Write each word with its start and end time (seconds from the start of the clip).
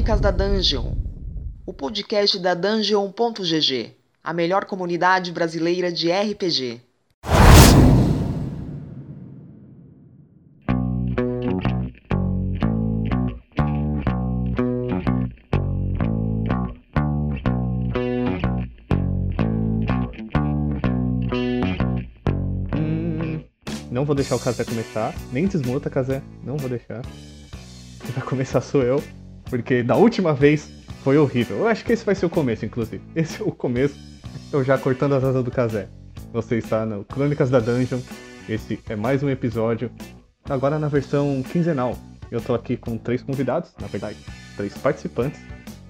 Crônicas 0.00 0.20
da 0.20 0.30
Dungeon, 0.30 0.94
o 1.66 1.74
podcast 1.74 2.38
da 2.38 2.54
Dungeon.gg, 2.54 3.94
a 4.24 4.32
melhor 4.32 4.64
comunidade 4.64 5.30
brasileira 5.30 5.92
de 5.92 6.10
RPG. 6.10 6.80
Hum, 22.74 23.44
não 23.90 24.06
vou 24.06 24.14
deixar 24.14 24.36
o 24.36 24.40
Kazé 24.40 24.64
começar. 24.64 25.14
Nem 25.30 25.46
desmuta, 25.46 25.90
Kazé. 25.90 26.22
Não 26.42 26.56
vou 26.56 26.70
deixar. 26.70 27.02
Quem 28.00 28.12
vai 28.12 28.24
começar 28.24 28.62
sou 28.62 28.82
eu. 28.82 29.19
Porque 29.50 29.82
da 29.82 29.96
última 29.96 30.32
vez 30.32 30.70
foi 31.02 31.18
horrível. 31.18 31.58
Eu 31.58 31.66
acho 31.66 31.84
que 31.84 31.92
esse 31.92 32.04
vai 32.04 32.14
ser 32.14 32.24
o 32.24 32.30
começo, 32.30 32.64
inclusive. 32.64 33.02
Esse 33.16 33.42
é 33.42 33.44
o 33.44 33.50
começo. 33.50 33.98
Eu 34.52 34.62
já 34.62 34.78
cortando 34.78 35.14
as 35.14 35.24
asas 35.24 35.44
do 35.44 35.50
Kazé. 35.50 35.88
Você 36.32 36.58
está 36.58 36.86
no 36.86 37.04
Crônicas 37.04 37.50
da 37.50 37.58
Dungeon. 37.58 38.00
Esse 38.48 38.78
é 38.88 38.94
mais 38.94 39.22
um 39.22 39.28
episódio. 39.28 39.90
Agora 40.48 40.78
na 40.78 40.88
versão 40.88 41.42
quinzenal. 41.42 41.98
Eu 42.30 42.40
tô 42.40 42.54
aqui 42.54 42.76
com 42.76 42.96
três 42.96 43.22
convidados, 43.22 43.72
na 43.80 43.88
verdade, 43.88 44.16
três 44.56 44.72
participantes, 44.78 45.40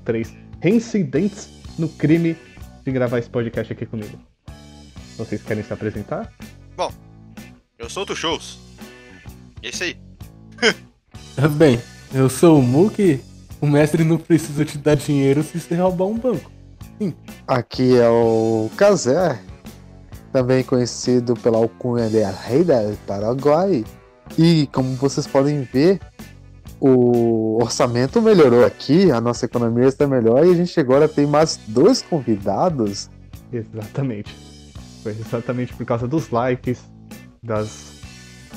três 0.07 0.35
reincidentes 0.63 1.51
no 1.79 1.87
crime 1.87 2.35
de 2.83 2.91
gravar 2.91 3.19
esse 3.19 3.29
podcast 3.29 3.71
aqui 3.71 3.85
comigo. 3.85 4.19
Vocês 5.19 5.43
querem 5.43 5.63
se 5.63 5.71
apresentar? 5.71 6.33
Bom, 6.75 6.91
eu 7.79 7.91
sou 7.91 8.07
o 8.09 8.17
Shows. 8.17 8.59
Esse 9.63 9.85
aí. 9.85 9.97
Bem, 11.59 11.79
eu 12.15 12.31
sou 12.31 12.59
o 12.59 12.63
Muki. 12.63 13.21
O 13.61 13.67
mestre 13.67 14.05
não 14.05 14.17
precisa 14.17 14.65
te 14.65 14.79
dar 14.79 14.97
dinheiro 14.97 15.43
se 15.43 15.61
você 15.61 15.75
roubar 15.75 16.07
um 16.07 16.19
banco. 16.19 16.51
Aqui 17.47 17.97
é 17.97 18.09
o 18.09 18.71
Kazé, 18.77 19.39
também 20.33 20.63
conhecido 20.65 21.35
pela 21.35 21.59
alcunha 21.59 22.09
de 22.09 22.23
Rei 22.23 22.65
del 22.65 22.97
Paraguai. 23.07 23.85
E 24.39 24.67
como 24.73 24.95
vocês 24.97 25.27
podem 25.27 25.63
ver, 25.63 26.01
o 26.81 27.59
orçamento 27.63 28.23
melhorou 28.23 28.65
aqui, 28.65 29.11
a 29.11 29.21
nossa 29.21 29.45
economia 29.45 29.89
está 29.89 30.07
melhor 30.07 30.47
e 30.47 30.51
a 30.51 30.55
gente 30.55 30.79
agora 30.81 31.07
tem 31.07 31.27
mais 31.27 31.61
dois 31.69 32.01
convidados. 32.01 33.11
Exatamente. 33.53 34.35
Foi 35.03 35.13
exatamente 35.13 35.75
por 35.75 35.85
causa 35.85 36.09
dos 36.09 36.31
likes, 36.31 36.81
das 37.43 38.01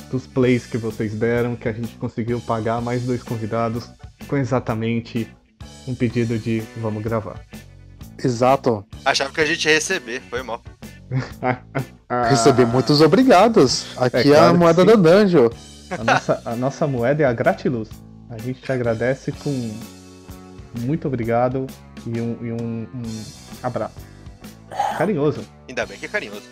dos 0.10 0.28
plays 0.28 0.68
que 0.68 0.78
vocês 0.78 1.14
deram 1.16 1.56
que 1.56 1.68
a 1.68 1.72
gente 1.72 1.96
conseguiu 1.96 2.40
pagar 2.40 2.80
mais 2.82 3.04
dois 3.04 3.24
convidados 3.24 3.90
com 4.28 4.38
exatamente 4.38 5.28
um 5.88 5.94
pedido 5.96 6.38
de 6.38 6.62
vamos 6.78 7.04
gravar. 7.04 7.40
Exato. 8.24 8.86
Achava 9.04 9.32
que 9.34 9.42
a 9.42 9.46
gente 9.46 9.68
ia 9.68 9.74
receber, 9.76 10.22
foi 10.30 10.42
mal. 10.44 10.62
Receber 12.30 12.66
muitos 12.66 13.02
obrigados. 13.02 13.88
Aqui 13.98 14.18
é, 14.18 14.24
claro 14.24 14.46
a 14.46 14.52
que 14.52 14.58
moeda 14.58 14.86
da 14.86 14.96
Dungeon. 14.96 15.50
A 15.90 16.04
nossa, 16.04 16.42
a 16.46 16.56
nossa 16.56 16.88
moeda 16.88 17.24
é 17.24 17.26
a 17.26 17.34
gratiluz. 17.34 17.90
A 18.30 18.38
gente 18.38 18.62
te 18.62 18.72
agradece 18.72 19.32
com 19.32 19.72
muito 20.80 21.08
obrigado 21.08 21.68
e 22.06 22.20
um, 22.20 22.38
e 22.42 22.52
um- 22.52 22.88
um 22.94 23.24
abraço. 23.62 23.96
Carinhoso. 24.98 25.42
Ainda 25.68 25.86
bem 25.86 25.98
que 25.98 26.06
é 26.06 26.10
carinhoso. 26.10 26.44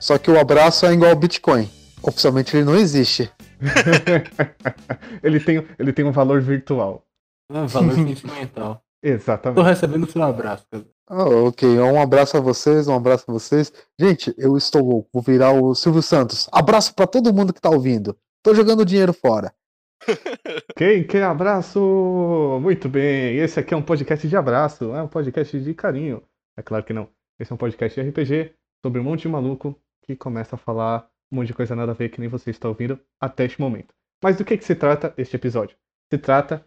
Só 0.00 0.18
que 0.18 0.30
o 0.30 0.38
abraço 0.38 0.84
é 0.86 0.92
igual 0.92 1.10
ao 1.10 1.16
Bitcoin. 1.16 1.70
Oficialmente 2.02 2.56
ele 2.56 2.64
não 2.64 2.74
existe. 2.74 3.30
ele, 5.22 5.40
tem, 5.40 5.66
ele 5.78 5.92
tem 5.92 6.04
um 6.04 6.12
valor 6.12 6.40
virtual. 6.40 7.06
Ah, 7.50 7.66
valor 7.66 7.94
sentimental. 7.94 8.82
Tô 9.02 9.08
Exatamente. 9.08 9.64
recebendo 9.66 10.10
seu 10.10 10.22
abraço, 10.22 10.64
cara. 10.70 10.84
Ah, 11.08 11.24
ok, 11.24 11.78
um 11.80 12.00
abraço 12.00 12.36
a 12.36 12.40
vocês, 12.40 12.88
um 12.88 12.94
abraço 12.94 13.24
a 13.28 13.32
vocês. 13.32 13.72
Gente, 13.98 14.34
eu 14.38 14.56
estou 14.56 14.82
louco, 14.82 15.10
vou 15.12 15.22
virar 15.22 15.52
o 15.52 15.74
Silvio 15.74 16.00
Santos. 16.00 16.48
Abraço 16.52 16.94
pra 16.94 17.06
todo 17.06 17.34
mundo 17.34 17.52
que 17.52 17.60
tá 17.60 17.68
ouvindo. 17.68 18.16
Tô 18.42 18.54
jogando 18.54 18.84
dinheiro 18.84 19.12
fora. 19.12 19.52
Quem 20.76 21.06
quer 21.06 21.24
abraço? 21.24 22.58
Muito 22.60 22.88
bem. 22.88 23.36
Esse 23.36 23.60
aqui 23.60 23.74
é 23.74 23.76
um 23.76 23.82
podcast 23.82 24.26
de 24.26 24.36
abraço, 24.36 24.94
é 24.94 25.02
um 25.02 25.08
podcast 25.08 25.60
de 25.60 25.74
carinho. 25.74 26.22
É 26.56 26.62
claro 26.62 26.84
que 26.84 26.92
não. 26.92 27.08
Esse 27.38 27.52
é 27.52 27.54
um 27.54 27.58
podcast 27.58 28.00
de 28.00 28.08
RPG 28.08 28.54
sobre 28.84 29.00
um 29.00 29.04
monte 29.04 29.22
de 29.22 29.28
maluco 29.28 29.78
que 30.04 30.16
começa 30.16 30.56
a 30.56 30.58
falar 30.58 31.08
um 31.32 31.36
monte 31.36 31.48
de 31.48 31.54
coisa 31.54 31.74
nada 31.74 31.92
a 31.92 31.94
ver 31.94 32.10
que 32.10 32.20
nem 32.20 32.28
você 32.28 32.50
está 32.50 32.68
ouvindo 32.68 33.00
até 33.20 33.44
este 33.46 33.60
momento. 33.60 33.94
Mas 34.22 34.36
do 34.36 34.44
que, 34.44 34.56
que 34.56 34.64
se 34.64 34.74
trata 34.74 35.14
este 35.16 35.34
episódio? 35.34 35.76
Se 36.12 36.18
trata 36.18 36.64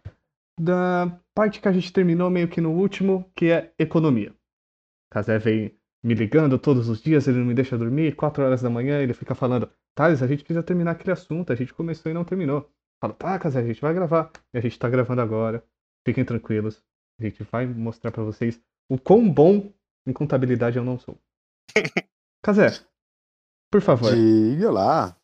da 0.60 1.18
parte 1.34 1.60
que 1.60 1.68
a 1.68 1.72
gente 1.72 1.92
terminou 1.92 2.28
meio 2.28 2.48
que 2.48 2.60
no 2.60 2.72
último, 2.72 3.30
que 3.34 3.50
é 3.50 3.72
economia. 3.78 4.34
Kazé 5.10 5.38
vem 5.38 5.78
me 6.04 6.14
ligando 6.14 6.58
todos 6.58 6.88
os 6.88 7.00
dias, 7.00 7.26
ele 7.28 7.38
não 7.38 7.46
me 7.46 7.54
deixa 7.54 7.78
dormir, 7.78 8.14
4 8.14 8.44
horas 8.44 8.62
da 8.62 8.70
manhã 8.70 9.00
ele 9.00 9.14
fica 9.14 9.34
falando, 9.34 9.70
Thales, 9.94 10.22
a 10.22 10.26
gente 10.26 10.44
precisa 10.44 10.62
terminar 10.62 10.92
aquele 10.92 11.12
assunto, 11.12 11.52
a 11.52 11.56
gente 11.56 11.72
começou 11.72 12.10
e 12.10 12.14
não 12.14 12.24
terminou. 12.24 12.70
Fala, 13.00 13.14
tá, 13.14 13.38
Kazé, 13.38 13.60
a 13.60 13.66
gente 13.66 13.80
vai 13.80 13.94
gravar. 13.94 14.30
E 14.52 14.58
a 14.58 14.60
gente 14.60 14.78
tá 14.78 14.88
gravando 14.88 15.20
agora. 15.20 15.64
Fiquem 16.06 16.24
tranquilos. 16.24 16.82
A 17.18 17.24
gente 17.24 17.42
vai 17.44 17.66
mostrar 17.66 18.10
pra 18.10 18.22
vocês 18.22 18.60
o 18.90 18.98
quão 18.98 19.28
bom 19.28 19.72
em 20.06 20.12
contabilidade 20.12 20.76
eu 20.76 20.84
não 20.84 20.98
sou. 20.98 21.18
Kazé, 22.44 22.68
por 23.76 23.82
favor, 23.82 24.16
Diga 24.16 24.70
lá. 24.70 25.16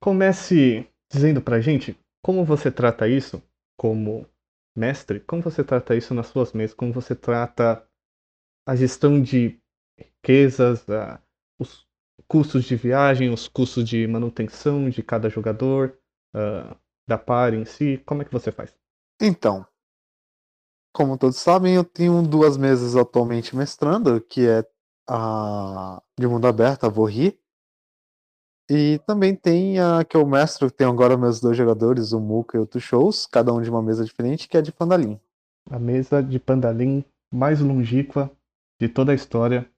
comece 0.00 0.88
dizendo 1.12 1.40
pra 1.42 1.60
gente 1.60 1.98
como 2.22 2.44
você 2.44 2.70
trata 2.70 3.08
isso 3.08 3.42
como 3.78 4.26
mestre, 4.76 5.20
como 5.20 5.42
você 5.42 5.62
trata 5.64 5.94
isso 5.96 6.14
nas 6.14 6.28
suas 6.28 6.52
mesas, 6.52 6.74
como 6.74 6.92
você 6.92 7.14
trata 7.14 7.86
a 8.66 8.76
gestão 8.76 9.20
de 9.22 9.58
riquezas, 9.98 10.88
a- 10.90 11.20
os 11.58 11.86
custos 12.28 12.64
de 12.64 12.76
viagem, 12.76 13.30
os 13.32 13.48
custos 13.48 13.88
de 13.88 14.06
manutenção 14.06 14.90
de 14.90 15.02
cada 15.02 15.28
jogador, 15.28 15.98
ah, 16.34 16.76
da 17.08 17.18
par 17.18 17.54
em 17.54 17.64
si, 17.64 17.98
como 18.06 18.22
é 18.22 18.24
que 18.24 18.32
você 18.32 18.52
faz? 18.52 18.74
Então, 19.20 19.66
como 20.92 21.18
todos 21.18 21.36
sabem, 21.36 21.74
eu 21.74 21.84
tenho 21.84 22.22
duas 22.22 22.56
mesas 22.56 22.96
atualmente 22.96 23.54
mestrando, 23.54 24.20
que 24.20 24.46
é 24.48 24.64
a 25.08 26.02
de 26.18 26.26
mundo 26.26 26.46
aberto, 26.46 26.84
a 26.84 26.88
Vorri. 26.88 27.38
E 28.68 28.98
também 29.06 29.34
tem 29.34 29.78
a 29.78 30.04
que 30.04 30.16
eu 30.16 30.26
mestro, 30.26 30.68
que 30.68 30.76
tem 30.76 30.86
agora 30.86 31.16
meus 31.16 31.40
dois 31.40 31.56
jogadores, 31.56 32.12
o 32.12 32.20
Muka 32.20 32.56
e 32.56 32.60
o 32.60 32.66
Tuchous, 32.66 33.26
cada 33.26 33.52
um 33.52 33.62
de 33.62 33.70
uma 33.70 33.82
mesa 33.82 34.04
diferente, 34.04 34.48
que 34.48 34.56
é 34.56 34.62
de 34.62 34.72
Pandalim. 34.72 35.20
A 35.70 35.78
mesa 35.78 36.22
de 36.22 36.38
pandalim 36.38 37.04
mais 37.32 37.60
longínqua 37.60 38.30
de 38.80 38.88
toda 38.88 39.12
a 39.12 39.14
história 39.14 39.68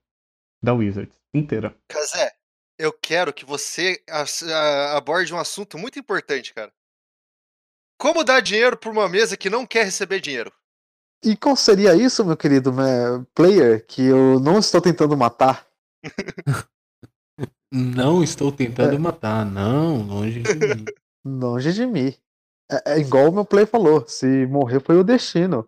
da 0.61 0.73
Wizards 0.73 1.17
inteira. 1.33 1.75
Kazé, 1.87 2.31
eu 2.77 2.93
quero 2.93 3.33
que 3.33 3.45
você 3.45 4.01
aborde 4.93 5.33
um 5.33 5.39
assunto 5.39 5.77
muito 5.77 5.97
importante, 5.97 6.53
cara. 6.53 6.71
Como 7.99 8.23
dar 8.23 8.39
dinheiro 8.39 8.77
pra 8.77 8.91
uma 8.91 9.09
mesa 9.09 9.35
que 9.35 9.49
não 9.49 9.65
quer 9.65 9.83
receber 9.83 10.19
dinheiro? 10.19 10.53
E 11.23 11.35
qual 11.35 11.55
seria 11.55 11.95
isso, 11.95 12.23
meu 12.23 12.37
querido 12.37 12.71
né, 12.71 13.25
player, 13.35 13.85
que 13.85 14.05
eu 14.05 14.39
não 14.39 14.59
estou 14.59 14.81
tentando 14.81 15.17
matar? 15.17 15.67
Não 17.71 18.23
estou 18.23 18.51
tentando 18.51 18.95
É. 18.95 18.97
matar, 18.97 19.45
não, 19.45 20.01
longe 20.01 20.41
de 20.41 20.53
mim. 20.55 20.85
Longe 21.25 21.73
de 21.73 21.85
mim. 21.85 22.13
É, 22.71 22.93
é 22.93 22.99
igual 22.99 23.29
o 23.29 23.31
meu 23.33 23.45
play 23.45 23.65
falou: 23.65 24.07
se 24.07 24.45
morrer 24.47 24.79
foi 24.79 24.97
o 24.97 25.03
destino. 25.03 25.67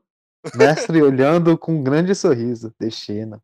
Mestre 0.56 1.02
olhando 1.04 1.58
com 1.58 1.76
um 1.76 1.84
grande 1.84 2.16
sorriso. 2.16 2.74
Destino. 2.80 3.42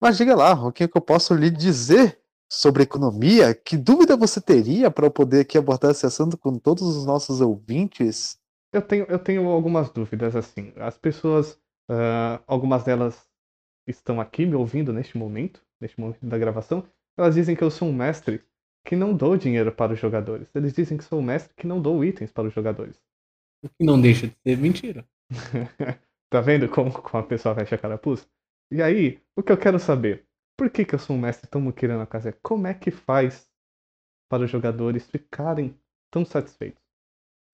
Mas 0.00 0.16
diga 0.16 0.34
lá, 0.34 0.52
o 0.66 0.72
que, 0.72 0.84
é 0.84 0.88
que 0.88 0.96
eu 0.96 1.00
posso 1.02 1.34
lhe 1.34 1.50
dizer 1.50 2.18
sobre 2.50 2.82
economia? 2.82 3.54
Que 3.54 3.76
dúvida 3.76 4.16
você 4.16 4.40
teria 4.40 4.90
para 4.90 5.06
eu 5.06 5.10
poder 5.10 5.40
aqui 5.40 5.56
abordar 5.58 5.90
esse 5.92 6.06
assunto 6.06 6.36
com 6.36 6.58
todos 6.58 6.82
os 6.82 7.04
nossos 7.06 7.40
ouvintes? 7.40 8.38
Eu 8.72 8.82
tenho, 8.82 9.04
eu 9.08 9.18
tenho 9.18 9.46
algumas 9.48 9.90
dúvidas, 9.90 10.34
assim. 10.34 10.72
As 10.76 10.96
pessoas, 10.98 11.58
ah, 11.88 12.40
algumas 12.46 12.82
delas 12.84 13.28
estão 13.86 14.20
aqui 14.20 14.46
me 14.46 14.54
ouvindo 14.54 14.92
neste 14.92 15.18
momento, 15.18 15.62
neste 15.80 15.98
momento 16.00 16.24
da 16.24 16.38
gravação. 16.38 16.86
Elas 17.16 17.34
dizem 17.34 17.56
que 17.56 17.62
eu 17.62 17.70
sou 17.70 17.88
um 17.88 17.92
mestre 17.92 18.42
que 18.84 18.96
não 18.96 19.14
dou 19.14 19.36
dinheiro 19.36 19.72
para 19.72 19.92
os 19.92 19.98
jogadores. 19.98 20.48
Eles 20.54 20.72
dizem 20.72 20.96
que 20.96 21.04
sou 21.04 21.20
um 21.20 21.22
mestre 21.22 21.54
que 21.54 21.66
não 21.66 21.80
dou 21.80 22.04
itens 22.04 22.32
para 22.32 22.48
os 22.48 22.54
jogadores. 22.54 23.00
O 23.62 23.68
que 23.68 23.84
não 23.84 24.00
deixa 24.00 24.28
de 24.28 24.34
ser 24.42 24.56
mentira. 24.56 25.06
tá 26.30 26.40
vendo 26.40 26.68
como, 26.68 26.92
como 26.92 27.22
a 27.22 27.26
pessoa 27.26 27.54
fecha 27.54 27.74
a 27.74 27.78
carapuça? 27.78 28.26
E 28.70 28.82
aí, 28.82 29.20
o 29.36 29.42
que 29.42 29.52
eu 29.52 29.58
quero 29.58 29.78
saber? 29.78 30.26
Por 30.56 30.70
que, 30.70 30.84
que 30.84 30.94
eu 30.94 30.98
sou 30.98 31.16
um 31.16 31.20
mestre 31.20 31.48
tão 31.48 31.60
muqueiro 31.60 31.96
na 31.96 32.06
casa? 32.06 32.32
Como 32.42 32.66
é 32.66 32.74
que 32.74 32.90
faz 32.90 33.50
para 34.28 34.44
os 34.44 34.50
jogadores 34.50 35.06
ficarem 35.06 35.76
tão 36.10 36.24
satisfeitos? 36.24 36.82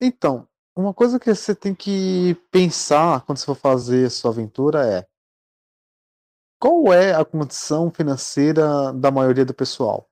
Então, 0.01 0.47
uma 0.77 0.93
coisa 0.93 1.19
que 1.19 1.35
você 1.35 1.55
tem 1.55 1.75
que 1.75 2.37
pensar 2.51 3.25
quando 3.25 3.39
você 3.39 3.47
for 3.47 3.55
fazer 3.55 4.07
a 4.07 4.11
sua 4.11 4.31
aventura 4.31 4.87
é 4.87 5.07
qual 6.61 6.93
é 6.93 7.15
a 7.15 7.25
condição 7.25 7.91
financeira 7.91 8.93
da 8.93 9.11
maioria 9.11 9.45
do 9.45 9.55
pessoal? 9.55 10.09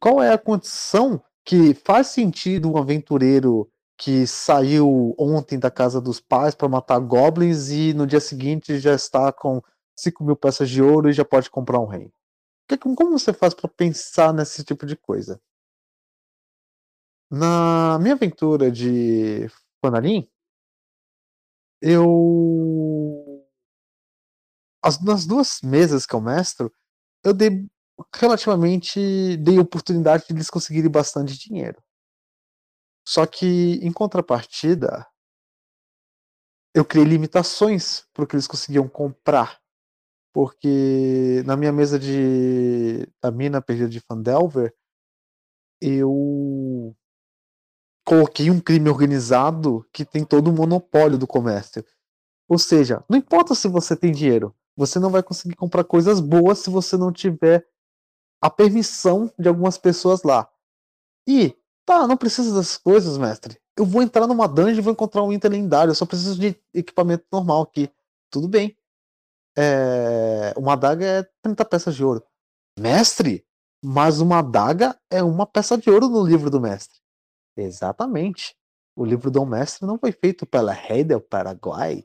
Qual 0.00 0.22
é 0.22 0.32
a 0.32 0.38
condição 0.38 1.22
que 1.44 1.74
faz 1.74 2.08
sentido 2.08 2.70
um 2.70 2.76
aventureiro 2.76 3.70
que 3.98 4.26
saiu 4.26 5.14
ontem 5.18 5.58
da 5.58 5.70
casa 5.70 6.00
dos 6.00 6.20
pais 6.20 6.54
para 6.54 6.68
matar 6.68 6.98
goblins 6.98 7.70
e 7.70 7.94
no 7.94 8.06
dia 8.06 8.20
seguinte 8.20 8.78
já 8.78 8.94
está 8.94 9.32
com 9.32 9.62
5 9.96 10.22
mil 10.22 10.36
peças 10.36 10.68
de 10.68 10.82
ouro 10.82 11.08
e 11.08 11.12
já 11.14 11.24
pode 11.24 11.48
comprar 11.50 11.80
um. 11.80 11.88
Que- 12.68 12.78
Como 12.78 13.18
você 13.18 13.32
faz 13.32 13.54
para 13.54 13.68
pensar 13.70 14.34
nesse 14.34 14.64
tipo 14.64 14.86
de 14.86 14.96
coisa? 14.96 15.40
Na 17.30 17.98
minha 18.00 18.14
aventura 18.14 18.70
de 18.70 19.48
Fanarim, 19.80 20.28
eu. 21.80 22.06
As, 24.86 25.02
nas 25.02 25.26
duas 25.26 25.60
mesas 25.62 26.06
que 26.06 26.14
eu 26.14 26.20
mestro, 26.20 26.72
eu 27.24 27.34
dei 27.34 27.66
relativamente 28.14 29.36
dei 29.38 29.58
oportunidade 29.58 30.26
de 30.26 30.34
eles 30.34 30.48
conseguirem 30.48 30.90
bastante 30.90 31.36
dinheiro. 31.36 31.82
Só 33.04 33.26
que, 33.26 33.80
em 33.82 33.92
contrapartida, 33.92 35.06
eu 36.74 36.84
criei 36.84 37.04
limitações 37.04 38.04
para 38.12 38.24
o 38.24 38.26
que 38.26 38.36
eles 38.36 38.46
conseguiam 38.46 38.88
comprar. 38.88 39.60
Porque 40.32 41.42
na 41.46 41.56
minha 41.56 41.72
mesa 41.72 41.98
de 41.98 43.08
da 43.20 43.30
mina 43.30 43.62
perdida 43.62 43.88
de 43.88 44.00
Fandelver, 44.00 44.74
eu 45.80 46.94
coloquei 48.04 48.50
um 48.50 48.60
crime 48.60 48.88
organizado 48.88 49.84
que 49.92 50.04
tem 50.04 50.24
todo 50.24 50.48
o 50.48 50.52
monopólio 50.52 51.18
do 51.18 51.26
comércio. 51.26 51.84
Ou 52.48 52.58
seja, 52.58 53.02
não 53.08 53.18
importa 53.18 53.54
se 53.54 53.66
você 53.66 53.96
tem 53.96 54.12
dinheiro, 54.12 54.54
você 54.76 54.98
não 54.98 55.10
vai 55.10 55.22
conseguir 55.22 55.56
comprar 55.56 55.84
coisas 55.84 56.20
boas 56.20 56.58
se 56.58 56.70
você 56.70 56.96
não 56.96 57.12
tiver 57.12 57.66
a 58.40 58.50
permissão 58.50 59.32
de 59.38 59.48
algumas 59.48 59.78
pessoas 59.78 60.22
lá. 60.22 60.48
E, 61.26 61.56
tá, 61.84 62.06
não 62.06 62.16
precisa 62.16 62.54
dessas 62.54 62.76
coisas, 62.76 63.16
mestre. 63.16 63.58
Eu 63.76 63.84
vou 63.84 64.02
entrar 64.02 64.26
numa 64.26 64.46
dungeon 64.46 64.78
e 64.78 64.80
vou 64.80 64.92
encontrar 64.92 65.22
um 65.22 65.32
item 65.32 65.50
lendário, 65.50 65.90
eu 65.90 65.94
só 65.94 66.06
preciso 66.06 66.38
de 66.38 66.56
equipamento 66.72 67.24
normal 67.32 67.62
aqui. 67.62 67.90
Tudo 68.30 68.48
bem. 68.48 68.76
É... 69.56 70.52
Uma 70.56 70.74
adaga 70.74 71.04
é 71.04 71.22
30 71.42 71.64
peças 71.64 71.94
de 71.94 72.04
ouro. 72.04 72.22
Mestre, 72.78 73.46
mas 73.82 74.20
uma 74.20 74.40
adaga 74.40 74.98
é 75.10 75.22
uma 75.22 75.46
peça 75.46 75.78
de 75.78 75.90
ouro 75.90 76.08
no 76.08 76.24
livro 76.24 76.50
do 76.50 76.60
mestre. 76.60 76.98
Exatamente. 77.56 78.54
O 78.94 79.04
livro 79.04 79.30
do 79.30 79.44
mestre 79.44 79.86
não 79.86 79.98
foi 79.98 80.12
feito 80.12 80.46
pela 80.46 80.72
rei 80.72 81.04
do 81.04 81.20
Paraguai. 81.20 82.04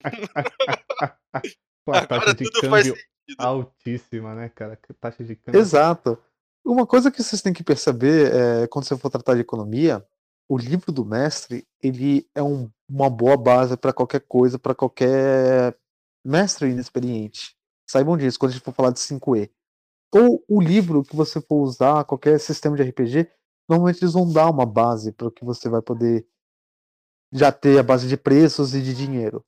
Com 1.84 1.92
a 1.92 1.98
Agora 1.98 2.06
taxa 2.06 2.34
de 2.34 2.50
câmbio 2.50 2.94
altíssima, 3.38 4.34
né, 4.34 4.48
cara? 4.48 4.76
Que 4.76 4.92
Taxa 4.94 5.24
de 5.24 5.36
câmbio. 5.36 5.60
Exato. 5.60 6.18
Uma 6.64 6.86
coisa 6.86 7.10
que 7.10 7.22
vocês 7.22 7.42
têm 7.42 7.52
que 7.52 7.62
perceber 7.62 8.32
é, 8.34 8.66
quando 8.66 8.84
você 8.86 8.96
for 8.96 9.10
tratar 9.10 9.34
de 9.34 9.40
economia, 9.40 10.04
o 10.48 10.58
livro 10.58 10.90
do 10.92 11.04
mestre 11.04 11.66
ele 11.82 12.28
é 12.34 12.42
um- 12.42 12.70
uma 12.88 13.08
boa 13.08 13.36
base 13.36 13.76
para 13.76 13.92
qualquer 13.92 14.20
coisa, 14.20 14.58
para 14.58 14.74
qualquer 14.74 15.76
mestre 16.24 16.68
inexperiente. 16.70 17.56
Saibam 17.88 18.16
disso 18.16 18.38
quando 18.38 18.50
a 18.50 18.54
gente 18.54 18.64
for 18.64 18.74
falar 18.74 18.90
de 18.90 18.98
5E. 19.00 19.50
Ou 20.12 20.44
o 20.48 20.60
livro 20.60 21.04
que 21.04 21.14
você 21.14 21.40
for 21.40 21.62
usar, 21.62 22.04
qualquer 22.04 22.38
sistema 22.40 22.76
de 22.76 22.82
RPG, 22.82 23.28
normalmente 23.68 24.02
eles 24.02 24.14
vão 24.14 24.32
dar 24.32 24.50
uma 24.50 24.66
base 24.66 25.12
para 25.12 25.28
o 25.28 25.30
que 25.30 25.44
você 25.44 25.68
vai 25.68 25.82
poder 25.82 26.26
já 27.32 27.52
ter 27.52 27.78
a 27.78 27.82
base 27.82 28.08
de 28.08 28.16
preços 28.16 28.74
e 28.74 28.82
de 28.82 28.94
dinheiro. 28.94 29.44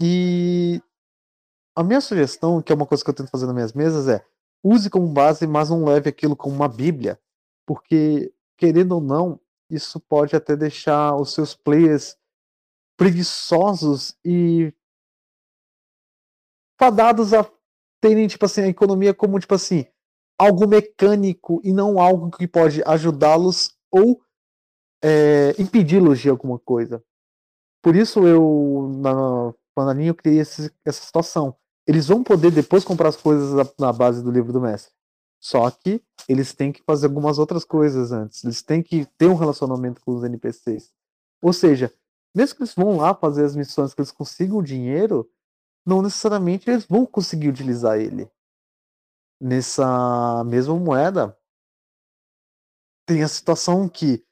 E 0.00 0.80
a 1.74 1.82
minha 1.82 2.00
sugestão, 2.00 2.62
que 2.62 2.72
é 2.72 2.74
uma 2.74 2.86
coisa 2.86 3.04
que 3.04 3.10
eu 3.10 3.14
tento 3.14 3.30
fazer 3.30 3.46
nas 3.46 3.54
minhas 3.54 3.72
mesas, 3.72 4.08
é 4.08 4.24
use 4.62 4.90
como 4.90 5.06
base, 5.08 5.46
mas 5.46 5.70
não 5.70 5.84
leve 5.84 6.08
aquilo 6.08 6.36
como 6.36 6.54
uma 6.54 6.68
bíblia, 6.68 7.20
porque, 7.66 8.32
querendo 8.56 8.92
ou 8.92 9.00
não, 9.00 9.40
isso 9.70 10.00
pode 10.00 10.34
até 10.34 10.56
deixar 10.56 11.14
os 11.14 11.32
seus 11.32 11.54
players 11.54 12.16
preguiçosos 12.96 14.16
e 14.24 14.72
fadados 16.78 17.32
a 17.32 17.48
terem, 18.00 18.26
tipo 18.26 18.44
assim, 18.44 18.62
a 18.62 18.68
economia 18.68 19.14
como, 19.14 19.38
tipo 19.38 19.54
assim, 19.54 19.86
algo 20.38 20.66
mecânico 20.66 21.60
e 21.64 21.72
não 21.72 21.98
algo 21.98 22.30
que 22.30 22.46
pode 22.46 22.82
ajudá-los 22.84 23.76
ou 23.90 24.20
é, 25.02 25.50
impedi-los 25.60 26.20
de 26.20 26.28
alguma 26.28 26.58
coisa. 26.58 27.02
Por 27.82 27.94
isso 27.94 28.26
eu, 28.26 28.90
na 28.98 29.54
Pananinha, 29.76 30.08
eu 30.08 30.14
criei 30.14 30.40
esse- 30.40 30.72
essa 30.84 31.04
situação. 31.04 31.54
Eles 31.86 32.08
vão 32.08 32.24
poder 32.24 32.50
depois 32.50 32.82
comprar 32.82 33.10
as 33.10 33.16
coisas 33.16 33.52
na 33.78 33.92
base 33.92 34.22
do 34.24 34.30
livro 34.30 34.52
do 34.52 34.60
mestre. 34.60 34.90
Só 35.38 35.70
que 35.70 36.02
eles 36.26 36.54
têm 36.54 36.72
que 36.72 36.82
fazer 36.82 37.06
algumas 37.06 37.38
outras 37.38 37.62
coisas 37.62 38.10
antes. 38.10 38.42
Eles 38.42 38.62
têm 38.62 38.82
que 38.82 39.04
ter 39.18 39.26
um 39.26 39.34
relacionamento 39.34 40.00
com 40.00 40.16
os 40.16 40.24
NPCs. 40.24 40.90
Ou 41.42 41.52
seja, 41.52 41.92
mesmo 42.34 42.56
que 42.56 42.62
eles 42.62 42.74
vão 42.74 42.96
lá 42.96 43.14
fazer 43.14 43.44
as 43.44 43.54
missões 43.54 43.92
que 43.92 44.00
eles 44.00 44.10
consigam 44.10 44.56
o 44.56 44.62
dinheiro, 44.62 45.30
não 45.86 46.00
necessariamente 46.00 46.68
eles 46.68 46.86
vão 46.86 47.04
conseguir 47.04 47.50
utilizar 47.50 48.00
ele. 48.00 48.28
Nessa 49.38 50.42
mesma 50.44 50.74
moeda, 50.76 51.36
tem 53.06 53.22
a 53.22 53.28
situação 53.28 53.88
que, 53.88 54.24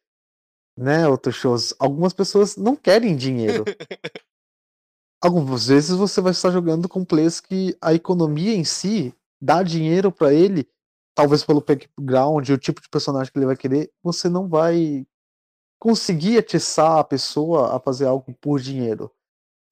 né, 0.77 1.07
outros 1.07 1.37
shows, 1.37 1.75
algumas 1.79 2.15
pessoas 2.15 2.57
não 2.57 2.75
querem 2.75 3.15
dinheiro. 3.15 3.65
Algumas 5.25 5.69
vezes 5.69 5.97
você 5.97 6.21
vai 6.21 6.33
estar 6.33 6.51
jogando 6.51 6.87
com 6.87 7.03
players 7.03 7.41
que 7.41 7.75
a 7.81 7.95
economia 7.95 8.55
em 8.55 8.63
si 8.63 9.15
dá 9.41 9.63
dinheiro 9.63 10.13
pra 10.13 10.35
ele, 10.35 10.69
talvez 11.15 11.43
pelo 11.43 11.63
background, 11.63 12.47
o 12.51 12.59
tipo 12.59 12.83
de 12.83 12.91
personagem 12.91 13.33
que 13.33 13.39
ele 13.39 13.47
vai 13.47 13.57
querer, 13.57 13.91
você 14.03 14.29
não 14.29 14.47
vai 14.47 15.07
conseguir 15.79 16.37
atiçar 16.37 16.99
a 16.99 17.05
pessoa 17.05 17.75
a 17.75 17.81
fazer 17.81 18.05
algo 18.05 18.35
por 18.39 18.61
dinheiro. 18.61 19.11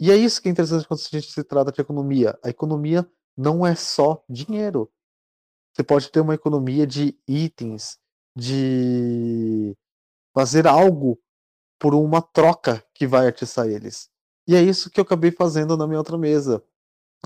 E 0.00 0.10
é 0.10 0.16
isso 0.16 0.40
que 0.40 0.48
é 0.48 0.52
interessante 0.52 0.88
quando 0.88 1.00
a 1.00 1.16
gente 1.16 1.30
se 1.30 1.44
trata 1.44 1.70
de 1.70 1.82
economia. 1.82 2.38
A 2.42 2.48
economia 2.48 3.06
não 3.36 3.66
é 3.66 3.74
só 3.74 4.24
dinheiro. 4.30 4.90
Você 5.74 5.84
pode 5.84 6.10
ter 6.10 6.20
uma 6.20 6.34
economia 6.34 6.86
de 6.86 7.14
itens, 7.28 7.98
de 8.34 9.76
fazer 10.34 10.66
algo 10.66 11.20
por 11.78 11.94
uma 11.94 12.22
troca 12.22 12.82
que 12.94 13.06
vai 13.06 13.28
atiçar 13.28 13.68
eles. 13.68 14.11
E 14.46 14.54
é 14.56 14.62
isso 14.62 14.90
que 14.90 14.98
eu 14.98 15.02
acabei 15.02 15.30
fazendo 15.30 15.76
na 15.76 15.86
minha 15.86 15.98
outra 15.98 16.18
mesa, 16.18 16.62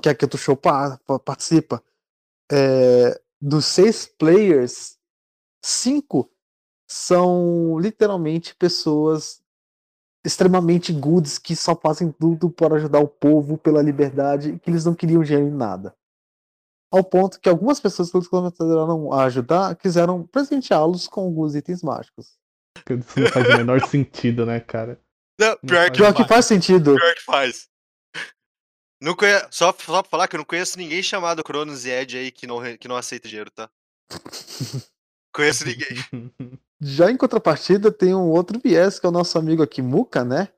que 0.03 0.09
é 0.09 0.15
que 0.15 0.25
o 0.25 0.39
show 0.39 0.57
pa- 0.57 0.99
pa- 1.07 1.19
participa. 1.19 1.83
É, 2.51 3.21
dos 3.41 3.65
seis 3.65 4.07
players, 4.07 4.99
cinco 5.65 6.31
são 6.89 7.79
literalmente 7.79 8.55
pessoas 8.55 9.43
extremamente 10.25 10.93
goods 10.93 11.39
que 11.39 11.55
só 11.55 11.75
fazem 11.75 12.11
tudo 12.11 12.51
para 12.51 12.77
ajudar 12.77 12.99
o 13.01 13.09
povo 13.09 13.57
pela 13.57 13.81
liberdade, 13.83 14.59
que 14.59 14.71
eles 14.71 14.85
não 14.85 14.95
queriam 14.95 15.23
dinheiro 15.23 15.49
em 15.49 15.55
nada. 15.55 15.97
Ao 16.93 17.03
ponto 17.03 17.41
que 17.41 17.49
algumas 17.49 17.81
pessoas 17.81 18.11
que 18.11 18.17
eles 18.17 18.29
começaram 18.29 19.13
a 19.13 19.25
ajudar 19.25 19.75
quiseram 19.77 20.25
presenteá-los 20.27 21.09
com 21.09 21.23
alguns 21.23 21.55
itens 21.55 21.83
mágicos. 21.83 22.39
Isso 22.89 23.21
não 23.21 23.29
faz 23.29 23.49
o 23.49 23.57
menor 23.57 23.87
sentido, 23.87 24.47
né, 24.47 24.61
cara? 24.61 25.01
Não, 25.39 25.57
pior 25.59 25.91
que 25.91 25.99
Pior 25.99 26.15
que 26.15 26.25
faz. 26.25 26.47
sentido. 26.47 26.95
Pior 26.95 27.15
que 27.15 27.23
faz. 27.23 27.69
Não 29.01 29.15
conhe... 29.15 29.39
só, 29.51 29.75
só 29.79 30.03
pra 30.03 30.11
falar 30.11 30.29
que 30.29 30.37
eu 30.37 30.39
não 30.39 30.45
conheço 30.45 30.79
ninguém 30.79 31.03
chamado 31.03 31.45
Cronos 31.45 31.85
e 31.85 31.91
Ed 31.91 32.17
aí 32.17 32.31
que 32.31 32.47
não, 32.47 32.61
que 32.79 32.89
não 32.89 32.97
aceita 32.97 33.29
dinheiro, 33.29 33.51
tá? 33.51 33.69
conheço 35.35 35.67
ninguém. 35.67 36.33
Já 36.81 37.11
em 37.11 37.17
contrapartida, 37.17 37.93
tem 37.93 38.15
um 38.15 38.31
outro 38.31 38.59
viés, 38.59 38.99
que 38.99 39.07
é 39.07 39.09
o 39.09 39.13
nosso 39.13 39.39
amigo 39.39 39.63
aqui, 39.63 39.83
Muka, 39.83 40.25
né? 40.25 40.49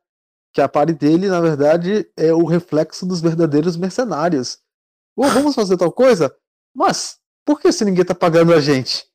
Que 0.53 0.61
a 0.61 0.69
pare 0.69 0.93
dele, 0.93 1.27
na 1.27 1.41
verdade, 1.41 2.09
é 2.17 2.33
o 2.33 2.45
reflexo 2.45 3.05
dos 3.05 3.21
verdadeiros 3.21 3.75
mercenários. 3.75 4.59
Ô, 5.15 5.27
vamos 5.27 5.53
fazer 5.53 5.77
tal 5.77 5.91
coisa? 5.91 6.33
Mas, 6.73 7.19
por 7.45 7.59
que 7.59 7.71
se 7.71 7.83
ninguém 7.83 8.05
tá 8.05 8.15
pagando 8.15 8.53
a 8.53 8.61
gente? 8.61 9.08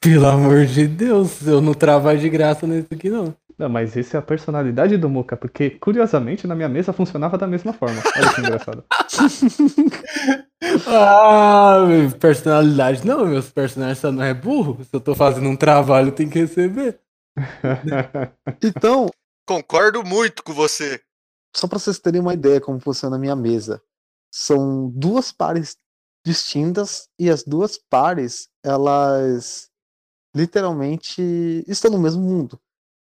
Pelo 0.00 0.26
amor 0.26 0.66
de 0.66 0.86
Deus, 0.86 1.46
eu 1.46 1.60
não 1.60 1.74
trabalho 1.74 2.18
de 2.18 2.28
graça 2.28 2.66
nesse 2.66 2.88
aqui, 2.92 3.08
não. 3.08 3.34
Não, 3.58 3.68
mas 3.68 3.96
essa 3.96 4.16
é 4.16 4.18
a 4.18 4.22
personalidade 4.22 4.96
do 4.96 5.08
Muka, 5.08 5.36
porque 5.36 5.70
curiosamente 5.70 6.46
na 6.46 6.54
minha 6.54 6.68
mesa 6.68 6.92
funcionava 6.92 7.38
da 7.38 7.46
mesma 7.46 7.72
forma. 7.72 8.02
Olha 8.16 8.34
que 8.34 8.40
engraçado. 8.40 8.84
Ah, 10.86 11.84
personalidade. 12.20 13.06
Não, 13.06 13.26
meus 13.26 13.50
personagens 13.50 13.98
só 13.98 14.12
não 14.12 14.22
é 14.22 14.32
burro. 14.32 14.78
Se 14.84 14.90
eu 14.92 15.00
tô 15.00 15.14
fazendo 15.14 15.48
um 15.48 15.56
trabalho, 15.56 16.12
tem 16.12 16.28
que 16.28 16.38
receber. 16.38 17.00
Então, 18.62 19.08
Concordo 19.46 20.04
muito 20.04 20.42
com 20.42 20.52
você. 20.52 21.00
só 21.54 21.66
para 21.66 21.78
vocês 21.78 21.98
terem 21.98 22.20
uma 22.20 22.32
ideia 22.34 22.60
como 22.60 22.80
funciona 22.80 23.16
a 23.16 23.18
minha 23.18 23.34
mesa. 23.36 23.82
São 24.32 24.88
duas 24.88 25.32
pares 25.32 25.76
distintas 26.24 27.08
e 27.18 27.30
as 27.30 27.42
duas 27.42 27.76
pares, 27.76 28.48
elas 28.64 29.70
literalmente 30.34 31.20
estão 31.66 31.90
no 31.90 31.98
mesmo 31.98 32.22
mundo. 32.22 32.60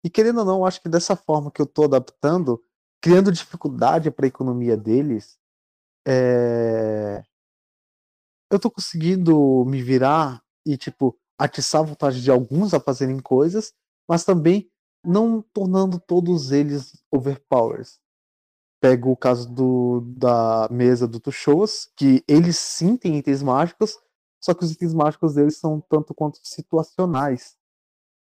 E 0.05 0.09
querendo 0.09 0.39
ou 0.39 0.45
não, 0.45 0.65
acho 0.65 0.81
que 0.81 0.89
dessa 0.89 1.15
forma 1.15 1.51
que 1.51 1.61
eu 1.61 1.67
tô 1.67 1.85
adaptando, 1.85 2.63
criando 3.03 3.33
dificuldade 3.33 4.11
para 4.11 4.27
a 4.27 4.29
economia 4.29 4.77
deles, 4.77 5.39
é... 6.07 7.23
eu 8.51 8.59
tô 8.59 8.71
conseguindo 8.71 9.65
me 9.67 9.83
virar 9.83 10.43
e 10.65 10.77
tipo 10.77 11.19
atiçar 11.39 11.81
a 11.83 11.85
vontade 11.85 12.23
de 12.23 12.31
alguns 12.31 12.75
a 12.75 12.81
fazerem 12.81 13.19
coisas, 13.19 13.73
mas 14.09 14.25
também 14.25 14.71
não 15.05 15.41
tornando 15.41 15.99
todos 15.99 16.53
eles 16.53 16.93
overpowers. 17.11 17.99
Pego 18.81 19.11
o 19.11 19.17
caso 19.17 19.49
do, 19.53 20.01
da 20.17 20.69
mesa 20.71 21.07
do 21.07 21.21
Tuchos, 21.21 21.91
que 21.97 22.25
eles 22.27 22.57
sim 22.57 22.97
têm 22.97 23.19
itens 23.19 23.43
mágicos, 23.43 23.99
só 24.43 24.55
que 24.55 24.65
os 24.65 24.73
itens 24.73 24.95
mágicos 24.95 25.35
deles 25.35 25.59
são 25.59 25.81
tanto 25.89 26.15
quanto 26.15 26.39
situacionais. 26.43 27.57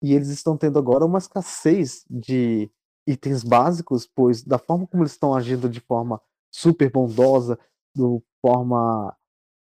E 0.01 0.15
eles 0.15 0.29
estão 0.29 0.57
tendo 0.57 0.79
agora 0.79 1.05
uma 1.05 1.19
escassez 1.19 2.05
de 2.09 2.71
itens 3.07 3.43
básicos, 3.43 4.07
pois 4.07 4.43
da 4.43 4.59
forma 4.59 4.87
como 4.87 5.03
eles 5.03 5.13
estão 5.13 5.35
agindo 5.35 5.69
de 5.69 5.81
forma 5.81 6.21
super 6.53 6.91
bondosa, 6.91 7.59
de 7.95 8.03
forma 8.41 9.17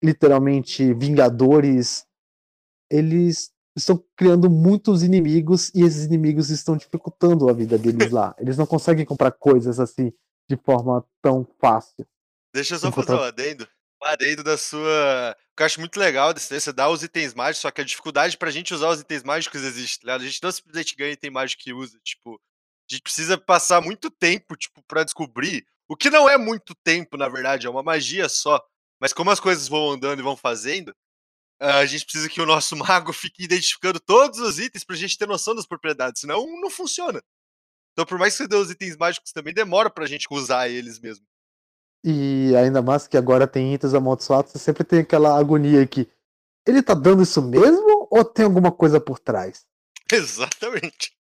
literalmente 0.03 0.93
vingadores, 0.93 2.05
eles 2.91 3.51
estão 3.75 4.01
criando 4.15 4.49
muitos 4.49 5.03
inimigos 5.03 5.73
e 5.73 5.81
esses 5.81 6.05
inimigos 6.05 6.49
estão 6.49 6.77
dificultando 6.77 7.49
a 7.49 7.53
vida 7.53 7.77
deles 7.77 8.09
lá. 8.11 8.35
Eles 8.37 8.57
não 8.57 8.65
conseguem 8.65 9.05
comprar 9.05 9.31
coisas 9.31 9.79
assim 9.79 10.13
de 10.49 10.57
forma 10.57 11.05
tão 11.21 11.47
fácil. 11.59 12.07
Deixa 12.53 12.75
eu 12.75 12.79
só 12.79 12.91
fazer 12.91 13.13
um 13.13 13.23
adendo. 13.23 13.67
Um 14.01 14.07
adendo 14.07 14.43
da 14.43 14.57
sua. 14.57 15.35
O 15.51 15.55
que 15.55 15.63
eu 15.63 15.65
acho 15.65 15.79
muito 15.79 15.99
legal 15.99 16.33
desse 16.33 16.59
você 16.59 16.73
dá 16.73 16.89
os 16.89 17.03
itens 17.03 17.33
mágicos, 17.33 17.61
só 17.61 17.71
que 17.71 17.81
a 17.81 17.85
dificuldade 17.85 18.37
pra 18.37 18.51
gente 18.51 18.73
usar 18.73 18.89
os 18.89 18.99
itens 18.99 19.23
mágicos 19.23 19.63
existe, 19.63 19.99
tá 19.99 20.05
ligado? 20.05 20.21
A 20.21 20.25
gente 20.25 20.43
não 20.43 20.51
simplesmente 20.51 20.95
ganha 20.95 21.11
item 21.13 21.31
mágico 21.31 21.63
que 21.63 21.73
usa. 21.73 21.99
Tipo, 22.03 22.35
a 22.89 22.93
gente 22.93 23.01
precisa 23.01 23.37
passar 23.37 23.81
muito 23.81 24.09
tempo, 24.09 24.55
tipo, 24.55 24.83
pra 24.83 25.03
descobrir. 25.03 25.65
O 25.87 25.95
que 25.95 26.09
não 26.09 26.29
é 26.29 26.37
muito 26.37 26.73
tempo, 26.75 27.17
na 27.17 27.27
verdade, 27.27 27.67
é 27.67 27.69
uma 27.69 27.83
magia 27.83 28.27
só. 28.29 28.61
Mas 28.99 29.13
como 29.13 29.31
as 29.31 29.39
coisas 29.39 29.67
vão 29.67 29.91
andando 29.91 30.19
e 30.19 30.23
vão 30.23 30.35
fazendo, 30.35 30.95
a 31.59 31.85
gente 31.85 32.05
precisa 32.05 32.29
que 32.29 32.41
o 32.41 32.45
nosso 32.45 32.75
mago 32.77 33.13
fique 33.13 33.43
identificando 33.43 33.99
todos 33.99 34.39
os 34.39 34.59
itens 34.59 34.83
pra 34.83 34.95
gente 34.95 35.17
ter 35.17 35.27
noção 35.27 35.55
das 35.55 35.65
propriedades, 35.65 36.21
senão 36.21 36.45
não 36.61 36.69
funciona. 36.69 37.21
Então, 37.95 38.05
por 38.05 38.19
mais 38.19 38.33
que 38.33 38.43
você 38.43 38.47
dê 38.49 38.57
os 38.57 38.69
itens 38.69 38.97
mágicos 38.97 39.31
também, 39.31 39.53
demora 39.53 39.89
pra 39.89 40.05
gente 40.05 40.27
usar 40.29 40.67
eles 40.67 40.99
mesmo. 40.99 41.25
E 42.03 42.53
ainda 42.57 42.81
mais 42.81 43.07
que 43.07 43.15
agora 43.15 43.47
tem 43.47 43.73
itens 43.73 43.93
amaldiçoados, 43.93 44.51
você 44.51 44.59
sempre 44.59 44.83
tem 44.83 44.99
aquela 44.99 45.39
agonia 45.39 45.87
que 45.87 46.05
ele 46.67 46.83
tá 46.83 46.93
dando 46.93 47.23
isso 47.23 47.41
mesmo 47.41 48.05
ou 48.11 48.25
tem 48.25 48.43
alguma 48.43 48.69
coisa 48.69 48.99
por 48.99 49.17
trás? 49.17 49.65
Exatamente. 50.11 51.15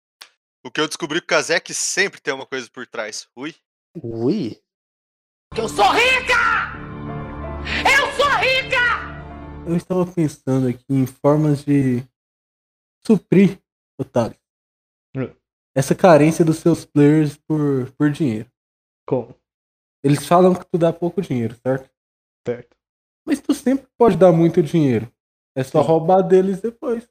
O 0.63 0.71
que 0.71 0.79
eu 0.79 0.87
descobri 0.87 1.19
com 1.19 1.25
o 1.25 1.27
Kazek 1.27 1.73
sempre 1.73 2.21
tem 2.21 2.33
uma 2.33 2.45
coisa 2.45 2.69
por 2.71 2.87
trás. 2.87 3.27
Ui. 3.35 3.53
Ui. 4.01 4.57
Eu 5.57 5.67
sou 5.67 5.91
rica! 5.91 6.71
Eu 7.83 8.11
sou 8.13 8.29
rica! 8.37 9.67
Eu 9.67 9.75
estava 9.75 10.05
pensando 10.05 10.69
aqui 10.69 10.85
em 10.89 11.05
formas 11.05 11.65
de 11.65 12.01
suprir, 13.05 13.59
Otávio, 13.99 14.39
Hum. 15.13 15.35
Essa 15.75 15.95
carência 15.95 16.43
dos 16.43 16.57
seus 16.57 16.85
players 16.85 17.37
por, 17.37 17.91
por 17.97 18.09
dinheiro. 18.09 18.49
Como? 19.07 19.35
Eles 20.03 20.25
falam 20.25 20.53
que 20.53 20.65
tu 20.65 20.77
dá 20.77 20.91
pouco 20.91 21.21
dinheiro, 21.21 21.55
certo? 21.55 21.89
Certo. 22.45 22.75
Mas 23.25 23.39
tu 23.39 23.53
sempre 23.53 23.87
pode 23.97 24.17
dar 24.17 24.31
muito 24.31 24.63
dinheiro. 24.63 25.11
É 25.55 25.63
só 25.63 25.81
Sim. 25.81 25.87
roubar 25.87 26.21
deles 26.21 26.61
depois. 26.61 27.07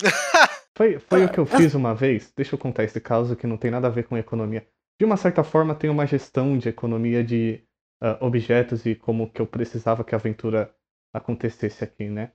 Foi, 0.76 0.98
foi 0.98 1.24
o 1.24 1.32
que 1.32 1.38
eu 1.38 1.46
fiz 1.46 1.74
uma 1.74 1.94
vez. 1.94 2.30
Deixa 2.36 2.54
eu 2.54 2.58
contar 2.58 2.84
esse 2.84 3.00
caso 3.00 3.34
que 3.34 3.46
não 3.46 3.56
tem 3.56 3.70
nada 3.70 3.86
a 3.86 3.90
ver 3.90 4.04
com 4.04 4.14
economia. 4.14 4.68
De 5.00 5.06
uma 5.06 5.16
certa 5.16 5.42
forma, 5.42 5.74
tem 5.74 5.88
uma 5.88 6.06
gestão 6.06 6.58
de 6.58 6.68
economia 6.68 7.24
de 7.24 7.62
ah, 7.98 8.18
objetos 8.20 8.84
e 8.84 8.94
como 8.94 9.30
que 9.30 9.40
eu 9.40 9.46
precisava 9.46 10.04
que 10.04 10.14
a 10.14 10.18
aventura 10.18 10.70
acontecesse 11.14 11.82
aqui, 11.82 12.10
né? 12.10 12.32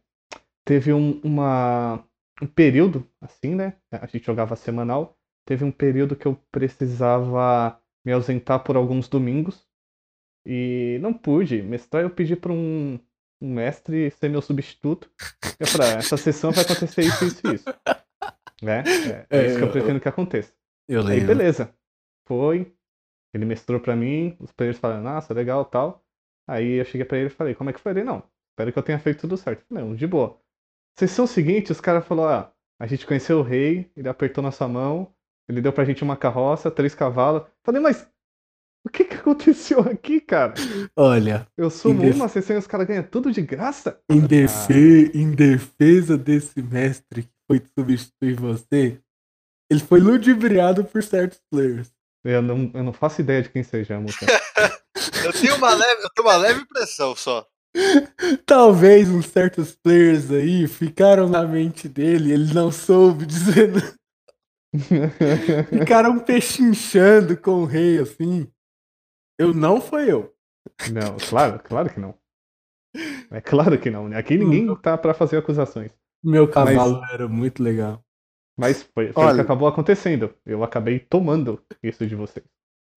Teve 0.65 0.91
um, 0.91 1.21
uma, 1.23 2.03
um 2.41 2.47
período, 2.47 3.07
assim, 3.21 3.53
né? 3.53 3.77
A 3.91 4.07
gente 4.07 4.25
jogava 4.25 4.55
semanal. 4.55 5.15
Teve 5.45 5.63
um 5.63 5.71
período 5.71 6.15
que 6.15 6.27
eu 6.27 6.35
precisava 6.51 7.79
me 8.05 8.11
ausentar 8.11 8.63
por 8.63 8.75
alguns 8.75 9.07
domingos. 9.07 9.67
E 10.45 10.97
não 11.01 11.13
pude 11.13 11.61
mestrar. 11.61 12.03
Eu 12.03 12.09
pedi 12.09 12.35
para 12.35 12.51
um, 12.51 12.99
um 13.41 13.53
mestre 13.53 14.11
ser 14.11 14.29
meu 14.29 14.41
substituto. 14.41 15.09
Eu 15.59 15.67
falei, 15.67 15.89
ah, 15.89 15.97
essa 15.97 16.17
sessão 16.17 16.51
vai 16.51 16.63
acontecer 16.63 17.01
isso, 17.01 17.25
isso 17.25 17.47
e 17.47 17.55
isso. 17.55 17.65
Né? 18.63 18.83
É, 19.31 19.39
é 19.39 19.45
isso 19.47 19.57
que 19.57 19.63
eu 19.63 19.71
pretendo 19.71 19.99
que 19.99 20.07
aconteça. 20.07 20.53
Eu 20.87 21.05
Aí, 21.07 21.19
beleza. 21.19 21.73
Foi. 22.27 22.71
Ele 23.33 23.43
mestrou 23.43 23.79
pra 23.79 23.95
mim, 23.95 24.37
os 24.39 24.51
players 24.51 24.77
falaram, 24.77 25.01
nossa, 25.01 25.33
legal 25.33 25.65
tal. 25.65 26.05
Aí 26.47 26.73
eu 26.73 26.85
cheguei 26.85 27.03
pra 27.03 27.17
ele 27.17 27.27
e 27.27 27.31
falei, 27.31 27.55
como 27.55 27.71
é 27.71 27.73
que 27.73 27.79
foi? 27.79 27.91
Ele, 27.93 28.03
não, 28.03 28.21
espero 28.51 28.71
que 28.71 28.77
eu 28.77 28.83
tenha 28.83 28.99
feito 28.99 29.21
tudo 29.21 29.35
certo. 29.35 29.65
Falei, 29.67 29.83
não, 29.83 29.95
de 29.95 30.05
boa. 30.05 30.39
Sessão 30.99 31.25
seguinte, 31.25 31.71
os 31.71 31.81
caras 31.81 32.05
falaram, 32.05 32.45
ah, 32.45 32.53
a 32.79 32.85
gente 32.85 33.07
conheceu 33.07 33.39
o 33.39 33.43
rei, 33.43 33.89
ele 33.95 34.09
apertou 34.09 34.43
na 34.43 34.51
sua 34.51 34.67
mão, 34.67 35.11
ele 35.51 35.61
deu 35.61 35.73
pra 35.73 35.85
gente 35.85 36.03
uma 36.03 36.15
carroça, 36.17 36.71
três 36.71 36.95
cavalos. 36.95 37.43
Falei, 37.63 37.81
mas 37.81 38.07
o 38.85 38.89
que 38.89 39.03
que 39.03 39.15
aconteceu 39.15 39.79
aqui, 39.81 40.19
cara? 40.19 40.53
Olha, 40.95 41.47
Eu 41.57 41.69
sumo 41.69 42.01
Em 42.01 42.07
def- 42.07 42.15
uma 42.15 42.27
sessão 42.27 42.55
e 42.55 42.59
os 42.59 42.67
caras 42.67 42.87
ganham 42.87 43.03
tudo 43.03 43.31
de 43.31 43.41
graça? 43.41 43.99
em, 44.09 44.19
defe- 44.21 45.11
em 45.13 45.31
defesa 45.31 46.17
desse 46.17 46.61
mestre 46.61 47.23
que 47.23 47.29
foi 47.47 47.61
substituir 47.77 48.33
você, 48.35 48.99
ele 49.69 49.79
foi 49.81 49.99
ludibriado 49.99 50.83
por 50.83 51.03
certos 51.03 51.39
players. 51.51 51.91
Eu 52.23 52.41
não, 52.41 52.71
eu 52.73 52.83
não 52.83 52.93
faço 52.93 53.21
ideia 53.21 53.41
de 53.41 53.49
quem 53.49 53.63
seja. 53.63 53.95
Eu 55.23 55.33
tenho 55.33 55.55
uma 55.55 55.73
leve, 55.73 56.03
eu 56.03 56.09
tenho 56.15 56.27
uma 56.27 56.35
leve 56.37 56.61
impressão 56.61 57.15
só. 57.15 57.47
Talvez 58.45 59.09
uns 59.09 59.27
certos 59.27 59.71
players 59.75 60.29
aí 60.31 60.67
ficaram 60.67 61.27
na 61.29 61.43
mente 61.43 61.87
dele, 61.87 62.31
ele 62.33 62.53
não 62.53 62.71
soube 62.71 63.25
dizendo. 63.25 63.79
Ficaram 65.69 66.19
pechinchando 66.19 67.37
com 67.37 67.61
o 67.61 67.65
rei 67.65 67.99
assim. 67.99 68.47
Eu 69.39 69.53
não 69.53 69.81
foi 69.81 70.11
eu. 70.11 70.33
Não, 70.91 71.17
claro, 71.29 71.59
claro 71.63 71.89
que 71.89 71.99
não. 71.99 72.15
É 73.29 73.41
claro 73.41 73.79
que 73.79 73.89
não, 73.89 74.07
né? 74.09 74.17
Aqui 74.17 74.37
ninguém 74.37 74.73
tá 74.75 74.97
pra 74.97 75.13
fazer 75.13 75.37
acusações. 75.37 75.91
Meu 76.23 76.47
cavalo 76.49 77.01
era 77.11 77.27
muito 77.27 77.63
legal. 77.63 78.03
Mas 78.59 78.83
foi, 78.83 79.11
foi 79.11 79.23
o 79.23 79.27
Olha- 79.27 79.35
que 79.35 79.41
acabou 79.41 79.67
acontecendo. 79.67 80.33
Eu 80.45 80.63
acabei 80.63 80.99
tomando 80.99 81.61
isso 81.81 82.05
de 82.05 82.15
vocês. 82.15 82.45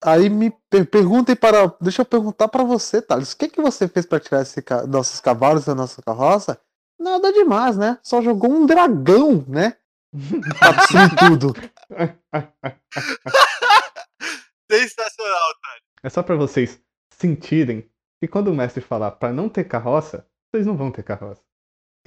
Aí 0.03 0.29
me 0.29 0.53
per 0.69 0.85
perguntem 0.89 1.35
para. 1.35 1.73
Deixa 1.81 2.01
eu 2.01 2.05
perguntar 2.05 2.47
para 2.49 2.63
você, 2.63 3.01
Thales. 3.01 3.31
O 3.31 3.37
que, 3.37 3.47
que 3.47 3.61
você 3.61 3.87
fez 3.87 4.05
para 4.05 4.19
tirar 4.19 4.41
esse 4.41 4.61
ca- 4.61 4.85
nossos 4.85 5.19
cavalos 5.19 5.65
da 5.65 5.73
nossa 5.73 6.01
carroça? 6.01 6.59
Nada 6.99 7.31
demais, 7.33 7.77
né? 7.77 7.97
Só 8.03 8.21
jogou 8.21 8.51
um 8.51 8.65
dragão, 8.65 9.43
né? 9.47 9.77
Tudo. 11.19 11.53
Sensacional, 14.71 15.53
tá? 15.61 15.77
É 16.03 16.09
só 16.09 16.23
pra 16.23 16.35
vocês 16.35 16.81
sentirem 17.11 17.89
que 18.19 18.27
quando 18.27 18.49
o 18.49 18.55
mestre 18.55 18.81
falar 18.81 19.11
pra 19.11 19.31
não 19.31 19.49
ter 19.49 19.65
carroça, 19.65 20.27
vocês 20.51 20.65
não 20.65 20.75
vão 20.75 20.91
ter 20.91 21.03
carroça. 21.03 21.41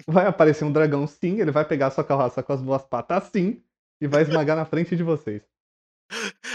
Vai 0.06 0.26
aparecer 0.26 0.64
um 0.64 0.72
dragão 0.72 1.06
sim, 1.06 1.40
ele 1.40 1.50
vai 1.50 1.64
pegar 1.64 1.88
a 1.88 1.90
sua 1.90 2.04
carroça 2.04 2.42
com 2.42 2.52
as 2.52 2.62
duas 2.62 2.84
patas 2.84 3.24
sim 3.32 3.62
e 4.00 4.06
vai 4.06 4.22
esmagar 4.22 4.56
na 4.56 4.64
frente 4.64 4.96
de 4.96 5.02
vocês. 5.02 5.42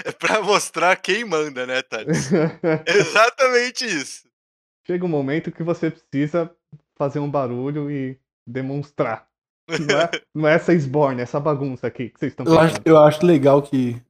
É 0.05 0.11
pra 0.11 0.41
mostrar 0.41 0.95
quem 0.95 1.25
manda, 1.25 1.65
né, 1.65 1.81
Thales? 1.81 2.29
Exatamente 2.87 3.85
isso. 3.85 4.27
Chega 4.85 5.05
um 5.05 5.09
momento 5.09 5.51
que 5.51 5.63
você 5.63 5.91
precisa 5.91 6.53
fazer 6.95 7.19
um 7.19 7.29
barulho 7.29 7.91
e 7.91 8.19
demonstrar. 8.47 9.27
Não 9.87 9.99
é, 9.99 10.09
não 10.33 10.47
é 10.47 10.53
essa 10.55 10.73
esborne, 10.73 11.21
essa 11.21 11.39
bagunça 11.39 11.87
aqui 11.87 12.09
que 12.09 12.19
vocês 12.19 12.31
estão 12.31 12.45
Eu 12.45 12.59
acho, 12.59 12.75
fazendo. 12.75 12.87
eu 12.87 12.97
acho 12.97 13.25
legal 13.25 13.61
que 13.61 14.01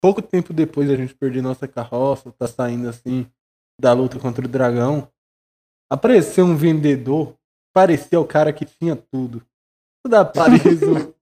pouco 0.00 0.20
tempo 0.20 0.52
depois 0.52 0.88
da 0.88 0.96
gente 0.96 1.14
perder 1.14 1.42
nossa 1.42 1.68
carroça, 1.68 2.32
tá 2.38 2.46
saindo 2.46 2.88
assim 2.88 3.26
da 3.80 3.92
luta 3.92 4.18
contra 4.18 4.44
o 4.44 4.48
dragão, 4.48 5.08
apareceu 5.90 6.44
um 6.44 6.56
vendedor, 6.56 7.34
parecia 7.74 8.20
o 8.20 8.24
cara 8.24 8.52
que 8.52 8.64
tinha 8.64 8.96
tudo. 8.96 9.42
Quando 10.04 10.14
a 10.14 10.24
Pari, 10.24 10.56
resol... 10.62 11.14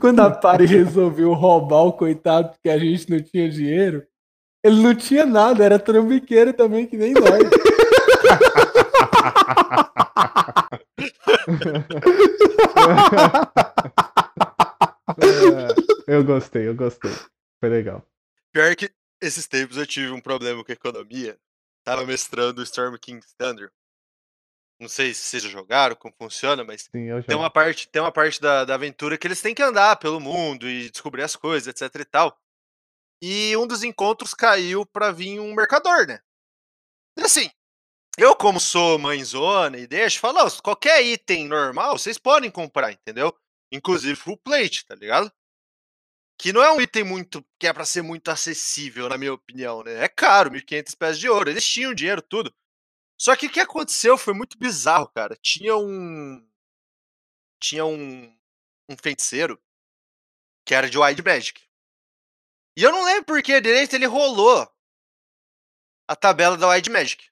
Quando 0.00 0.20
a 0.20 0.30
Pari 0.30 0.66
resolveu 0.66 1.32
roubar 1.34 1.84
o 1.84 1.92
coitado 1.92 2.50
porque 2.50 2.68
a 2.68 2.78
gente 2.78 3.10
não 3.10 3.22
tinha 3.22 3.48
dinheiro, 3.50 4.06
ele 4.64 4.82
não 4.82 4.94
tinha 4.94 5.26
nada, 5.26 5.64
era 5.64 5.78
trambiqueiro 5.78 6.52
também, 6.52 6.86
que 6.86 6.96
nem 6.96 7.12
nós. 7.14 7.24
É, 16.06 16.14
eu 16.14 16.24
gostei, 16.24 16.68
eu 16.68 16.74
gostei. 16.74 17.10
Foi 17.60 17.68
legal. 17.68 18.06
Pior 18.52 18.74
que 18.74 18.90
esses 19.20 19.46
tempos 19.46 19.76
eu 19.76 19.86
tive 19.86 20.10
um 20.12 20.20
problema 20.20 20.64
com 20.64 20.72
a 20.72 20.74
economia. 20.74 21.38
Tava 21.84 22.04
mestrando 22.06 22.62
Storm 22.62 22.96
King's 22.98 23.34
Thunder. 23.34 23.70
Não 24.80 24.88
sei 24.88 25.12
se 25.12 25.22
vocês 25.22 25.42
já 25.42 25.48
jogaram, 25.50 25.94
como 25.94 26.14
funciona, 26.16 26.64
mas 26.64 26.82
Sim, 26.82 27.08
tem 27.26 27.36
uma 27.36 27.50
parte, 27.50 27.86
tem 27.88 28.00
uma 28.00 28.10
parte 28.10 28.40
da, 28.40 28.64
da 28.64 28.74
aventura 28.74 29.18
que 29.18 29.26
eles 29.26 29.42
têm 29.42 29.54
que 29.54 29.62
andar 29.62 29.96
pelo 29.96 30.18
mundo 30.18 30.66
e 30.66 30.90
descobrir 30.90 31.22
as 31.22 31.36
coisas, 31.36 31.68
etc 31.68 32.00
e 32.00 32.04
tal. 32.04 32.40
E 33.22 33.54
um 33.58 33.66
dos 33.66 33.82
encontros 33.82 34.32
caiu 34.32 34.86
pra 34.86 35.12
vir 35.12 35.38
um 35.38 35.54
mercador, 35.54 36.06
né? 36.06 36.20
E 37.18 37.22
assim, 37.22 37.50
eu 38.22 38.36
como 38.36 38.60
sou 38.60 38.98
mãezona 38.98 39.78
e 39.78 39.86
deixo, 39.86 40.20
falo, 40.20 40.38
"Ó, 40.40 40.50
qualquer 40.62 41.02
item 41.02 41.46
normal, 41.48 41.98
vocês 41.98 42.18
podem 42.18 42.50
comprar, 42.50 42.92
entendeu? 42.92 43.34
Inclusive 43.72 44.16
full 44.16 44.36
plate, 44.36 44.86
tá 44.86 44.94
ligado? 44.94 45.32
que 46.40 46.54
não 46.54 46.62
é 46.62 46.72
um 46.72 46.80
item 46.80 47.04
muito 47.04 47.44
que 47.58 47.66
é 47.66 47.72
para 47.72 47.84
ser 47.84 48.00
muito 48.00 48.30
acessível, 48.30 49.10
na 49.10 49.18
minha 49.18 49.34
opinião, 49.34 49.82
né? 49.82 50.02
É 50.02 50.08
caro, 50.08 50.50
1.500 50.50 50.96
peças 50.96 51.18
de 51.18 51.28
ouro. 51.28 51.50
Eles 51.50 51.66
tinham 51.66 51.92
dinheiro, 51.92 52.22
tudo. 52.22 52.50
Só 53.20 53.36
que 53.36 53.46
o 53.46 53.50
que 53.50 53.60
aconteceu 53.60 54.16
foi 54.16 54.32
muito 54.32 54.56
bizarro, 54.58 55.06
cara. 55.08 55.36
Tinha 55.42 55.76
um. 55.76 56.42
Tinha 57.60 57.84
um. 57.84 58.34
Um 58.88 58.96
feiticeiro 58.96 59.60
que 60.64 60.74
era 60.74 60.88
de 60.88 60.98
Wild 60.98 61.22
Magic. 61.22 61.62
E 62.74 62.82
eu 62.82 62.90
não 62.90 63.04
lembro 63.04 63.26
por 63.26 63.42
que 63.42 63.60
direito 63.60 63.92
ele 63.94 64.06
rolou 64.06 64.66
a 66.08 66.16
tabela 66.16 66.56
da 66.56 66.68
Wild 66.68 66.88
Magic. 66.88 67.29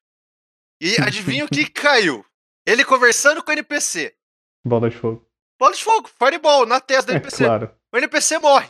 E 0.81 0.97
adivinha 1.01 1.45
o 1.45 1.49
que 1.49 1.69
caiu? 1.69 2.25
Ele 2.67 2.85
conversando 2.85 3.43
com 3.43 3.51
o 3.51 3.53
NPC. 3.53 4.15
Bola 4.65 4.91
de 4.91 4.97
fogo. 4.97 5.27
Bola 5.59 5.75
de 5.75 5.83
fogo, 5.83 6.09
Fireball, 6.19 6.67
na 6.67 6.81
testa 6.81 7.13
do 7.13 7.17
É 7.17 7.17
NPC. 7.17 7.45
claro. 7.45 7.75
O 7.93 7.97
NPC 7.97 8.39
morre. 8.39 8.69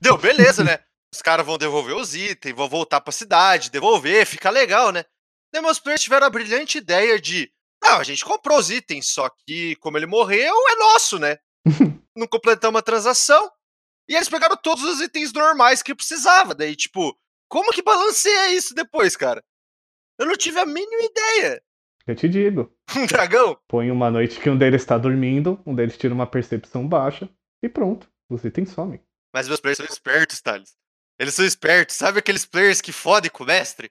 Deu, 0.00 0.16
beleza, 0.16 0.64
né? 0.64 0.78
Os 1.12 1.20
caras 1.20 1.44
vão 1.44 1.58
devolver 1.58 1.94
os 1.96 2.14
itens, 2.14 2.54
vão 2.54 2.68
voltar 2.68 3.00
pra 3.00 3.12
cidade, 3.12 3.70
devolver, 3.70 4.24
fica 4.24 4.48
legal, 4.48 4.92
né? 4.92 5.04
Daí 5.52 5.60
meus 5.60 5.78
players 5.80 6.00
tiveram 6.02 6.26
a 6.26 6.30
brilhante 6.30 6.78
ideia 6.78 7.20
de. 7.20 7.50
Não, 7.82 7.98
a 7.98 8.04
gente 8.04 8.24
comprou 8.24 8.58
os 8.58 8.70
itens, 8.70 9.08
só 9.08 9.28
que 9.28 9.74
como 9.76 9.98
ele 9.98 10.06
morreu, 10.06 10.54
é 10.68 10.76
nosso, 10.76 11.18
né? 11.18 11.38
Não 12.16 12.26
completamos 12.26 12.78
a 12.78 12.82
transação. 12.82 13.50
E 14.08 14.14
eles 14.14 14.28
pegaram 14.28 14.56
todos 14.56 14.84
os 14.84 15.00
itens 15.00 15.32
normais 15.32 15.82
que 15.82 15.94
precisava. 15.94 16.54
Daí, 16.54 16.74
tipo, 16.76 17.16
como 17.48 17.72
que 17.72 17.82
balanceia 17.82 18.52
isso 18.52 18.74
depois, 18.74 19.16
cara? 19.16 19.42
Eu 20.20 20.26
não 20.26 20.36
tive 20.36 20.58
a 20.60 20.66
mínima 20.66 21.02
ideia. 21.02 21.62
Eu 22.06 22.14
te 22.14 22.28
digo. 22.28 22.70
Um 22.96 23.06
dragão? 23.06 23.58
Põe 23.66 23.90
uma 23.90 24.10
noite 24.10 24.38
que 24.38 24.50
um 24.50 24.56
deles 24.58 24.82
está 24.82 24.98
dormindo, 24.98 25.60
um 25.66 25.74
deles 25.74 25.96
tira 25.96 26.12
uma 26.14 26.26
percepção 26.26 26.86
baixa 26.86 27.28
e 27.62 27.68
pronto. 27.68 28.08
Os 28.28 28.44
itens 28.44 28.70
somem. 28.70 29.00
Mas 29.34 29.48
meus 29.48 29.60
players 29.60 29.78
são 29.78 29.86
espertos, 29.86 30.40
Thales. 30.40 30.76
Eles 31.18 31.34
são 31.34 31.44
espertos. 31.44 31.96
Sabe 31.96 32.18
aqueles 32.18 32.44
players 32.44 32.80
que 32.80 32.92
fodem 32.92 33.30
com 33.30 33.44
o 33.44 33.46
mestre? 33.46 33.90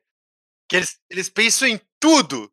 Que 0.70 0.76
eles, 0.78 1.00
eles 1.10 1.30
pensam 1.30 1.68
em 1.68 1.80
tudo. 2.00 2.52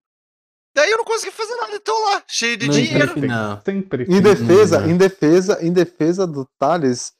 Daí 0.74 0.90
eu 0.90 0.98
não 0.98 1.04
consegui 1.04 1.32
fazer 1.32 1.54
nada, 1.56 1.74
então 1.76 1.98
lá, 2.12 2.22
cheio 2.28 2.56
de 2.56 2.66
Não 2.66 2.74
dinheiro. 2.74 3.04
existe, 3.04 3.20
não. 3.26 3.60
Sempre. 3.62 4.04
Em 4.04 4.20
defesa, 4.20 4.80
Hum. 4.80 4.90
em 4.90 4.96
defesa, 4.96 5.58
em 5.64 5.72
defesa 5.72 6.26
do 6.26 6.44
Thales, 6.58 7.14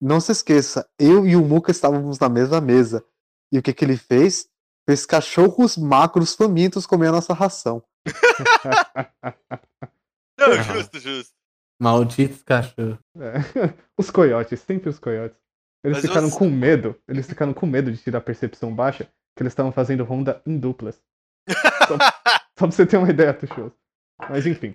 não 0.00 0.20
se 0.20 0.32
esqueça, 0.32 0.88
eu 0.98 1.24
e 1.26 1.36
o 1.36 1.40
Muca 1.44 1.70
estávamos 1.70 2.18
na 2.18 2.28
mesma 2.28 2.60
mesa. 2.60 3.04
E 3.52 3.58
o 3.58 3.62
que, 3.62 3.72
que 3.72 3.84
ele 3.84 3.96
fez? 3.96 4.48
Fez 4.88 5.04
cachorros 5.04 5.76
macros 5.76 6.34
famintos 6.34 6.86
comer 6.86 7.08
a 7.08 7.12
nossa 7.12 7.34
ração. 7.34 7.82
Não, 10.38 10.62
justo, 10.62 10.98
justo. 11.00 11.34
Malditos 11.80 12.42
cachorros. 12.42 12.98
É. 13.18 13.34
Os 13.98 14.10
coiotes, 14.10 14.60
sempre 14.60 14.88
os 14.90 14.98
coiotes. 14.98 15.36
Eles 15.84 15.98
Mas 15.98 16.06
ficaram 16.06 16.28
você- 16.30 16.38
com 16.38 16.48
medo. 16.50 17.00
Eles 17.08 17.26
ficaram 17.26 17.52
com 17.54 17.66
medo 17.66 17.90
de 17.92 17.98
tirar 17.98 18.18
a 18.18 18.22
percepção 18.22 18.74
baixa, 18.74 19.04
que 19.36 19.42
eles 19.42 19.52
estavam 19.52 19.72
fazendo 19.72 20.04
ronda 20.04 20.42
em 20.46 20.58
duplas. 20.58 21.00
Só, 21.86 21.96
só 21.98 22.66
pra 22.66 22.66
você 22.70 22.84
ter 22.86 22.96
uma 22.96 23.08
ideia, 23.10 23.32
Tuxoso. 23.32 23.74
Mas 24.28 24.46
enfim. 24.46 24.72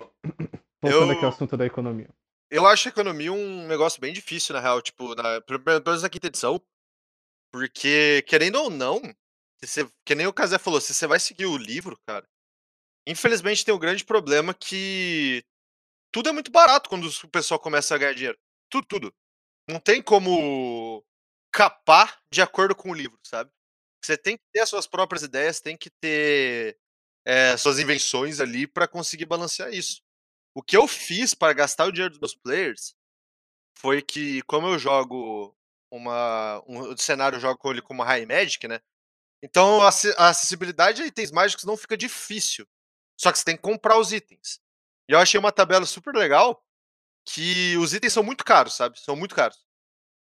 Voltando 0.82 1.10
Eu- 1.12 1.16
aqui 1.16 1.24
ao 1.24 1.30
assunto 1.30 1.56
da 1.56 1.66
economia. 1.66 2.08
Eu 2.50 2.66
acho 2.66 2.88
a 2.88 2.90
economia 2.90 3.32
um 3.32 3.66
negócio 3.66 4.00
bem 4.00 4.12
difícil, 4.12 4.54
na 4.54 4.60
real, 4.60 4.80
tipo, 4.82 5.14
na, 5.14 5.40
pelo 5.40 5.62
menos 5.64 6.02
na 6.02 6.08
quinta 6.08 6.26
edição. 6.26 6.60
Porque, 7.52 8.22
querendo 8.26 8.56
ou 8.56 8.70
não, 8.70 9.00
se 9.00 9.14
você, 9.68 9.88
que 10.04 10.14
nem 10.14 10.26
o 10.26 10.32
Kazé 10.32 10.58
falou, 10.58 10.80
se 10.80 10.94
você 10.94 11.06
vai 11.06 11.20
seguir 11.20 11.46
o 11.46 11.56
livro, 11.56 11.98
cara, 12.06 12.26
infelizmente 13.06 13.64
tem 13.64 13.74
um 13.74 13.78
grande 13.78 14.04
problema 14.04 14.54
que 14.54 15.44
tudo 16.12 16.28
é 16.30 16.32
muito 16.32 16.50
barato 16.52 16.88
quando 16.90 17.06
o 17.08 17.28
pessoal 17.28 17.60
começa 17.60 17.94
a 17.94 17.98
ganhar 17.98 18.14
dinheiro. 18.14 18.38
Tudo, 18.70 18.86
tudo. 18.88 19.14
Não 19.68 19.80
tem 19.80 20.02
como 20.02 21.04
capar 21.52 22.20
de 22.32 22.42
acordo 22.42 22.74
com 22.76 22.90
o 22.90 22.94
livro, 22.94 23.18
sabe? 23.24 23.50
Você 24.04 24.16
tem 24.18 24.36
que 24.38 24.44
ter 24.52 24.60
as 24.62 24.70
suas 24.70 24.86
próprias 24.86 25.22
ideias, 25.24 25.60
tem 25.60 25.76
que 25.76 25.90
ter 26.02 26.78
eh, 27.26 27.56
suas 27.58 27.78
invenções 27.80 28.40
ali 28.40 28.66
pra 28.66 28.88
conseguir 28.88 29.26
balancear 29.26 29.72
isso. 29.74 30.02
O 30.54 30.62
que 30.62 30.76
eu 30.76 30.88
fiz 30.88 31.34
para 31.34 31.52
gastar 31.54 31.86
o 31.86 31.92
dinheiro 31.92 32.12
dos 32.12 32.20
meus 32.20 32.34
players 32.36 32.94
foi 33.78 34.02
que, 34.02 34.42
como 34.42 34.68
eu 34.68 34.78
jogo 34.78 35.54
uma. 35.90 36.62
Um 36.66 36.96
cenário 36.96 37.36
eu 37.36 37.40
jogo 37.40 37.58
com 37.58 37.70
ele 37.70 37.82
como 37.82 38.02
High 38.02 38.26
Magic, 38.26 38.66
né? 38.68 38.80
Então 39.42 39.82
a 39.82 39.88
ace- 39.88 40.14
a 40.18 40.28
acessibilidade 40.28 41.02
a 41.02 41.06
itens 41.06 41.30
mágicos 41.30 41.64
não 41.64 41.76
fica 41.76 41.96
difícil. 41.96 42.66
Só 43.20 43.32
que 43.32 43.38
você 43.38 43.44
tem 43.44 43.56
que 43.56 43.62
comprar 43.62 43.98
os 43.98 44.12
itens. 44.12 44.60
E 45.08 45.12
eu 45.12 45.18
achei 45.18 45.38
uma 45.38 45.52
tabela 45.52 45.86
super 45.86 46.14
legal 46.14 46.62
que 47.26 47.76
os 47.78 47.94
itens 47.94 48.12
são 48.12 48.22
muito 48.22 48.44
caros, 48.44 48.74
sabe? 48.74 49.00
São 49.00 49.16
muito 49.16 49.34
caros. 49.34 49.58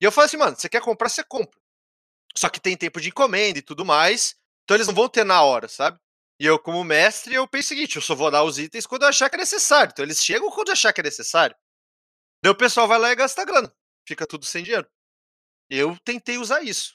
E 0.00 0.04
eu 0.06 0.12
falei 0.12 0.26
assim, 0.26 0.38
mano, 0.38 0.56
você 0.56 0.68
quer 0.68 0.82
comprar, 0.82 1.08
você 1.10 1.24
compra. 1.24 1.58
Só 2.36 2.48
que 2.48 2.60
tem 2.60 2.76
tempo 2.76 3.00
de 3.00 3.08
encomenda 3.08 3.58
e 3.58 3.62
tudo 3.62 3.84
mais. 3.84 4.36
Então 4.64 4.76
eles 4.76 4.86
não 4.86 4.94
vão 4.94 5.08
ter 5.08 5.24
na 5.24 5.42
hora, 5.42 5.68
sabe? 5.68 5.98
E 6.40 6.46
eu, 6.46 6.58
como 6.58 6.82
mestre, 6.84 7.34
eu 7.34 7.46
pensei 7.48 7.76
o 7.76 7.80
seguinte: 7.80 7.96
eu 7.96 8.02
só 8.02 8.14
vou 8.14 8.30
dar 8.30 8.44
os 8.44 8.58
itens 8.58 8.86
quando 8.86 9.02
eu 9.02 9.08
achar 9.08 9.28
que 9.30 9.36
é 9.36 9.38
necessário. 9.38 9.90
Então 9.92 10.04
eles 10.04 10.24
chegam 10.24 10.50
quando 10.50 10.68
eu 10.68 10.72
achar 10.74 10.92
que 10.92 11.00
é 11.00 11.04
necessário. 11.04 11.56
Daí 12.42 12.52
o 12.52 12.56
pessoal 12.56 12.88
vai 12.88 12.98
lá 12.98 13.12
e 13.12 13.16
gasta 13.16 13.44
grana. 13.44 13.72
Fica 14.06 14.26
tudo 14.26 14.44
sem 14.46 14.64
dinheiro. 14.64 14.88
Eu 15.70 15.96
tentei 16.04 16.38
usar 16.38 16.62
isso. 16.62 16.94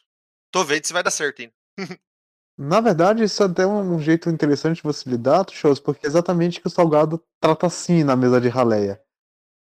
Tô 0.51 0.63
vendo 0.65 0.85
se 0.85 0.93
vai 0.93 1.03
dar 1.03 1.11
certo 1.11 1.41
ainda. 1.43 1.53
Na 2.57 2.79
verdade, 2.79 3.23
isso 3.23 3.43
é 3.43 3.47
até 3.47 3.67
um 3.67 3.99
jeito 3.99 4.29
interessante 4.29 4.77
de 4.77 4.83
você 4.83 5.09
lidar, 5.09 5.45
shows, 5.51 5.79
porque 5.79 6.05
é 6.05 6.09
exatamente 6.09 6.61
que 6.61 6.67
o 6.67 6.69
Salgado 6.69 7.21
trata 7.39 7.67
assim 7.67 8.03
na 8.03 8.15
mesa 8.15 8.39
de 8.39 8.47
raleia. 8.47 9.01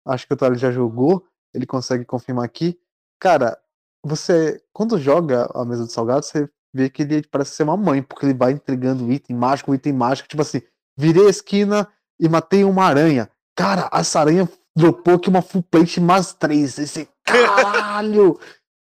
Acho 0.05 0.27
que 0.27 0.33
o 0.33 0.37
Thales 0.37 0.59
já 0.59 0.71
jogou, 0.71 1.25
ele 1.53 1.65
consegue 1.65 2.03
confirmar 2.03 2.43
aqui. 2.43 2.77
Cara, 3.19 3.57
você, 4.03 4.61
quando 4.73 4.99
joga 4.99 5.49
a 5.53 5.63
mesa 5.63 5.85
do 5.85 5.91
Salgado, 5.91 6.25
você 6.25 6.49
vê 6.73 6.89
que 6.89 7.03
ele 7.03 7.23
parece 7.27 7.55
ser 7.55 7.63
uma 7.63 7.77
mãe, 7.77 8.01
porque 8.01 8.25
ele 8.25 8.33
vai 8.33 8.51
entregando 8.51 9.11
item 9.11 9.37
mágico, 9.37 9.73
item 9.73 9.93
mágico, 9.93 10.27
tipo 10.27 10.41
assim, 10.41 10.61
virei 10.97 11.27
a 11.27 11.29
esquina 11.29 11.87
e 12.19 12.27
matei 12.27 12.63
uma 12.63 12.83
aranha. 12.83 13.29
Cara, 13.55 13.89
essa 13.93 14.19
aranha 14.19 14.49
dropou 14.75 15.15
aqui 15.15 15.29
uma 15.29 15.41
full 15.41 15.63
plate 15.63 16.01
mais 16.01 16.33
três. 16.33 16.77
Esse 16.77 17.07
caralho! 17.23 18.39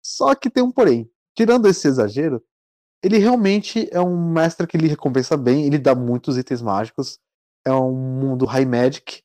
Só 0.04 0.34
que 0.34 0.50
tem 0.50 0.62
um 0.62 0.70
porém. 0.70 1.10
Tirando 1.36 1.66
esse 1.66 1.88
exagero, 1.88 2.42
ele 3.04 3.18
realmente 3.18 3.86
é 3.92 4.00
um 4.00 4.32
mestre 4.32 4.66
que 4.66 4.78
ele 4.78 4.88
recompensa 4.88 5.36
bem, 5.36 5.66
ele 5.66 5.78
dá 5.78 5.94
muitos 5.94 6.38
itens 6.38 6.62
mágicos, 6.62 7.20
é 7.62 7.70
um 7.70 7.92
mundo 7.92 8.46
high 8.46 8.64
magic. 8.64 9.22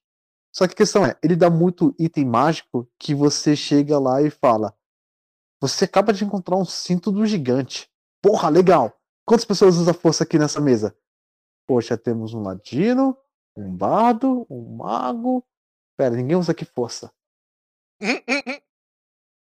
Só 0.53 0.67
que 0.67 0.73
a 0.73 0.77
questão 0.77 1.05
é, 1.05 1.17
ele 1.23 1.33
dá 1.33 1.49
muito 1.49 1.95
item 1.97 2.25
mágico 2.25 2.89
que 2.99 3.15
você 3.15 3.55
chega 3.55 3.97
lá 3.97 4.21
e 4.21 4.29
fala: 4.29 4.75
Você 5.61 5.85
acaba 5.85 6.11
de 6.11 6.25
encontrar 6.25 6.57
um 6.57 6.65
cinto 6.65 7.09
do 7.09 7.25
gigante. 7.25 7.89
Porra, 8.21 8.49
legal! 8.49 8.99
Quantas 9.25 9.45
pessoas 9.45 9.77
usam 9.77 9.93
força 9.93 10.25
aqui 10.25 10.37
nessa 10.37 10.59
mesa? 10.59 10.93
Poxa, 11.65 11.97
temos 11.97 12.33
um 12.33 12.41
ladino, 12.41 13.15
um 13.55 13.73
bardo, 13.73 14.45
um 14.49 14.75
mago. 14.75 15.45
Pera, 15.95 16.15
ninguém 16.15 16.35
usa 16.35 16.51
aqui 16.51 16.65
força. 16.65 17.09
Hum, 18.01 18.15
hum, 18.27 18.41
hum. 18.45 18.59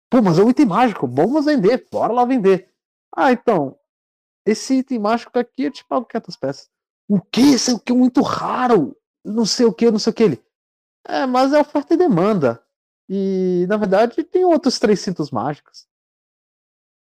Pô, 0.10 0.22
mas 0.22 0.38
é 0.40 0.44
um 0.44 0.50
item 0.50 0.66
mágico, 0.66 1.08
vamos 1.08 1.46
vender, 1.46 1.88
bora 1.90 2.12
lá 2.12 2.26
vender. 2.26 2.70
Ah, 3.16 3.32
então, 3.32 3.78
esse 4.46 4.76
item 4.76 5.00
mágico 5.00 5.38
aqui 5.38 5.64
eu 5.64 5.72
te 5.72 5.84
pago 5.86 6.06
500 6.06 6.36
peças. 6.38 6.70
O 7.08 7.20
que? 7.22 7.42
Isso 7.42 7.72
é 7.72 7.74
o 7.74 7.80
que 7.80 7.94
muito 7.94 8.22
raro. 8.22 8.96
Não 9.24 9.46
sei 9.46 9.66
o 9.66 9.74
que, 9.74 9.90
não 9.90 10.00
sei 10.00 10.12
o 10.12 10.14
que 10.14 10.24
ele. 10.24 10.44
É, 11.08 11.26
mas 11.26 11.54
é 11.54 11.60
oferta 11.60 11.94
e 11.94 11.98
demanda. 11.98 12.64
E, 13.10 13.66
na 13.68 13.78
verdade, 13.78 14.24
tem 14.24 14.44
outros 14.46 14.80
três 14.80 15.00
cintos 15.00 15.30
mágicos. 15.30 15.88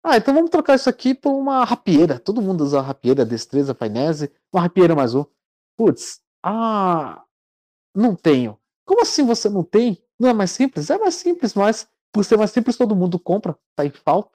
Ah, 0.03 0.17
então 0.17 0.33
vamos 0.35 0.51
trocar 0.51 0.75
isso 0.75 0.87
aqui 0.89 1.15
por 1.15 1.31
uma 1.31 1.63
rapieira. 1.63 2.19
Todo 2.19 2.41
mundo 2.41 2.63
usa 2.63 2.79
rapieira, 2.81 3.25
destreza, 3.25 3.73
painese, 3.73 4.31
uma 4.53 4.61
rapieira 4.61 4.95
mais 4.95 5.15
um. 5.15 5.25
Putz, 5.75 6.21
ah, 6.43 7.23
não 7.95 8.15
tenho. 8.15 8.59
Como 8.85 9.01
assim 9.01 9.25
você 9.25 9.49
não 9.49 9.63
tem? 9.63 9.99
Não 10.19 10.29
é 10.29 10.33
mais 10.33 10.51
simples? 10.51 10.91
É 10.91 10.97
mais 10.97 11.15
simples, 11.15 11.55
mas 11.55 11.89
por 12.13 12.23
ser 12.23 12.37
mais 12.37 12.51
simples 12.51 12.77
todo 12.77 12.95
mundo 12.95 13.17
compra, 13.17 13.57
tá 13.75 13.83
em 13.83 13.89
falta. 13.89 14.34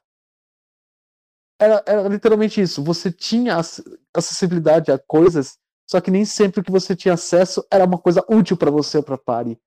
Era, 1.60 1.82
era 1.86 2.08
literalmente 2.08 2.60
isso. 2.60 2.82
Você 2.82 3.12
tinha 3.12 3.56
ac- 3.56 3.84
acessibilidade 4.14 4.90
a 4.90 4.98
coisas, 4.98 5.58
só 5.86 6.00
que 6.00 6.10
nem 6.10 6.24
sempre 6.24 6.60
o 6.60 6.64
que 6.64 6.70
você 6.72 6.96
tinha 6.96 7.14
acesso 7.14 7.64
era 7.70 7.84
uma 7.84 7.98
coisa 7.98 8.24
útil 8.28 8.56
pra 8.56 8.70
você 8.70 8.96
ou 8.96 9.02
pra 9.02 9.18
party. 9.18 9.58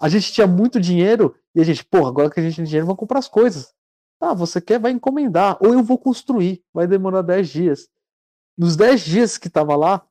A 0.00 0.08
gente 0.08 0.32
tinha 0.32 0.46
muito 0.46 0.78
dinheiro 0.80 1.34
e 1.54 1.60
a 1.60 1.64
gente, 1.64 1.84
porra, 1.84 2.08
agora 2.08 2.30
que 2.30 2.38
a 2.38 2.42
gente 2.42 2.56
tem 2.56 2.64
dinheiro, 2.64 2.86
vamos 2.86 2.98
comprar 2.98 3.20
as 3.20 3.28
coisas. 3.28 3.72
Ah, 4.20 4.34
você 4.34 4.60
quer, 4.60 4.78
vai 4.78 4.92
encomendar. 4.92 5.56
Ou 5.60 5.72
eu 5.72 5.82
vou 5.82 5.98
construir. 5.98 6.62
Vai 6.74 6.86
demorar 6.86 7.22
10 7.22 7.48
dias. 7.48 7.88
Nos 8.56 8.76
10 8.76 9.00
dias 9.00 9.38
que 9.38 9.48
tava 9.48 9.74
lá, 9.76 10.02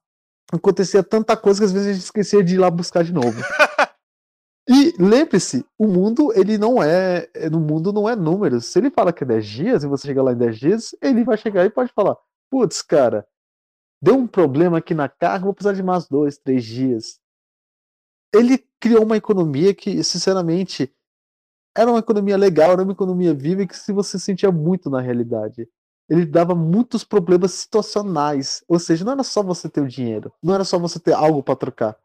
acontecia 0.52 1.04
tanta 1.04 1.38
coisa 1.38 1.60
que 1.60 1.66
às 1.66 1.72
vezes 1.72 1.88
a 1.90 1.94
gente 1.94 2.04
esquecia 2.04 2.44
de 2.44 2.56
ir 2.56 2.58
lá 2.58 2.70
buscar 2.72 3.04
de 3.04 3.14
novo. 3.14 3.40
E 4.68 4.94
lembre-se, 4.98 5.66
o 5.78 5.88
mundo, 5.88 6.32
ele 6.34 6.58
não 6.58 6.82
é. 6.82 7.28
é- 7.34 7.50
No 7.50 7.60
mundo 7.60 7.92
não 7.92 8.08
é 8.08 8.16
números. 8.16 8.66
Se 8.68 8.80
ele 8.80 8.90
fala 8.90 9.12
que 9.12 9.24
é 9.24 9.28
10 9.28 9.46
dias 9.46 9.84
e 9.84 9.88
você 9.88 10.08
chega 10.08 10.24
lá 10.24 10.32
em 10.34 10.38
10 10.38 10.58
dias, 10.58 10.96
ele 11.02 11.24
vai 11.24 11.38
chegar 11.38 11.66
e 11.66 11.70
pode 11.70 11.92
falar: 11.94 12.16
Putz, 12.50 12.82
cara, 12.82 13.28
deu 14.02 14.18
um 14.18 14.28
problema 14.28 14.80
aqui 14.80 14.94
na 14.96 15.10
carga, 15.10 15.46
vou 15.46 15.54
precisar 15.56 15.74
de 15.76 15.84
mais 15.84 16.08
dois, 16.08 16.38
três 16.38 16.64
dias. 16.66 17.20
Ele 18.34 18.58
criou 18.80 19.04
uma 19.04 19.18
economia 19.18 19.74
que, 19.74 20.04
sinceramente, 20.04 20.94
era 21.78 21.90
uma 21.92 22.00
economia 22.00 22.38
legal, 22.38 22.72
era 22.74 22.84
uma 22.84 22.94
economia 22.94 23.34
viva 23.34 23.64
e 23.64 23.68
que 23.68 23.78
se 23.78 23.94
você 23.94 24.20
sentia 24.20 24.52
muito 24.52 24.90
na 24.90 25.02
realidade. 25.02 25.70
Ele 26.10 26.26
dava 26.26 26.56
muitos 26.56 27.04
problemas 27.04 27.54
situacionais. 27.54 28.64
Ou 28.68 28.80
seja, 28.80 29.06
não 29.06 29.14
era 29.14 29.24
só 29.24 29.44
você 29.44 29.70
ter 29.70 29.82
o 29.82 29.88
dinheiro, 29.88 30.34
não 30.44 30.56
era 30.56 30.66
só 30.66 30.80
você 30.80 31.00
ter 31.00 31.14
algo 31.14 31.44
para 31.44 31.56
trocar. 31.58 31.98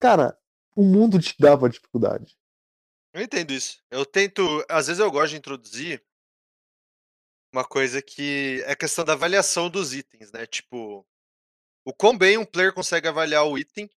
Cara, 0.00 0.37
o 0.78 0.84
mundo 0.84 1.18
te 1.18 1.34
dava 1.36 1.68
dificuldade. 1.68 2.38
Eu 3.12 3.20
entendo 3.20 3.52
isso. 3.52 3.82
Eu 3.90 4.06
tento. 4.06 4.64
Às 4.68 4.86
vezes 4.86 5.00
eu 5.00 5.10
gosto 5.10 5.30
de 5.30 5.36
introduzir 5.36 6.00
uma 7.52 7.64
coisa 7.64 8.00
que 8.00 8.62
é 8.64 8.72
a 8.72 8.76
questão 8.76 9.04
da 9.04 9.14
avaliação 9.14 9.68
dos 9.68 9.92
itens, 9.92 10.30
né? 10.30 10.46
Tipo, 10.46 11.04
o 11.84 11.92
quão 11.92 12.16
bem 12.16 12.38
um 12.38 12.44
player 12.44 12.72
consegue 12.72 13.08
avaliar 13.08 13.44
o 13.44 13.58
item 13.58 13.90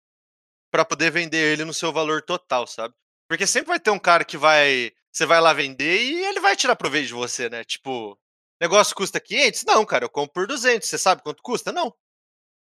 para 0.72 0.84
poder 0.84 1.12
vender 1.12 1.54
ele 1.54 1.66
no 1.66 1.74
seu 1.74 1.94
valor 1.94 2.24
total, 2.24 2.66
sabe? 2.66 2.96
Porque 3.30 3.46
sempre 3.46 3.68
vai 3.68 3.80
ter 3.80 3.92
um 3.92 4.00
cara 4.00 4.26
que 4.26 4.36
vai. 4.36 4.92
Você 5.12 5.28
vai 5.28 5.40
lá 5.40 5.54
vender 5.54 6.02
e 6.02 6.26
ele 6.26 6.40
vai 6.40 6.56
tirar 6.56 6.76
proveito 6.76 7.08
de 7.10 7.14
você, 7.14 7.48
né? 7.48 7.64
Tipo, 7.64 8.20
negócio 8.60 8.96
custa 8.96 9.20
500? 9.20 9.66
Não, 9.66 9.86
cara, 9.86 10.06
eu 10.06 10.10
compro 10.10 10.34
por 10.34 10.48
200. 10.48 10.90
Você 10.90 10.98
sabe 10.98 11.22
quanto 11.22 11.44
custa? 11.44 11.72
Não. 11.72 11.96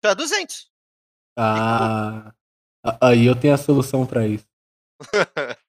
É 0.05 0.15
200. 0.15 0.71
Ah, 1.37 2.33
aí 3.01 3.27
eu 3.27 3.37
tenho 3.37 3.55
a 3.55 3.59
solução 3.59 4.07
para 4.07 4.27
isso. 4.27 4.47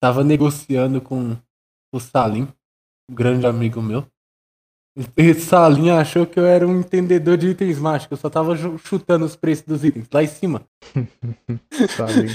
Tava 0.00 0.22
negociando 0.22 1.00
com 1.00 1.36
o 1.92 2.00
Salim, 2.00 2.48
um 3.10 3.14
grande 3.14 3.46
amigo 3.46 3.82
meu. 3.82 4.06
Esse 5.16 5.42
Salim 5.42 5.90
achou 5.90 6.26
que 6.26 6.38
eu 6.38 6.44
era 6.44 6.66
um 6.66 6.80
entendedor 6.80 7.36
de 7.36 7.48
itens 7.48 7.78
mágicos. 7.78 8.18
Eu 8.18 8.20
só 8.20 8.28
tava 8.28 8.56
chutando 8.78 9.24
os 9.24 9.36
preços 9.36 9.64
dos 9.64 9.84
itens 9.84 10.08
lá 10.12 10.22
em 10.22 10.26
cima. 10.26 10.66
Salim. 11.96 12.28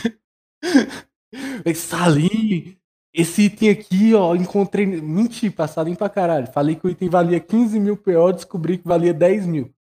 Esse 1.65 1.87
Salim, 1.87 2.77
esse 3.13 3.43
item 3.43 3.69
aqui, 3.69 4.13
ó, 4.15 4.35
encontrei. 4.35 4.85
Menti, 4.85 5.49
passarinho 5.49 5.95
pra 5.97 6.09
caralho. 6.09 6.51
Falei 6.51 6.75
que 6.75 6.87
o 6.87 6.89
item 6.89 7.09
valia 7.09 7.39
15 7.39 7.79
mil 7.79 7.95
PO, 7.95 8.33
descobri 8.33 8.77
que 8.77 8.87
valia 8.87 9.13
10 9.13 9.45
mil. 9.45 9.73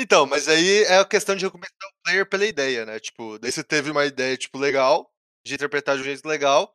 Então, 0.00 0.26
mas 0.26 0.48
aí 0.48 0.82
é 0.84 0.98
a 0.98 1.04
questão 1.04 1.36
de 1.36 1.44
recompensar 1.44 1.76
o 1.88 2.02
player 2.04 2.28
pela 2.28 2.46
ideia, 2.46 2.84
né? 2.86 2.98
Tipo, 2.98 3.38
daí 3.38 3.52
você 3.52 3.62
teve 3.62 3.90
uma 3.90 4.04
ideia, 4.04 4.36
tipo, 4.36 4.58
legal, 4.58 5.10
de 5.44 5.54
interpretar 5.54 5.96
de 5.96 6.02
um 6.02 6.04
jeito 6.04 6.26
legal, 6.26 6.74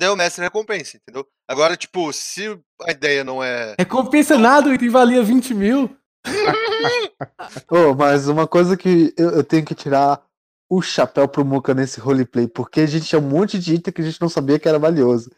daí 0.00 0.08
o 0.08 0.16
mestre 0.16 0.42
recompensa, 0.42 0.96
entendeu? 0.96 1.26
Agora, 1.48 1.76
tipo, 1.76 2.12
se 2.12 2.58
a 2.82 2.92
ideia 2.92 3.22
não 3.22 3.42
é. 3.42 3.74
Recompensa 3.78 4.38
nada, 4.38 4.68
o 4.68 4.74
item 4.74 4.88
valia 4.88 5.22
20 5.22 5.54
mil. 5.54 5.96
oh, 7.70 7.94
mas 7.94 8.28
uma 8.28 8.46
coisa 8.46 8.76
que 8.76 9.14
eu, 9.16 9.30
eu, 9.30 9.44
tenho 9.44 9.64
que 9.64 9.74
tirar 9.74 10.22
o 10.70 10.82
chapéu 10.82 11.26
pro 11.26 11.44
Muka 11.44 11.74
nesse 11.74 11.98
roleplay, 11.98 12.46
porque 12.46 12.80
a 12.80 12.86
gente 12.86 13.06
tinha 13.06 13.18
um 13.18 13.28
monte 13.28 13.58
de 13.58 13.74
item 13.74 13.92
que 13.92 14.00
a 14.00 14.04
gente 14.04 14.20
não 14.20 14.28
sabia 14.28 14.58
que 14.58 14.68
era 14.68 14.78
valioso. 14.78 15.30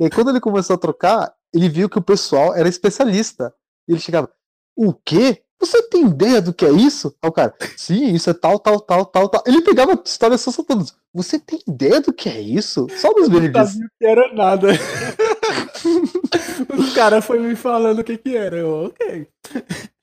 E 0.00 0.04
aí, 0.04 0.10
quando 0.10 0.30
ele 0.30 0.40
começou 0.40 0.74
a 0.74 0.78
trocar, 0.78 1.32
ele 1.54 1.68
viu 1.68 1.88
que 1.88 1.98
o 1.98 2.02
pessoal 2.02 2.54
era 2.54 2.68
especialista. 2.68 3.54
E 3.88 3.92
ele 3.92 4.00
chegava, 4.00 4.32
o 4.76 4.92
quê? 4.92 5.44
Você 5.62 5.80
tem 5.84 6.06
ideia 6.06 6.42
do 6.42 6.52
que 6.52 6.66
é 6.66 6.72
isso? 6.72 7.14
Aí 7.22 7.28
o 7.30 7.32
cara, 7.32 7.54
sim, 7.76 8.12
isso 8.12 8.28
é 8.28 8.34
tal, 8.34 8.58
tal, 8.58 8.80
tal, 8.80 9.06
tal, 9.06 9.28
tal. 9.28 9.44
Ele 9.46 9.62
pegava 9.62 9.92
histórias 10.04 10.40
só 10.40 10.50
soltando. 10.50 10.84
Você 11.14 11.38
tem 11.38 11.60
ideia 11.68 12.00
do 12.00 12.12
que 12.12 12.28
é 12.28 12.40
isso? 12.40 12.88
Só 12.96 13.12
dos 13.12 13.28
Não 13.28 13.36
sabia 13.38 13.88
que 13.96 14.04
era 14.04 14.34
nada. 14.34 14.70
Os 16.76 16.92
caras 16.94 17.24
foi 17.24 17.38
me 17.38 17.54
falando 17.54 18.00
o 18.00 18.04
que 18.04 18.18
que 18.18 18.36
era. 18.36 18.56
Eu, 18.56 18.86
ok. 18.86 19.28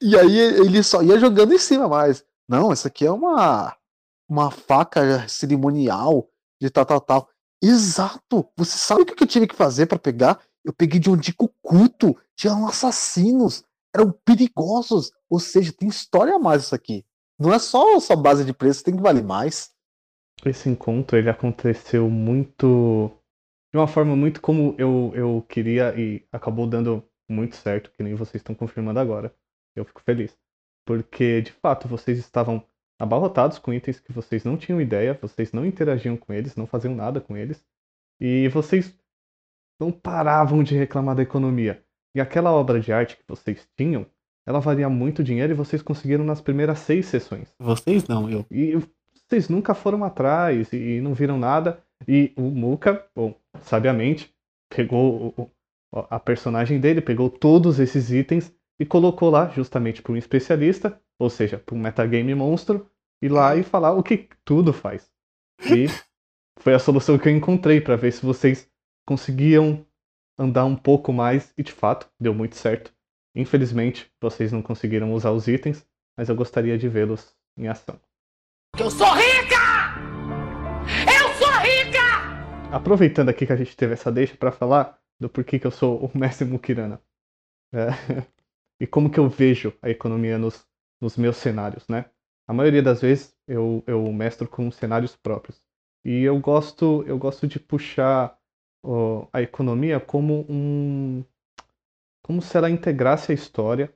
E 0.01 0.17
aí 0.17 0.37
ele 0.37 0.81
só 0.81 1.01
ia 1.01 1.19
jogando 1.19 1.53
em 1.53 1.59
cima 1.59 1.89
mais. 1.89 2.23
Não, 2.47 2.71
essa 2.71 2.87
aqui 2.87 3.05
é 3.05 3.11
uma 3.11 3.75
uma 4.29 4.49
faca 4.49 5.27
cerimonial 5.27 6.29
de 6.61 6.69
tal, 6.69 6.85
tal, 6.85 7.01
tal. 7.01 7.29
Exato! 7.61 8.47
Você 8.55 8.77
sabe 8.77 9.01
o 9.01 9.05
que 9.05 9.21
eu 9.21 9.27
tive 9.27 9.45
que 9.45 9.55
fazer 9.55 9.87
para 9.87 9.99
pegar? 9.99 10.39
Eu 10.63 10.71
peguei 10.71 11.01
de 11.01 11.09
um 11.09 11.17
dico 11.17 11.53
culto. 11.61 12.15
Tinham 12.37 12.65
assassinos. 12.65 13.65
Eram 13.93 14.13
perigosos. 14.23 15.11
Ou 15.29 15.39
seja, 15.39 15.71
tem 15.71 15.87
história 15.87 16.35
a 16.35 16.39
mais 16.39 16.63
isso 16.63 16.75
aqui. 16.75 17.05
Não 17.37 17.53
é 17.53 17.59
só 17.59 17.99
só 17.99 18.15
base 18.15 18.43
de 18.43 18.53
preço, 18.53 18.83
tem 18.83 18.95
que 18.95 19.01
valer 19.01 19.23
mais. 19.23 19.71
Esse 20.45 20.69
encontro 20.69 21.17
ele 21.17 21.29
aconteceu 21.29 22.09
muito 22.09 23.11
de 23.71 23.77
uma 23.77 23.87
forma 23.87 24.15
muito 24.15 24.41
como 24.41 24.75
eu, 24.77 25.11
eu 25.13 25.45
queria 25.47 25.93
e 25.99 26.25
acabou 26.31 26.65
dando 26.65 27.03
muito 27.29 27.55
certo, 27.55 27.91
que 27.91 28.01
nem 28.01 28.15
vocês 28.15 28.35
estão 28.35 28.55
confirmando 28.55 28.99
agora. 28.99 29.33
Eu 29.75 29.85
fico 29.85 30.01
feliz. 30.01 30.35
Porque, 30.85 31.41
de 31.41 31.51
fato, 31.51 31.87
vocês 31.87 32.17
estavam 32.17 32.65
abarrotados 32.97 33.59
com 33.59 33.73
itens 33.73 33.99
que 33.99 34.11
vocês 34.11 34.43
não 34.43 34.57
tinham 34.57 34.81
ideia, 34.81 35.17
vocês 35.21 35.53
não 35.53 35.65
interagiam 35.65 36.17
com 36.17 36.33
eles, 36.33 36.55
não 36.55 36.65
faziam 36.65 36.95
nada 36.95 37.21
com 37.21 37.37
eles. 37.37 37.63
E 38.19 38.49
vocês 38.49 38.97
não 39.79 39.91
paravam 39.91 40.63
de 40.63 40.75
reclamar 40.75 41.15
da 41.15 41.21
economia. 41.21 41.85
E 42.15 42.19
aquela 42.19 42.51
obra 42.51 42.79
de 42.79 42.91
arte 42.91 43.17
que 43.17 43.23
vocês 43.27 43.69
tinham, 43.77 44.05
ela 44.49 44.59
valia 44.59 44.89
muito 44.89 45.23
dinheiro 45.23 45.53
e 45.53 45.55
vocês 45.55 45.79
conseguiram 45.79 46.23
nas 46.23 46.41
primeiras 46.41 46.79
seis 46.79 47.05
sessões. 47.05 47.53
Vocês 47.59 48.07
não, 48.07 48.27
eu. 48.27 48.43
E 48.49 48.75
vocês 49.13 49.47
nunca 49.47 49.75
foram 49.75 50.03
atrás 50.03 50.73
e 50.73 50.99
não 51.01 51.13
viram 51.13 51.37
nada. 51.37 51.83
E 52.07 52.33
o 52.35 52.41
Muka, 52.41 53.05
bom, 53.15 53.35
sabiamente, 53.61 54.33
pegou 54.67 55.51
a 55.93 56.19
personagem 56.19 56.79
dele, 56.79 56.99
pegou 56.99 57.29
todos 57.29 57.79
esses 57.79 58.09
itens 58.09 58.51
e 58.79 58.85
colocou 58.87 59.29
lá 59.29 59.49
justamente 59.49 60.01
para 60.01 60.13
um 60.13 60.17
especialista, 60.17 60.99
ou 61.19 61.29
seja, 61.29 61.59
para 61.59 61.75
um 61.75 61.79
metagame 61.79 62.33
monstro, 62.33 62.89
ir 63.21 63.29
lá 63.29 63.55
e 63.55 63.61
falar 63.61 63.91
o 63.91 64.01
que 64.01 64.29
tudo 64.43 64.73
faz. 64.73 65.11
E 65.61 65.85
foi 66.57 66.73
a 66.73 66.79
solução 66.79 67.19
que 67.19 67.29
eu 67.29 67.35
encontrei 67.35 67.79
para 67.79 67.95
ver 67.95 68.11
se 68.13 68.25
vocês 68.25 68.67
conseguiam 69.05 69.85
andar 70.39 70.65
um 70.65 70.75
pouco 70.75 71.13
mais 71.13 71.53
e 71.55 71.61
de 71.61 71.71
fato 71.71 72.09
deu 72.19 72.33
muito 72.33 72.55
certo. 72.55 72.91
Infelizmente, 73.39 74.11
vocês 74.19 74.51
não 74.51 74.61
conseguiram 74.61 75.13
usar 75.13 75.31
os 75.31 75.47
itens, 75.47 75.87
mas 76.17 76.27
eu 76.27 76.35
gostaria 76.35 76.77
de 76.77 76.89
vê-los 76.89 77.33
em 77.57 77.69
ação. 77.69 77.97
Eu 78.77 78.91
sou 78.91 79.07
rica! 79.13 79.95
Eu 81.07 81.33
sou 81.35 81.51
rica! 81.61 82.69
Aproveitando 82.69 83.29
aqui 83.29 83.45
que 83.45 83.53
a 83.53 83.55
gente 83.55 83.77
teve 83.77 83.93
essa 83.93 84.11
deixa 84.11 84.35
para 84.35 84.51
falar 84.51 84.99
do 85.17 85.29
porquê 85.29 85.57
que 85.57 85.65
eu 85.65 85.71
sou 85.71 85.99
o 86.05 86.17
mestre 86.17 86.45
Mukirana. 86.45 87.01
É, 87.73 87.87
e 88.81 88.85
como 88.85 89.09
que 89.09 89.17
eu 89.17 89.29
vejo 89.29 89.73
a 89.81 89.89
economia 89.89 90.37
nos, 90.37 90.67
nos 91.01 91.15
meus 91.15 91.37
cenários, 91.37 91.87
né? 91.87 92.11
A 92.45 92.53
maioria 92.53 92.83
das 92.83 92.99
vezes 92.99 93.33
eu, 93.47 93.81
eu 93.87 94.03
mestro 94.11 94.49
com 94.49 94.69
cenários 94.69 95.15
próprios. 95.15 95.61
E 96.03 96.23
eu 96.23 96.37
gosto, 96.41 97.05
eu 97.07 97.17
gosto 97.17 97.47
de 97.47 97.57
puxar 97.57 98.37
ó, 98.83 99.27
a 99.31 99.41
economia 99.41 99.97
como 99.97 100.45
um. 100.49 101.23
Como 102.29 102.43
se 102.43 102.55
ela 102.55 102.69
integrasse 102.69 103.31
a 103.31 103.33
história. 103.35 103.91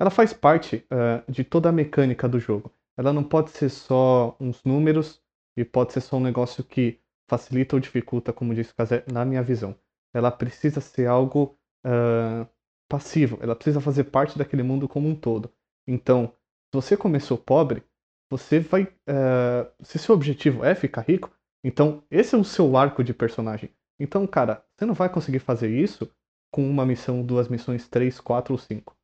Ela 0.00 0.10
faz 0.10 0.32
parte 0.32 0.84
uh, 0.90 1.30
de 1.30 1.44
toda 1.44 1.68
a 1.68 1.72
mecânica 1.72 2.28
do 2.28 2.40
jogo. 2.40 2.72
Ela 2.96 3.12
não 3.12 3.22
pode 3.22 3.50
ser 3.50 3.68
só 3.68 4.36
uns 4.40 4.64
números 4.64 5.22
e 5.56 5.64
pode 5.64 5.92
ser 5.92 6.00
só 6.00 6.16
um 6.16 6.20
negócio 6.20 6.64
que 6.64 6.98
facilita 7.30 7.76
ou 7.76 7.80
dificulta, 7.80 8.32
como 8.32 8.52
disse 8.52 8.74
Kazé, 8.74 9.04
na 9.12 9.24
minha 9.24 9.44
visão. 9.44 9.76
Ela 10.12 10.32
precisa 10.32 10.80
ser 10.80 11.06
algo 11.06 11.56
uh, 11.86 12.44
passivo, 12.88 13.38
ela 13.40 13.54
precisa 13.54 13.80
fazer 13.80 14.04
parte 14.04 14.36
daquele 14.36 14.64
mundo 14.64 14.88
como 14.88 15.08
um 15.08 15.14
todo. 15.14 15.48
Então, 15.86 16.32
se 16.74 16.82
você 16.82 16.96
começou 16.96 17.38
pobre, 17.38 17.84
você 18.28 18.58
vai. 18.58 18.82
Uh, 19.08 19.70
se 19.84 20.00
seu 20.00 20.16
objetivo 20.16 20.64
é 20.64 20.74
ficar 20.74 21.02
rico, 21.02 21.30
então 21.62 22.02
esse 22.10 22.34
é 22.34 22.38
o 22.38 22.42
seu 22.42 22.76
arco 22.76 23.04
de 23.04 23.14
personagem. 23.14 23.70
Então, 24.00 24.26
cara, 24.26 24.64
você 24.74 24.84
não 24.84 24.94
vai 24.94 25.08
conseguir 25.08 25.38
fazer 25.38 25.70
isso 25.70 26.10
com 26.50 26.68
uma 26.68 26.86
missão, 26.86 27.22
duas 27.22 27.48
missões, 27.48 27.88
três, 27.88 28.20
quatro 28.20 28.54
ou 28.54 28.58
cinco. 28.58 28.96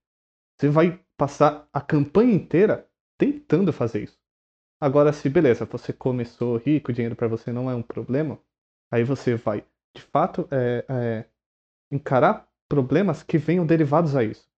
Você 0.58 0.68
vai 0.68 1.00
passar 1.16 1.68
a 1.72 1.80
campanha 1.80 2.34
inteira 2.34 2.88
tentando 3.18 3.72
fazer 3.72 4.04
isso. 4.04 4.18
Agora, 4.80 5.12
se 5.12 5.28
beleza, 5.28 5.64
você 5.64 5.92
começou 5.92 6.56
rico, 6.56 6.92
dinheiro 6.92 7.16
para 7.16 7.28
você 7.28 7.52
não 7.52 7.70
é 7.70 7.74
um 7.74 7.82
problema, 7.82 8.38
aí 8.90 9.04
você 9.04 9.34
vai, 9.34 9.64
de 9.94 10.02
fato, 10.02 10.46
é, 10.50 10.84
é, 10.88 11.24
encarar 11.90 12.48
problemas 12.68 13.22
que 13.22 13.38
venham 13.38 13.66
derivados 13.66 14.16
a 14.16 14.24
isso. 14.24 14.48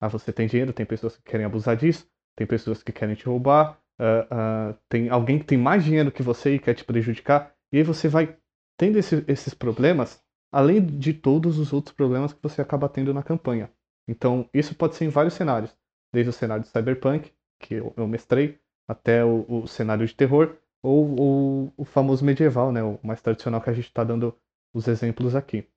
Ah, 0.00 0.08
você 0.08 0.32
tem 0.32 0.46
dinheiro, 0.46 0.72
tem 0.72 0.86
pessoas 0.86 1.16
que 1.16 1.22
querem 1.22 1.46
abusar 1.46 1.76
disso, 1.76 2.10
tem 2.36 2.46
pessoas 2.46 2.82
que 2.82 2.92
querem 2.92 3.14
te 3.14 3.26
roubar, 3.26 3.78
uh, 4.00 4.72
uh, 4.72 4.78
tem 4.88 5.10
alguém 5.10 5.38
que 5.38 5.44
tem 5.44 5.58
mais 5.58 5.84
dinheiro 5.84 6.10
que 6.10 6.22
você 6.22 6.54
e 6.54 6.58
quer 6.58 6.74
te 6.74 6.84
prejudicar, 6.84 7.54
e 7.72 7.78
aí 7.78 7.82
você 7.82 8.08
vai 8.08 8.36
tendo 8.78 8.98
esse, 8.98 9.24
esses 9.28 9.52
problemas, 9.52 10.22
além 10.52 10.84
de 10.84 11.14
todos 11.14 11.58
os 11.58 11.72
outros 11.72 11.94
problemas 11.94 12.32
que 12.32 12.42
você 12.42 12.60
acaba 12.60 12.88
tendo 12.88 13.14
na 13.14 13.22
campanha. 13.22 13.70
Então, 14.08 14.48
isso 14.52 14.74
pode 14.74 14.96
ser 14.96 15.04
em 15.04 15.08
vários 15.08 15.34
cenários, 15.34 15.76
desde 16.12 16.30
o 16.30 16.32
cenário 16.32 16.64
de 16.64 16.70
Cyberpunk, 16.70 17.32
que 17.60 17.74
eu, 17.74 17.92
eu 17.96 18.08
mestrei, 18.08 18.58
até 18.88 19.24
o, 19.24 19.44
o, 19.48 19.66
cenário 19.68 20.06
de 20.06 20.14
terror, 20.14 20.56
ou, 20.82 21.20
ou 21.20 21.72
o 21.76 21.84
famoso 21.84 22.24
medieval, 22.24 22.72
né, 22.72 22.82
o 22.82 22.98
mais 23.02 23.20
tradicional 23.20 23.60
que 23.60 23.70
a 23.70 23.72
gente 23.72 23.86
está 23.86 24.02
dando 24.02 24.36
os 24.74 24.88
exemplos 24.88 25.36
aqui. 25.36 25.68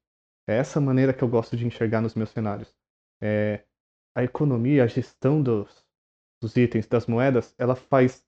É 0.48 0.58
essa 0.58 0.82
maneira 0.82 1.14
que 1.14 1.24
eu 1.24 1.28
gosto 1.28 1.56
de 1.56 1.66
enxergar 1.66 2.02
nos 2.02 2.16
meus 2.16 2.32
cenários. 2.32 2.74
É, 3.22 3.64
a 4.16 4.24
economia, 4.24 4.84
a 4.84 4.88
gestão 4.88 5.42
dos, 5.42 5.86
dos 6.42 6.58
itens, 6.58 6.88
das 6.88 7.06
moedas, 7.06 7.54
ela 7.58 7.76
faz 7.76 8.26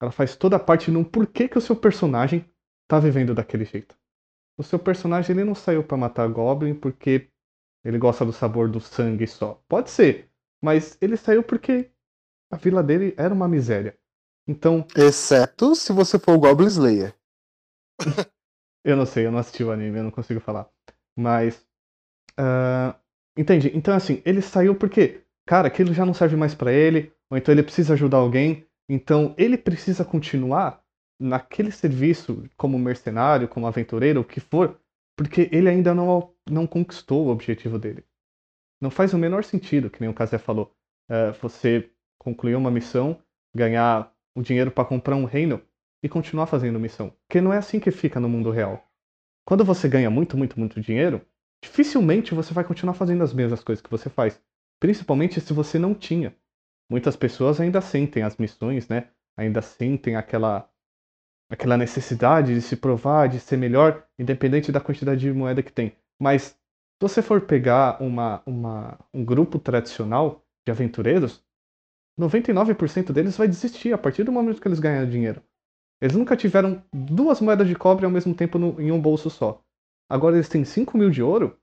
ela 0.00 0.12
faz 0.12 0.36
toda 0.36 0.56
a 0.56 0.60
parte 0.60 0.92
no 0.92 1.04
porquê 1.04 1.48
que 1.48 1.58
o 1.58 1.60
seu 1.60 1.74
personagem 1.74 2.48
está 2.84 3.00
vivendo 3.00 3.34
daquele 3.34 3.64
jeito. 3.64 3.98
O 4.58 4.62
seu 4.64 4.78
personagem 4.78 5.36
ele 5.36 5.44
não 5.44 5.54
saiu 5.54 5.84
para 5.84 5.96
matar 5.96 6.28
Goblin 6.28 6.74
porque 6.74 7.30
ele 7.84 7.96
gosta 7.96 8.26
do 8.26 8.32
sabor 8.32 8.68
do 8.68 8.80
sangue 8.80 9.26
só. 9.26 9.62
Pode 9.68 9.88
ser, 9.88 10.28
mas 10.62 10.98
ele 11.00 11.16
saiu 11.16 11.44
porque 11.44 11.90
a 12.50 12.56
vila 12.56 12.82
dele 12.82 13.14
era 13.16 13.32
uma 13.32 13.46
miséria. 13.48 13.96
Então, 14.46 14.84
Exceto 14.96 15.74
se 15.76 15.92
você 15.92 16.18
for 16.18 16.32
o 16.34 16.40
Goblin 16.40 16.66
Slayer. 16.66 17.14
eu 18.84 18.96
não 18.96 19.06
sei, 19.06 19.26
eu 19.26 19.32
não 19.32 19.38
assisti 19.38 19.62
o 19.62 19.70
anime, 19.70 19.98
eu 19.98 20.04
não 20.04 20.10
consigo 20.10 20.40
falar. 20.40 20.68
Mas. 21.16 21.64
ah, 22.36 22.98
entende? 23.36 23.70
Então, 23.74 23.94
assim, 23.94 24.20
ele 24.24 24.42
saiu 24.42 24.74
porque, 24.74 25.22
cara, 25.46 25.68
aquilo 25.68 25.94
já 25.94 26.04
não 26.04 26.14
serve 26.14 26.34
mais 26.34 26.54
pra 26.54 26.72
ele, 26.72 27.12
ou 27.30 27.38
então 27.38 27.52
ele 27.52 27.62
precisa 27.62 27.94
ajudar 27.94 28.18
alguém, 28.18 28.66
então 28.88 29.34
ele 29.38 29.56
precisa 29.56 30.04
continuar 30.04 30.82
naquele 31.18 31.70
serviço 31.70 32.44
como 32.56 32.78
mercenário, 32.78 33.48
como 33.48 33.66
aventureiro, 33.66 34.20
o 34.20 34.24
que 34.24 34.40
for, 34.40 34.80
porque 35.16 35.48
ele 35.52 35.68
ainda 35.68 35.94
não, 35.94 36.32
não 36.48 36.66
conquistou 36.66 37.26
o 37.26 37.30
objetivo 37.30 37.78
dele. 37.78 38.04
Não 38.80 38.90
faz 38.90 39.12
o 39.12 39.18
menor 39.18 39.42
sentido, 39.42 39.90
que 39.90 40.00
nem 40.00 40.08
o 40.08 40.14
Kazé 40.14 40.38
falou, 40.38 40.72
ah, 41.08 41.32
você 41.40 41.90
concluir 42.18 42.54
uma 42.54 42.70
missão, 42.70 43.20
ganhar 43.54 44.12
o 44.34 44.42
dinheiro 44.42 44.70
pra 44.70 44.84
comprar 44.84 45.16
um 45.16 45.24
reino 45.24 45.60
e 46.02 46.08
continuar 46.08 46.46
fazendo 46.46 46.78
missão. 46.78 47.12
Porque 47.26 47.40
não 47.40 47.52
é 47.52 47.58
assim 47.58 47.80
que 47.80 47.90
fica 47.90 48.20
no 48.20 48.28
mundo 48.28 48.50
real. 48.50 48.84
Quando 49.44 49.64
você 49.64 49.88
ganha 49.88 50.10
muito, 50.10 50.36
muito, 50.36 50.58
muito 50.58 50.80
dinheiro, 50.80 51.20
dificilmente 51.62 52.34
você 52.34 52.54
vai 52.54 52.64
continuar 52.64 52.94
fazendo 52.94 53.24
as 53.24 53.32
mesmas 53.32 53.64
coisas 53.64 53.82
que 53.82 53.90
você 53.90 54.08
faz. 54.08 54.40
Principalmente 54.78 55.40
se 55.40 55.52
você 55.52 55.78
não 55.78 55.94
tinha. 55.94 56.34
Muitas 56.90 57.16
pessoas 57.16 57.60
ainda 57.60 57.80
sentem 57.80 58.22
as 58.22 58.36
missões, 58.36 58.88
né? 58.88 59.08
Ainda 59.36 59.60
sentem 59.60 60.16
aquela 60.16 60.70
aquela 61.50 61.76
necessidade 61.76 62.54
de 62.54 62.60
se 62.62 62.76
provar, 62.76 63.28
de 63.28 63.40
ser 63.40 63.56
melhor, 63.56 64.04
independente 64.18 64.70
da 64.72 64.80
quantidade 64.80 65.20
de 65.20 65.32
moeda 65.32 65.62
que 65.62 65.72
tem. 65.72 65.96
Mas 66.20 66.42
se 66.42 66.56
você 67.00 67.22
for 67.22 67.40
pegar 67.42 68.02
uma, 68.02 68.42
uma, 68.44 68.98
um 69.14 69.24
grupo 69.24 69.58
tradicional 69.58 70.44
de 70.66 70.72
aventureiros, 70.72 71.42
99% 72.20 73.12
deles 73.12 73.36
vai 73.36 73.46
desistir 73.46 73.92
a 73.92 73.98
partir 73.98 74.24
do 74.24 74.32
momento 74.32 74.60
que 74.60 74.66
eles 74.68 74.80
ganham 74.80 75.08
dinheiro. 75.08 75.42
Eles 76.00 76.16
nunca 76.16 76.36
tiveram 76.36 76.82
duas 76.92 77.40
moedas 77.40 77.66
de 77.66 77.74
cobre 77.74 78.04
ao 78.04 78.10
mesmo 78.10 78.34
tempo 78.34 78.58
no- 78.58 78.80
em 78.80 78.90
um 78.92 79.00
bolso 79.00 79.30
só. 79.30 79.62
Agora 80.10 80.36
eles 80.36 80.48
têm 80.48 80.64
5 80.64 80.96
mil 80.96 81.10
de 81.10 81.22
ouro. 81.22 81.58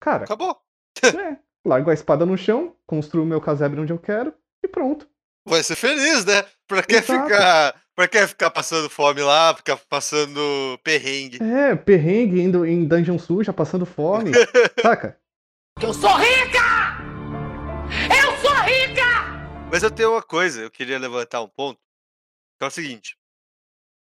Cara, 0.00 0.24
Acabou. 0.24 0.56
é, 1.04 1.38
largo 1.66 1.90
a 1.90 1.94
espada 1.94 2.24
no 2.26 2.36
chão, 2.36 2.74
construo 2.86 3.24
o 3.24 3.26
meu 3.26 3.40
casebre 3.40 3.80
onde 3.80 3.92
eu 3.92 3.98
quero 3.98 4.32
e 4.64 4.68
pronto. 4.68 5.08
Vai 5.46 5.62
ser 5.62 5.76
feliz, 5.76 6.24
né? 6.24 6.44
Pra 6.66 6.82
que 6.82 6.96
Exato. 6.96 7.24
ficar. 7.24 7.82
Pra 7.98 8.06
que 8.06 8.28
ficar 8.28 8.48
passando 8.52 8.88
fome 8.88 9.20
lá, 9.22 9.52
ficar 9.56 9.76
passando 9.76 10.78
perrengue? 10.84 11.40
É, 11.42 11.74
perrengue 11.74 12.40
indo 12.40 12.64
em 12.64 12.86
dungeon 12.86 13.18
suja, 13.18 13.52
passando 13.52 13.84
fome. 13.84 14.30
saca? 14.80 15.20
Eu 15.82 15.92
sou 15.92 16.14
rica! 16.14 16.60
Eu 18.06 18.36
sou 18.40 18.54
rica! 18.62 19.68
Mas 19.68 19.82
eu 19.82 19.90
tenho 19.90 20.12
uma 20.12 20.22
coisa, 20.22 20.60
eu 20.60 20.70
queria 20.70 20.96
levantar 20.96 21.42
um 21.42 21.48
ponto. 21.48 21.80
Que 22.56 22.64
é 22.64 22.68
o 22.68 22.70
seguinte. 22.70 23.18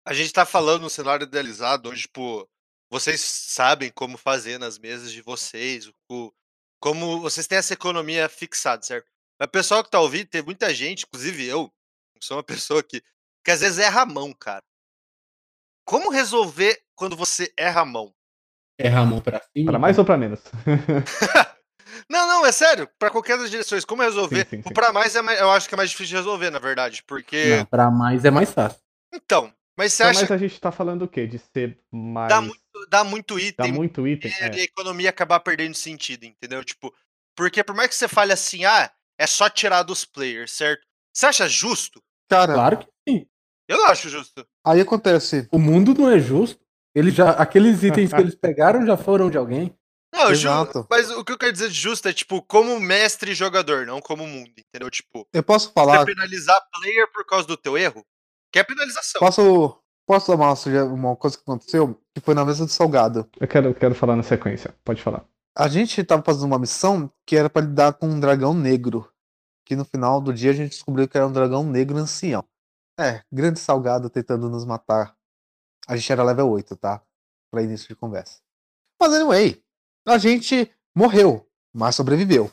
A 0.04 0.15
gente 0.15 0.34
tá 0.34 0.48
falando 0.48 0.82
no 0.82 0.89
cenário 0.89 1.26
idealizado, 1.26 1.91
onde, 1.91 2.02
tipo, 2.02 2.50
vocês 2.89 3.21
sabem 3.21 3.91
como 3.91 4.17
fazer 4.17 4.58
nas 4.58 4.80
mesas 4.80 5.12
de 5.12 5.21
vocês, 5.21 5.91
o, 6.10 6.34
como 6.80 7.21
vocês 7.21 7.45
têm 7.45 7.60
essa 7.60 7.76
economia 7.76 8.28
fixada, 8.30 8.82
certo? 8.82 9.06
Mas 9.39 9.48
o 9.48 9.52
pessoal 9.52 9.84
que 9.84 9.91
tá 9.91 10.00
ouvindo, 10.00 10.26
tem 10.26 10.41
muita 10.41 10.74
gente, 10.74 11.06
inclusive 11.06 11.45
eu, 11.45 11.71
sou 12.19 12.38
uma 12.38 12.43
pessoa 12.43 12.82
que, 12.82 13.04
que 13.46 13.52
às 13.52 13.62
vezes 13.62 13.78
erra 13.80 14.02
a 14.02 14.06
mão, 14.06 14.34
cara. 14.34 14.64
Como 15.88 16.10
resolver 16.10 16.82
quando 16.96 17.16
você 17.16 17.54
erra 17.58 17.82
a 17.82 17.86
mão? 17.86 18.14
Erra 18.80 19.02
a 19.02 19.06
mão 19.06 19.22
pra 19.22 19.40
cima. 19.56 19.72
Pra 19.72 19.80
mais 19.80 19.98
ou 19.98 20.04
pra 20.04 20.18
menos? 20.18 20.42
Não, 22.10 22.28
não, 22.28 22.46
é 22.46 22.52
sério. 22.52 22.90
Pra 23.00 23.10
qualquer 23.10 23.38
das 23.38 23.50
direções, 23.50 23.86
como 23.86 24.02
resolver? 24.02 24.44
Sim, 24.46 24.58
sim, 24.58 24.64
sim. 24.64 24.70
O 24.70 24.74
pra 24.74 24.92
mais 24.92 25.16
é 25.16 25.22
mais- 25.22 25.40
eu 25.40 25.50
acho 25.52 25.68
que 25.70 25.76
é 25.76 25.78
mais 25.78 25.90
difícil 25.90 26.10
de 26.10 26.16
resolver, 26.18 26.50
na 26.50 26.60
verdade, 26.60 27.02
porque 27.08 27.58
Não, 27.58 27.66
pra 27.66 27.90
mais 27.90 28.26
é 28.26 28.32
mais 28.32 28.52
fácil. 28.52 28.80
então. 29.14 29.54
Mas 29.78 29.94
você 29.94 30.04
Então, 30.04 30.12
acha 30.12 30.22
mas 30.22 30.32
a 30.32 30.38
gente 30.38 30.60
tá 30.60 30.72
falando 30.72 31.02
o 31.04 31.08
quê? 31.08 31.26
De 31.28 31.38
ser 31.40 31.80
mais. 31.92 32.30
dá 32.30 32.42
muito, 32.42 32.62
dá 32.90 33.04
muito 33.04 33.36
dá 33.36 33.42
item 33.42 33.72
muito 33.74 34.08
item? 34.08 34.32
e 34.32 34.34
É. 34.44 34.46
a 34.52 34.64
economia 34.64 35.10
acabar 35.10 35.40
perdendo 35.42 35.76
sentido, 35.76 36.26
entendeu? 36.26 36.64
Tipo, 36.64 36.94
porque 37.36 37.64
por 37.64 37.76
mais 37.76 37.90
que 37.90 37.96
você 37.96 38.08
fale 38.08 38.32
assim, 38.34 38.66
ah, 38.66 38.92
é 39.20 39.28
só 39.28 39.50
tirar 39.50 39.84
dos 39.84 40.06
players, 40.06 40.52
certo? 40.52 40.86
Você 41.14 41.26
acha 41.26 41.48
justo? 41.50 42.02
Cara, 42.30 42.54
Claro 42.54 42.78
que 42.78 42.86
sim. 42.86 42.92
Eu 43.67 43.78
não 43.78 43.86
acho 43.88 44.10
justo. 44.10 44.45
aí 44.63 44.80
acontece. 44.82 45.47
O 45.51 45.58
mundo 45.60 45.93
não 45.93 46.10
é 46.10 46.19
justo. 46.19 46.63
Eles 46.93 47.13
já, 47.13 47.32
aqueles 47.32 47.84
itens 47.84 48.13
que 48.13 48.21
eles 48.21 48.36
pegaram 48.36 48.86
já 48.86 48.95
foram 48.95 49.30
de 49.30 49.38
alguém. 49.38 49.75
Não, 50.13 50.28
ju- 50.34 50.47
Exato. 50.47 50.88
mas 50.89 51.12
o 51.12 51.25
que 51.25 51.34
eu 51.34 51.38
quero 51.38 51.51
dizer 51.51 51.67
de 51.67 51.73
justo 51.75 52.08
é, 52.08 52.13
tipo, 52.13 52.41
como 52.43 52.80
mestre 52.80 53.32
e 53.32 53.36
jogador, 53.36 53.86
não 53.86 53.99
como 53.99 54.25
mundo, 54.25 54.49
entendeu? 54.58 54.89
Tipo, 54.89 55.28
Eu 55.34 55.43
posso 55.43 55.67
você 55.67 55.73
falar. 55.73 56.06
penalizar 56.06 56.58
player 56.80 57.12
por 57.12 57.25
causa 57.25 57.45
do 57.45 57.58
teu 57.58 57.78
erro, 57.78 58.06
que 58.49 58.60
é 58.60 58.63
penalização. 58.63 59.19
Posso, 59.19 59.78
posso 60.08 60.28
dar 60.32 60.38
uma, 60.38 60.54
uma 60.86 61.15
coisa 61.17 61.36
que 61.36 61.43
aconteceu? 61.43 61.99
Que 62.13 62.21
foi 62.21 62.34
na 62.34 62.45
mesa 62.45 62.65
do 62.65 62.71
salgado. 62.71 63.28
Eu 63.38 63.47
quero, 63.47 63.67
eu 63.67 63.73
quero 63.75 63.93
falar 63.93 64.15
na 64.15 64.23
sequência. 64.23 64.73
Pode 64.86 65.01
falar. 65.01 65.25
A 65.58 65.67
gente 65.67 66.01
tava 66.06 66.23
fazendo 66.23 66.45
uma 66.45 66.60
missão 66.60 67.12
que 67.25 67.36
era 67.36 67.49
pra 67.49 67.62
lidar 67.63 67.91
com 67.93 68.08
um 68.08 68.19
dragão 68.19 68.54
negro. 68.54 69.10
Que 69.65 69.75
no 69.75 69.84
final 69.84 70.21
do 70.21 70.32
dia 70.34 70.51
a 70.51 70.54
gente 70.54 70.69
descobriu 70.71 71.10
que 71.10 71.17
era 71.17 71.28
um 71.28 71.32
dragão 71.32 71.63
negro 71.63 71.97
ancião. 71.97 72.45
É, 72.98 73.24
grande 73.32 73.60
salgado 73.60 74.10
tentando 74.10 74.50
nos 74.50 74.66
matar. 74.66 75.18
A 75.88 75.98
gente 75.98 76.12
era 76.12 76.24
level 76.24 76.50
8, 76.50 76.76
tá? 76.78 77.04
Pra 77.52 77.62
início 77.62 77.88
de 77.88 77.96
conversa. 77.96 78.42
Mas 79.00 79.14
anyway, 79.14 79.62
a 80.08 80.18
gente 80.18 80.74
morreu, 80.96 81.46
mas 81.74 81.96
sobreviveu. 81.96 82.50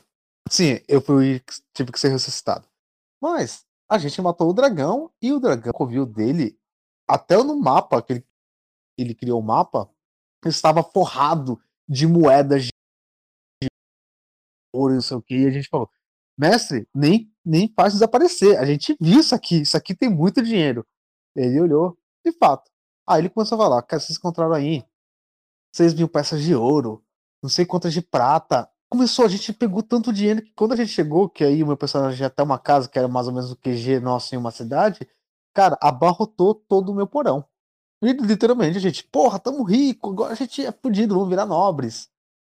Sim, 0.51 0.81
eu 0.89 1.01
fui, 1.01 1.41
tive 1.73 1.93
que 1.93 2.01
ser 2.01 2.09
ressuscitado. 2.09 2.69
Mas 3.21 3.65
a 3.89 3.99
gente 3.99 4.21
matou 4.21 4.51
o 4.51 4.53
dragão 4.53 5.13
e 5.23 5.33
o 5.33 5.39
dragão 5.39 5.73
covil 5.73 6.05
dele, 6.05 6.59
até 7.09 7.37
no 7.37 7.57
mapa, 7.57 8.03
que 8.03 8.15
ele, 8.15 8.27
ele 8.99 9.15
criou 9.15 9.41
o 9.41 9.45
mapa, 9.45 9.89
estava 10.45 10.83
forrado 10.83 11.63
de 11.89 12.07
moedas 12.07 12.65
de 12.65 13.69
ouro, 14.75 14.95
não 14.95 15.01
sei 15.01 15.17
o 15.17 15.23
que, 15.23 15.37
e 15.37 15.47
a 15.47 15.51
gente 15.51 15.69
falou, 15.69 15.89
mestre, 16.43 16.89
nem, 16.93 17.33
nem 17.45 17.73
faz 17.77 17.93
desaparecer, 17.93 18.59
a 18.59 18.65
gente 18.65 18.97
viu 19.01 19.21
isso 19.21 19.35
aqui, 19.35 19.63
isso 19.63 19.77
aqui 19.77 19.95
tem 19.95 20.09
muito 20.09 20.43
dinheiro. 20.43 20.85
Ele 21.37 21.61
olhou, 21.61 21.97
de 22.27 22.33
fato. 22.33 22.69
Aí 23.09 23.21
ele 23.21 23.31
começou 23.31 23.57
a 23.57 23.63
falar, 23.63 23.83
cara, 23.83 24.01
vocês 24.01 24.19
encontraram 24.19 24.53
aí 24.53 24.85
6 25.73 25.95
mil 25.95 26.09
peças 26.09 26.43
de 26.43 26.55
ouro, 26.55 27.05
não 27.43 27.49
sei 27.49 27.65
quantas 27.65 27.93
de 27.93 28.03
prata. 28.03 28.69
Começou, 28.91 29.25
a 29.25 29.29
gente 29.29 29.53
pegou 29.53 29.83
tanto 29.83 30.13
dinheiro 30.13 30.43
que 30.43 30.53
quando 30.55 30.73
a 30.73 30.77
gente 30.77 30.91
chegou, 30.91 31.29
que 31.29 31.45
aí 31.45 31.63
o 31.63 31.67
meu 31.67 31.77
personagem 31.77 32.21
ia 32.21 32.27
até 32.27 32.43
uma 32.43 32.59
casa, 32.59 32.89
que 32.89 32.99
era 32.99 33.09
mais 33.09 33.29
ou 33.29 33.33
menos 33.33 33.53
o 33.53 33.57
QG 33.57 34.01
nosso 34.01 34.35
em 34.35 34.39
uma 34.39 34.51
cidade, 34.51 35.09
cara, 35.55 35.79
abarrotou 35.81 36.55
todo 36.55 36.91
o 36.91 36.95
meu 36.95 37.07
porão. 37.07 37.45
E, 38.03 38.13
literalmente, 38.13 38.77
a 38.77 38.81
gente, 38.81 39.05
porra, 39.05 39.39
tamo 39.39 39.63
rico, 39.63 40.11
agora 40.11 40.33
a 40.33 40.37
gente 40.37 40.65
é 40.67 40.73
fudido, 40.73 41.15
vamos 41.15 41.29
virar 41.29 41.47
nobres. 41.47 42.11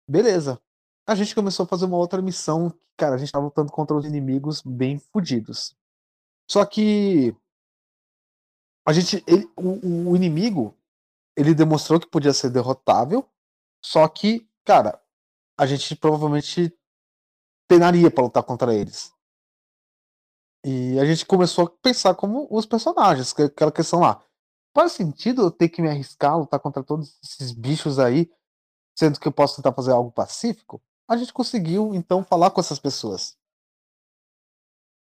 Beleza. 0.10 0.60
A 1.08 1.16
gente 1.16 1.34
começou 1.34 1.64
a 1.64 1.68
fazer 1.68 1.86
uma 1.86 1.98
outra 1.98 2.22
missão, 2.22 2.74
cara, 2.98 3.16
a 3.16 3.18
gente 3.18 3.32
tava 3.32 3.46
lutando 3.46 3.72
contra 3.72 3.96
os 3.96 4.06
inimigos 4.06 4.62
bem 4.62 5.00
fudidos. 5.00 5.76
Só 6.50 6.66
que 6.66 7.36
a 8.86 8.94
gente, 8.94 9.24
ele- 9.28 9.50
o, 9.56 10.12
o 10.12 10.16
inimigo, 10.16 10.76
ele 11.38 11.56
demonstrou 11.56 12.00
que 12.00 12.08
podia 12.10 12.34
ser 12.34 12.50
derrotável, 12.52 13.28
só 13.84 14.08
que, 14.08 14.48
cara, 14.66 15.02
a 15.58 15.66
gente 15.66 15.96
provavelmente 15.96 16.74
penaria 17.68 18.12
pra 18.12 18.24
lutar 18.26 18.44
contra 18.44 18.74
eles. 18.76 19.14
E 20.66 21.00
a 21.00 21.06
gente 21.06 21.26
começou 21.26 21.66
a 21.66 21.70
pensar 21.82 22.16
como 22.16 22.48
os 22.52 22.66
personagens, 22.66 23.32
que- 23.34 23.44
aquela 23.44 23.72
questão 23.72 24.00
lá. 24.00 24.22
Faz 24.76 24.92
sentido 24.94 25.44
eu 25.44 25.52
ter 25.52 25.70
que 25.70 25.82
me 25.82 25.90
arriscar 25.90 26.34
a 26.34 26.38
lutar 26.38 26.60
contra 26.60 26.84
todos 26.84 27.18
esses 27.24 27.52
bichos 27.52 28.00
aí, 28.00 28.30
sendo 28.98 29.20
que 29.20 29.28
eu 29.28 29.34
posso 29.34 29.58
tentar 29.58 29.74
fazer 29.74 29.92
algo 29.94 30.12
pacífico? 30.12 30.82
A 31.08 31.16
gente 31.16 31.32
conseguiu, 31.32 31.94
então, 31.96 32.24
falar 32.24 32.52
com 32.52 32.60
essas 32.60 32.80
pessoas. 32.80 33.38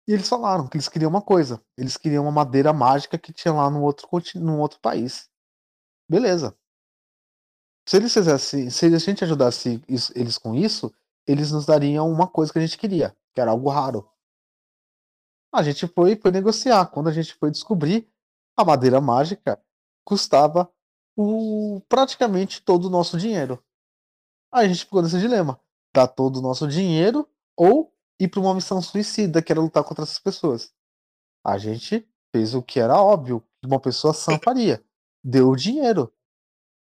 E 0.07 0.13
eles 0.13 0.29
falaram 0.29 0.69
que 0.69 0.77
eles 0.77 0.89
queriam 0.89 1.11
uma 1.11 1.23
coisa. 1.23 1.63
Eles 1.77 1.97
queriam 1.97 2.25
uma 2.25 2.33
madeira 2.33 2.73
mágica 2.73 3.19
que 3.19 3.33
tinha 3.33 3.53
lá 3.53 3.69
no 3.71 3.83
outro, 3.83 4.09
num 4.37 4.61
outro 4.61 4.81
país. 4.81 5.29
Beleza. 6.09 6.57
Se 7.87 7.97
eles 7.97 8.13
fizessem, 8.13 8.71
se 8.71 8.87
a 8.87 8.99
gente 8.99 9.25
ajudasse 9.25 9.83
eles 10.15 10.39
com 10.39 10.55
isso, 10.55 10.95
eles 11.27 11.51
nos 11.51 11.67
dariam 11.67 12.11
uma 12.11 12.29
coisa 12.29 12.53
que 12.53 12.59
a 12.59 12.63
gente 12.63 12.79
queria, 12.79 13.17
que 13.33 13.41
era 13.41 13.51
algo 13.51 13.69
raro. 13.69 14.09
A 15.53 15.63
gente 15.63 15.87
foi, 15.89 16.17
foi 16.17 16.31
negociar. 16.31 16.87
Quando 16.87 17.09
a 17.09 17.13
gente 17.13 17.35
foi 17.35 17.51
descobrir, 17.51 18.09
a 18.57 18.65
madeira 18.65 19.01
mágica 19.01 19.61
custava 20.05 20.73
o, 21.17 21.81
praticamente 21.89 22.63
todo 22.63 22.87
o 22.87 22.91
nosso 22.91 23.19
dinheiro. 23.19 23.63
Aí 24.53 24.67
a 24.67 24.69
gente 24.69 24.85
ficou 24.85 25.03
nesse 25.03 25.19
dilema: 25.19 25.61
dar 25.95 26.09
todo 26.09 26.39
o 26.39 26.43
nosso 26.43 26.67
dinheiro 26.69 27.29
ou 27.57 27.93
ir 28.21 28.29
para 28.29 28.41
uma 28.41 28.55
missão 28.55 28.81
suicida, 28.83 29.43
que 29.43 29.53
era 29.53 29.61
lutar 29.61 29.83
contra 29.85 30.05
essas 30.05 30.19
pessoas. 30.19 30.73
A 31.45 31.59
gente 31.59 32.07
fez 32.35 32.55
o 32.55 32.63
que 32.63 32.79
era 32.79 33.01
óbvio 33.01 33.41
que 33.61 33.67
uma 33.67 33.81
pessoa 33.81 34.13
sã 34.13 34.39
faria: 34.43 34.85
deu 35.25 35.49
o 35.49 35.57
dinheiro. 35.57 36.13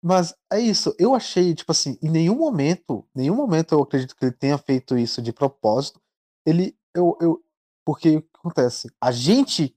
Mas 0.02 0.34
é 0.52 0.60
isso, 0.60 0.94
eu 0.98 1.14
achei, 1.14 1.54
tipo 1.54 1.72
assim, 1.72 1.98
em 2.02 2.10
nenhum 2.10 2.36
momento, 2.36 3.08
nenhum 3.14 3.34
momento 3.34 3.74
eu 3.74 3.82
acredito 3.82 4.14
que 4.14 4.22
ele 4.26 4.32
tenha 4.32 4.58
feito 4.58 4.98
isso 4.98 5.22
de 5.22 5.32
propósito. 5.32 5.98
Ele, 6.46 6.76
eu, 6.94 7.16
eu, 7.22 7.42
porque 7.86 8.18
o 8.18 8.22
que 8.22 8.28
acontece? 8.34 8.90
A 9.00 9.10
gente 9.10 9.74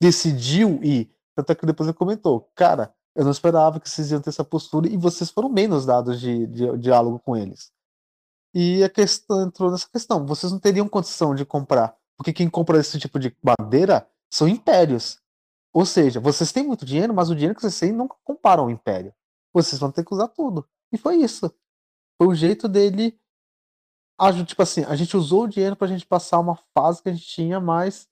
decidiu 0.00 0.82
ir, 0.82 1.14
tanto 1.36 1.52
é 1.52 1.54
que 1.54 1.66
depois 1.66 1.86
ele 1.86 1.96
comentou, 1.96 2.50
cara, 2.54 2.94
eu 3.14 3.22
não 3.22 3.30
esperava 3.30 3.78
que 3.78 3.88
vocês 3.88 4.10
iam 4.10 4.20
ter 4.20 4.30
essa 4.30 4.44
postura 4.44 4.88
e 4.88 4.96
vocês 4.96 5.30
foram 5.30 5.52
bem 5.52 5.68
nos 5.68 5.84
dados 5.84 6.20
de, 6.20 6.46
de, 6.46 6.70
de 6.72 6.78
diálogo 6.78 7.18
com 7.18 7.36
eles. 7.36 7.70
E 8.58 8.82
a 8.82 8.88
questão 8.88 9.42
entrou 9.42 9.70
nessa 9.70 9.86
questão, 9.88 10.24
vocês 10.24 10.50
não 10.50 10.58
teriam 10.58 10.88
condição 10.88 11.34
de 11.34 11.44
comprar, 11.44 11.94
porque 12.16 12.32
quem 12.32 12.48
compra 12.48 12.78
esse 12.78 12.98
tipo 12.98 13.18
de 13.18 13.36
madeira 13.42 14.08
são 14.32 14.48
impérios. 14.48 15.20
Ou 15.74 15.84
seja, 15.84 16.20
vocês 16.20 16.52
têm 16.52 16.66
muito 16.66 16.86
dinheiro, 16.86 17.12
mas 17.12 17.28
o 17.28 17.34
dinheiro 17.34 17.54
que 17.54 17.60
vocês 17.60 17.78
têm 17.78 17.92
nunca 17.92 18.16
comparam 18.24 18.62
ao 18.62 18.70
império 18.70 19.12
vocês 19.56 19.80
vão 19.80 19.90
ter 19.90 20.04
que 20.04 20.12
usar 20.12 20.28
tudo. 20.28 20.68
E 20.92 20.98
foi 20.98 21.16
isso. 21.16 21.52
Foi 22.18 22.28
o 22.28 22.34
jeito 22.34 22.68
dele. 22.68 23.18
Tipo 24.46 24.62
assim, 24.62 24.84
a 24.84 24.94
gente 24.94 25.16
usou 25.16 25.44
o 25.44 25.48
dinheiro 25.48 25.76
pra 25.76 25.86
gente 25.86 26.06
passar 26.06 26.38
uma 26.38 26.56
fase 26.74 27.02
que 27.02 27.08
a 27.08 27.12
gente 27.12 27.26
tinha 27.26 27.60
mais. 27.60 28.08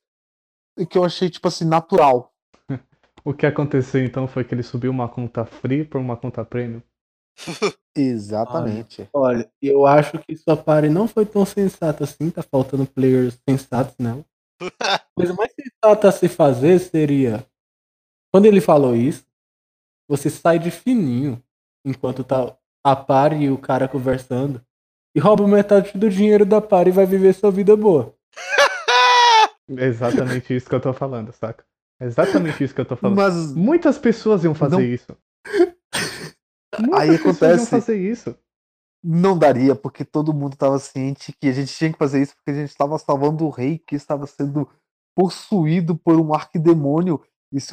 E 0.78 0.86
que 0.86 0.98
eu 0.98 1.04
achei, 1.04 1.30
tipo 1.30 1.46
assim, 1.46 1.64
natural. 1.64 2.34
o 3.24 3.32
que 3.32 3.46
aconteceu 3.46 4.04
então 4.04 4.26
foi 4.26 4.44
que 4.44 4.54
ele 4.54 4.62
subiu 4.62 4.90
uma 4.90 5.08
conta 5.08 5.44
free 5.44 5.84
por 5.84 6.00
uma 6.00 6.16
conta 6.16 6.44
premium. 6.44 6.82
Exatamente. 7.96 9.08
Olha, 9.12 9.38
olha, 9.38 9.52
eu 9.62 9.86
acho 9.86 10.18
que 10.18 10.36
sua 10.36 10.56
party 10.56 10.88
não 10.88 11.06
foi 11.06 11.24
tão 11.24 11.44
sensata 11.46 12.04
assim, 12.04 12.30
tá 12.30 12.42
faltando 12.42 12.86
players 12.86 13.38
sensatos 13.48 13.94
nela. 13.98 14.24
A 14.80 15.00
coisa 15.16 15.34
mais 15.34 15.52
sensata 15.52 16.08
a 16.08 16.12
se 16.12 16.28
fazer 16.28 16.78
seria. 16.80 17.46
Quando 18.32 18.46
ele 18.46 18.60
falou 18.60 18.96
isso, 18.96 19.24
você 20.08 20.28
sai 20.28 20.58
de 20.58 20.70
fininho 20.70 21.40
enquanto 21.84 22.24
tá 22.24 22.56
a 22.84 22.96
par 22.96 23.32
e 23.32 23.48
o 23.48 23.56
cara 23.56 23.86
conversando 23.86 24.60
e 25.16 25.20
rouba 25.20 25.46
metade 25.46 25.96
do 25.96 26.10
dinheiro 26.10 26.44
da 26.44 26.60
par 26.60 26.88
e 26.88 26.90
vai 26.90 27.06
viver 27.06 27.32
sua 27.32 27.50
vida 27.50 27.76
boa. 27.76 28.14
É 29.78 29.86
exatamente 29.86 30.54
isso 30.54 30.68
que 30.68 30.74
eu 30.74 30.80
tô 30.80 30.92
falando, 30.92 31.32
saca? 31.32 31.64
É 31.98 32.04
exatamente 32.04 32.62
isso 32.62 32.74
que 32.74 32.82
eu 32.82 32.84
tô 32.84 32.96
falando. 32.96 33.16
Mas 33.16 33.54
muitas 33.54 33.96
pessoas 33.96 34.44
iam 34.44 34.54
fazer 34.54 34.76
não... 34.76 34.82
isso. 34.82 35.16
Muitas 36.80 37.00
Aí 37.00 37.14
acontece. 37.14 37.66
Fazer 37.66 37.96
isso. 37.96 38.36
Não 39.02 39.36
daria, 39.36 39.74
porque 39.74 40.04
todo 40.04 40.32
mundo 40.32 40.54
estava 40.54 40.78
ciente 40.78 41.32
que 41.38 41.48
a 41.48 41.52
gente 41.52 41.74
tinha 41.74 41.92
que 41.92 41.98
fazer 41.98 42.22
isso 42.22 42.34
porque 42.36 42.50
a 42.50 42.54
gente 42.54 42.70
estava 42.70 42.98
salvando 42.98 43.44
o 43.44 43.50
rei 43.50 43.78
que 43.78 43.94
estava 43.94 44.26
sendo 44.26 44.68
possuído 45.14 45.94
por 45.96 46.18
um 46.18 46.32
arquidemônio. 46.32 47.22
E 47.52 47.60
se 47.60 47.72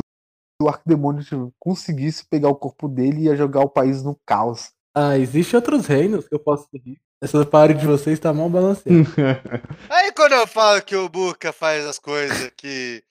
o 0.61 0.67
arquidemônio 0.67 1.53
conseguisse 1.57 2.25
pegar 2.25 2.49
o 2.49 2.55
corpo 2.55 2.87
dele 2.87 3.21
e 3.21 3.23
ia 3.23 3.35
jogar 3.35 3.61
o 3.61 3.69
país 3.69 4.03
no 4.03 4.19
caos. 4.25 4.71
Ah, 4.93 5.17
existem 5.17 5.57
outros 5.57 5.87
reinos 5.87 6.27
que 6.27 6.35
eu 6.35 6.39
posso 6.39 6.67
seguir. 6.69 6.99
Essa 7.23 7.45
parte 7.45 7.79
de 7.79 7.85
vocês 7.85 8.19
tá 8.19 8.33
mal 8.33 8.49
balanceada. 8.49 8.99
Aí 9.89 10.11
quando 10.11 10.33
eu 10.33 10.47
falo 10.47 10.81
que 10.81 10.95
o 10.95 11.07
Buca 11.07 11.53
faz 11.53 11.85
as 11.85 11.99
coisas 11.99 12.51
que, 12.57 13.03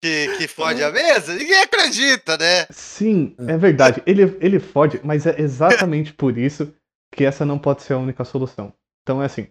que, 0.00 0.36
que 0.38 0.48
fode 0.48 0.82
a 0.82 0.90
mesa, 0.90 1.34
ninguém 1.34 1.62
acredita, 1.62 2.36
né? 2.38 2.66
Sim, 2.70 3.34
é 3.38 3.56
verdade. 3.56 4.02
Ele, 4.06 4.36
ele 4.40 4.58
fode, 4.58 5.00
mas 5.04 5.26
é 5.26 5.40
exatamente 5.40 6.12
por 6.12 6.36
isso 6.38 6.74
que 7.12 7.24
essa 7.24 7.44
não 7.44 7.58
pode 7.58 7.82
ser 7.82 7.94
a 7.94 7.98
única 7.98 8.24
solução. 8.24 8.72
Então 9.02 9.22
é 9.22 9.26
assim, 9.26 9.48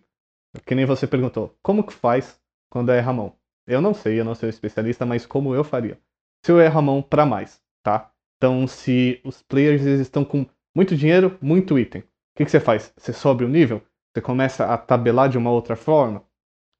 que 0.65 0.75
nem 0.75 0.85
você 0.85 1.05
perguntou, 1.05 1.55
como 1.61 1.83
que 1.83 1.93
faz 1.93 2.39
quando 2.69 2.91
é 2.91 2.99
Ramon? 2.99 3.31
Eu 3.67 3.81
não 3.81 3.93
sei, 3.93 4.19
eu 4.19 4.25
não 4.25 4.33
sou 4.33 4.49
especialista, 4.49 5.05
mas 5.05 5.25
como 5.25 5.53
eu 5.53 5.63
faria? 5.63 5.99
se 6.43 6.51
eu 6.51 6.59
erro 6.59 6.79
a 6.79 6.81
mão 6.81 7.01
para 7.01 7.25
mais, 7.25 7.61
tá? 7.83 8.11
Então, 8.37 8.67
se 8.67 9.19
os 9.23 9.41
players 9.41 9.81
estão 9.83 10.23
com 10.23 10.45
muito 10.75 10.95
dinheiro, 10.95 11.37
muito 11.41 11.77
item, 11.77 12.01
o 12.01 12.05
que, 12.37 12.45
que 12.45 12.51
você 12.51 12.59
faz? 12.59 12.93
Você 12.97 13.11
sobe 13.11 13.43
o 13.43 13.49
nível? 13.49 13.81
Você 14.13 14.21
começa 14.21 14.65
a 14.65 14.77
tabelar 14.77 15.29
de 15.29 15.37
uma 15.37 15.51
outra 15.51 15.75
forma? 15.75 16.23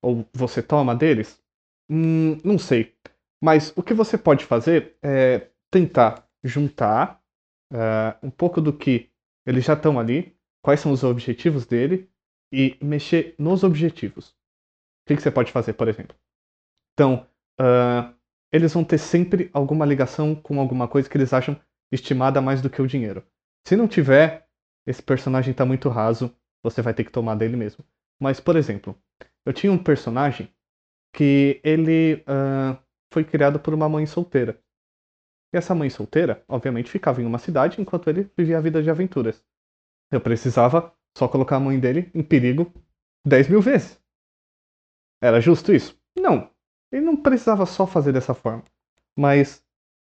Ou 0.02 0.26
você 0.34 0.64
toma 0.64 0.96
deles? 0.96 1.42
Hum, 1.90 2.38
não 2.44 2.58
sei. 2.58 2.96
Mas 3.42 3.74
o 3.76 3.84
que 3.84 3.94
você 3.94 4.18
pode 4.18 4.46
fazer 4.46 4.98
é 5.02 5.50
tentar 5.72 6.28
juntar 6.44 7.22
uh, 7.72 8.26
um 8.26 8.30
pouco 8.30 8.62
do 8.62 8.74
que 8.74 9.10
eles 9.46 9.64
já 9.66 9.74
estão 9.74 10.00
ali, 10.00 10.38
quais 10.62 10.80
são 10.80 10.92
os 10.92 11.04
objetivos 11.04 11.66
dele, 11.66 12.10
e 12.52 12.78
mexer 12.82 13.36
nos 13.38 13.64
objetivos. 13.64 14.30
O 14.30 15.08
que, 15.08 15.16
que 15.16 15.22
você 15.22 15.32
pode 15.32 15.52
fazer, 15.52 15.74
por 15.74 15.88
exemplo? 15.88 16.16
Então, 16.94 17.28
uh, 17.60 18.14
eles 18.52 18.74
vão 18.74 18.84
ter 18.84 18.98
sempre 18.98 19.50
alguma 19.54 19.86
ligação 19.86 20.36
com 20.36 20.60
alguma 20.60 20.88
coisa 20.88 21.10
que 21.10 21.18
eles 21.18 21.34
acham 21.34 21.60
estimada 21.92 22.42
mais 22.42 22.62
do 22.62 22.70
que 22.70 22.82
o 22.82 22.88
dinheiro. 22.88 23.24
Se 23.68 23.76
não 23.76 23.88
tiver, 23.88 24.48
esse 24.86 25.02
personagem 25.02 25.52
está 25.52 25.66
muito 25.66 25.90
raso, 25.90 26.36
você 26.64 26.82
vai 26.82 26.94
ter 26.94 27.04
que 27.04 27.12
tomar 27.12 27.36
dele 27.36 27.56
mesmo. 27.56 27.84
Mas, 28.20 28.40
por 28.40 28.56
exemplo, 28.56 28.96
eu 29.46 29.54
tinha 29.54 29.72
um 29.72 29.82
personagem 29.82 30.54
que 31.14 31.60
ele 31.64 32.24
uh, 32.28 32.78
foi 33.12 33.24
criado 33.24 33.60
por 33.60 33.74
uma 33.74 33.90
mãe 33.90 34.06
solteira. 34.06 34.62
E 35.54 35.58
essa 35.58 35.74
mãe 35.74 35.90
solteira, 35.90 36.44
obviamente, 36.48 36.92
ficava 36.92 37.22
em 37.22 37.26
uma 37.26 37.40
cidade 37.40 37.82
enquanto 37.82 38.10
ele 38.10 38.30
vivia 38.38 38.58
a 38.58 38.62
vida 38.62 38.82
de 38.84 38.90
aventuras. 38.90 39.44
Eu 40.12 40.22
precisava 40.22 40.94
só 41.18 41.28
colocar 41.28 41.58
a 41.58 41.60
mãe 41.60 41.80
dele 41.80 42.12
em 42.14 42.24
perigo 42.24 42.72
10 43.26 43.50
mil 43.50 43.62
vezes. 43.62 44.00
Era 45.22 45.42
justo 45.42 45.74
isso? 45.74 46.00
Não. 46.18 46.50
Ele 46.92 47.06
não 47.06 47.18
precisava 47.18 47.66
só 47.66 47.86
fazer 47.86 48.12
dessa 48.12 48.34
forma, 48.34 48.64
mas 49.18 49.64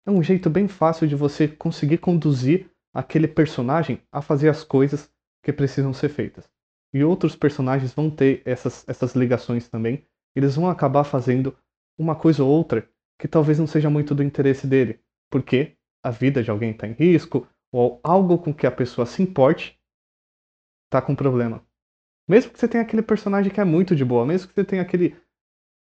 é 0.05 0.11
um 0.11 0.21
jeito 0.21 0.49
bem 0.49 0.67
fácil 0.67 1.07
de 1.07 1.15
você 1.15 1.47
conseguir 1.47 1.97
conduzir 1.97 2.69
aquele 2.93 3.27
personagem 3.27 4.01
a 4.11 4.21
fazer 4.21 4.49
as 4.49 4.63
coisas 4.63 5.11
que 5.43 5.51
precisam 5.51 5.93
ser 5.93 6.09
feitas. 6.09 6.49
E 6.93 7.03
outros 7.03 7.35
personagens 7.35 7.93
vão 7.93 8.09
ter 8.09 8.41
essas, 8.45 8.87
essas 8.87 9.15
ligações 9.15 9.67
também. 9.67 10.05
Eles 10.35 10.55
vão 10.55 10.69
acabar 10.69 11.03
fazendo 11.03 11.55
uma 11.97 12.15
coisa 12.15 12.43
ou 12.43 12.49
outra 12.49 12.89
que 13.19 13.27
talvez 13.27 13.57
não 13.57 13.67
seja 13.67 13.89
muito 13.89 14.13
do 14.13 14.23
interesse 14.23 14.67
dele, 14.67 14.99
porque 15.29 15.75
a 16.03 16.11
vida 16.11 16.43
de 16.43 16.51
alguém 16.51 16.71
está 16.71 16.87
em 16.87 16.93
risco 16.93 17.47
ou 17.71 17.99
algo 18.03 18.37
com 18.37 18.53
que 18.53 18.67
a 18.67 18.71
pessoa 18.71 19.05
se 19.05 19.21
importe 19.21 19.79
está 20.85 21.01
com 21.01 21.15
problema. 21.15 21.65
Mesmo 22.27 22.51
que 22.51 22.59
você 22.59 22.67
tenha 22.67 22.83
aquele 22.83 23.01
personagem 23.01 23.51
que 23.51 23.59
é 23.59 23.65
muito 23.65 23.95
de 23.95 24.05
boa, 24.05 24.25
mesmo 24.25 24.47
que 24.47 24.53
você 24.53 24.63
tenha 24.63 24.81
aquele 24.81 25.17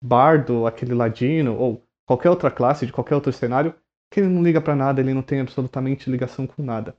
bardo, 0.01 0.67
aquele 0.67 0.93
ladino, 0.93 1.57
ou 1.57 1.83
qualquer 2.05 2.29
outra 2.29 2.51
classe 2.51 2.85
de 2.85 2.93
qualquer 2.93 3.15
outro 3.15 3.33
cenário, 3.33 3.75
que 4.11 4.19
ele 4.19 4.29
não 4.29 4.43
liga 4.43 4.61
para 4.61 4.75
nada, 4.75 5.01
ele 5.01 5.13
não 5.13 5.23
tem 5.23 5.39
absolutamente 5.39 6.09
ligação 6.09 6.47
com 6.47 6.63
nada. 6.63 6.97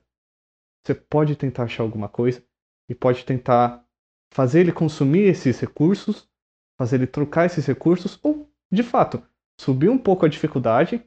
Você 0.85 0.93
pode 0.93 1.35
tentar 1.35 1.63
achar 1.63 1.83
alguma 1.83 2.09
coisa 2.09 2.43
e 2.89 2.95
pode 2.95 3.25
tentar 3.25 3.85
fazer 4.31 4.61
ele 4.61 4.71
consumir 4.71 5.23
esses 5.23 5.59
recursos, 5.59 6.29
fazer 6.77 6.97
ele 6.97 7.07
trocar 7.07 7.45
esses 7.45 7.65
recursos, 7.65 8.19
ou, 8.23 8.48
de 8.71 8.83
fato, 8.83 9.23
subir 9.59 9.89
um 9.89 9.97
pouco 9.97 10.25
a 10.25 10.29
dificuldade 10.29 11.03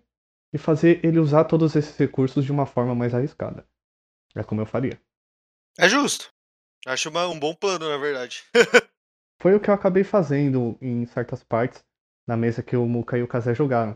e 0.53 0.59
fazer 0.59 1.05
ele 1.05 1.19
usar 1.19 1.45
todos 1.45 1.75
esses 1.75 1.97
recursos 1.97 2.45
de 2.45 2.53
uma 2.53 2.67
forma 2.67 2.95
mais 2.95 3.15
arriscada. 3.15 3.67
É 4.35 4.43
como 4.43 4.61
eu 4.61 4.67
faria. 4.67 5.01
É 5.79 5.89
justo. 5.89 6.33
Acho 6.87 7.09
uma, 7.11 7.27
um 7.29 7.39
bom 7.39 7.55
plano, 7.55 7.89
na 7.89 7.97
verdade. 7.97 8.45
Foi 9.41 9.55
o 9.55 9.61
que 9.61 9.71
eu 9.71 9.75
acabei 9.75 10.05
fazendo 10.05 10.77
em 10.81 11.07
certas 11.07 11.43
partes 11.43 11.85
na 12.27 12.37
mesa 12.37 12.63
que 12.63 12.77
o 12.77 12.87
Muka 12.87 13.19
e 13.19 13.23
o 13.23 13.29
Kazé 13.29 13.55
jogaram. 13.55 13.93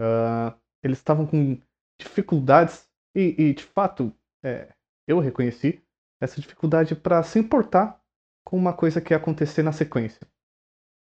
Uh, 0.00 0.54
eles 0.82 0.98
estavam 0.98 1.26
com 1.26 1.60
dificuldades 2.00 2.88
e, 3.14 3.34
e 3.38 3.54
de 3.54 3.64
fato, 3.64 4.14
é, 4.44 4.72
eu 5.06 5.18
reconheci 5.18 5.82
essa 6.20 6.40
dificuldade 6.40 6.94
para 6.94 7.22
se 7.22 7.38
importar 7.38 8.00
com 8.44 8.56
uma 8.56 8.72
coisa 8.72 9.00
que 9.00 9.12
ia 9.12 9.16
acontecer 9.16 9.62
na 9.62 9.72
sequência. 9.72 10.20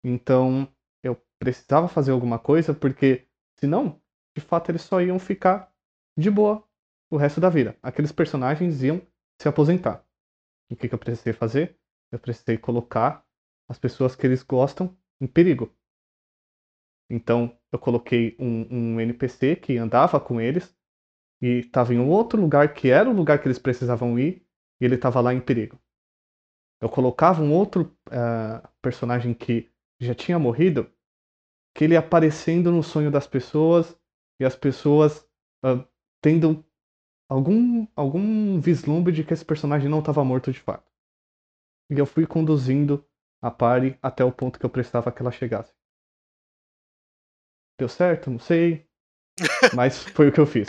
Então, 0.04 0.68
precisava 1.40 1.88
fazer 1.88 2.12
alguma 2.12 2.40
coisa 2.40 2.74
porque, 2.74 3.28
senão, 3.60 4.02
de 4.36 4.42
fato, 4.42 4.70
eles 4.70 4.82
só 4.82 5.02
iam 5.02 5.20
ficar 5.20 5.72
de 6.18 6.30
boa 6.30 6.68
o 7.10 7.18
resto 7.18 7.40
da 7.40 7.50
vida. 7.50 7.78
Aqueles 7.82 8.12
personagens 8.12 8.84
iam 8.84 9.02
se 9.42 9.48
aposentar. 9.48 10.06
E 10.70 10.74
o 10.74 10.78
que, 10.78 10.90
que 10.90 10.96
eu 10.96 11.00
precisei 11.00 11.34
fazer? 11.34 11.78
Eu 12.12 12.20
precisei 12.20 12.58
colocar 12.58 13.26
as 13.70 13.78
pessoas 13.78 14.16
que 14.16 14.26
eles 14.26 14.44
gostam 14.44 14.98
em 15.22 15.28
perigo. 15.28 15.74
Então 17.10 17.58
eu 17.72 17.80
coloquei 17.80 18.36
um, 18.40 18.96
um 18.96 19.00
NPC 19.00 19.56
que 19.56 19.78
andava 19.78 20.20
com 20.20 20.42
eles 20.42 20.76
e 21.42 21.60
estava 21.60 21.94
em 21.94 22.00
um 22.00 22.10
outro 22.10 22.40
lugar 22.40 22.74
que 22.74 22.90
era 22.90 23.10
o 23.10 23.14
lugar 23.14 23.40
que 23.40 23.48
eles 23.48 23.60
precisavam 23.60 24.18
ir 24.20 24.46
e 24.82 24.86
ele 24.86 24.96
estava 24.96 25.22
lá 25.22 25.34
em 25.34 25.40
perigo. 25.40 25.80
Eu 26.82 26.90
colocava 26.90 27.42
um 27.42 27.54
outro 27.54 27.96
uh, 28.08 28.68
personagem 28.82 29.34
que 29.34 29.70
já 30.00 30.14
tinha 30.14 30.38
morrido, 30.38 30.92
que 31.78 31.84
ele 31.84 31.96
aparecendo 31.96 32.72
no 32.72 32.82
sonho 32.82 33.12
das 33.12 33.28
pessoas 33.28 33.96
e 34.42 34.46
as 34.46 34.56
pessoas 34.56 35.20
uh, 35.64 35.88
tendo 36.20 36.66
algum, 37.30 37.88
algum 37.96 38.60
vislumbre 38.60 39.14
de 39.14 39.24
que 39.24 39.32
esse 39.32 39.46
personagem 39.46 39.88
não 39.88 40.00
estava 40.00 40.26
morto 40.26 40.52
de 40.52 40.60
fato. 40.60 40.92
E 41.92 42.00
eu 42.00 42.08
fui 42.08 42.26
conduzindo 42.26 43.08
a 43.44 43.52
pare 43.52 43.96
até 44.02 44.26
o 44.26 44.32
ponto 44.32 44.58
que 44.58 44.66
eu 44.66 44.72
precisava 44.72 45.12
que 45.12 45.22
ela 45.22 45.32
chegasse. 45.32 45.72
Deu 47.80 47.88
certo? 47.88 48.32
Não 48.32 48.40
sei. 48.40 48.90
Mas 49.76 50.02
foi 50.02 50.30
o 50.30 50.34
que 50.34 50.40
eu 50.40 50.48
fiz. 50.48 50.68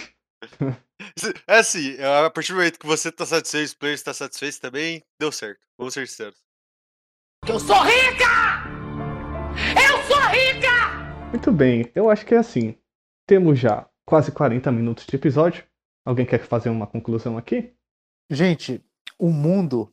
É 1.46 1.59
assim, 1.59 1.96
a 2.02 2.28
partir 2.28 2.52
do 2.52 2.56
momento 2.56 2.78
que 2.78 2.86
você 2.86 3.11
tá 3.11 3.24
satisfeito, 3.24 3.72
o 3.72 3.78
player 3.78 3.94
está 3.94 4.12
satisfeito 4.12 4.61
também, 4.61 5.02
deu 5.18 5.32
certo. 5.32 5.66
Vamos 5.78 5.94
ser 5.94 6.06
sinceros. 6.06 6.38
Eu 7.48 7.59
sou 7.59 7.82
rica! 7.82 8.64
Eu 9.74 10.02
sou 10.02 10.20
rica! 10.28 10.78
Muito 11.31 11.53
bem, 11.53 11.93
eu 11.95 12.09
acho 12.09 12.24
que 12.24 12.35
é 12.35 12.39
assim. 12.39 12.74
Temos 13.26 13.59
já 13.59 13.87
quase 14.07 14.33
40 14.33 14.72
minutos 14.72 15.05
de 15.05 15.14
episódio. 15.14 15.62
Alguém 16.07 16.24
quer 16.24 16.41
fazer 16.41 16.70
uma 16.70 16.87
conclusão 16.87 17.37
aqui? 17.37 17.74
Gente, 18.31 18.83
o 19.18 19.31
mundo, 19.31 19.93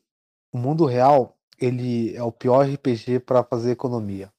o 0.54 0.58
mundo 0.58 0.86
real, 0.86 1.38
ele 1.60 2.16
é 2.16 2.24
o 2.24 2.32
pior 2.32 2.66
RPG 2.66 3.20
para 3.20 3.44
fazer 3.44 3.72
economia. 3.72 4.32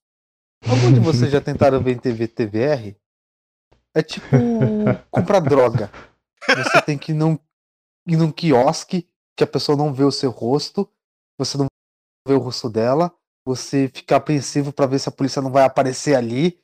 Algum 0.67 0.91
de 0.91 1.01
vocês 1.01 1.31
já 1.31 1.41
tentaram 1.43 1.83
vender 1.83 2.15
VTVR? 2.15 2.97
É 3.95 4.03
tipo 4.03 4.27
comprar 5.11 5.41
droga. 5.41 5.91
Você 6.49 6.81
tem 6.81 6.97
que 6.97 7.13
ir 7.13 7.15
num, 7.15 7.39
ir 8.07 8.17
num 8.17 8.33
quiosque 8.33 9.07
que 9.37 9.45
a 9.45 9.47
pessoa 9.47 9.77
não 9.77 9.93
vê 9.93 10.05
o 10.05 10.11
seu 10.11 10.31
rosto, 10.31 10.91
você 11.39 11.59
não 11.59 11.67
vê 12.27 12.33
o 12.33 12.39
rosto 12.39 12.71
dela, 12.71 13.15
você 13.47 13.91
fica 13.93 14.17
apreensivo 14.17 14.73
para 14.73 14.87
ver 14.87 14.99
se 14.99 15.11
a 15.11 15.13
polícia 15.13 15.43
não 15.43 15.53
vai 15.53 15.65
aparecer 15.65 16.15
ali, 16.15 16.59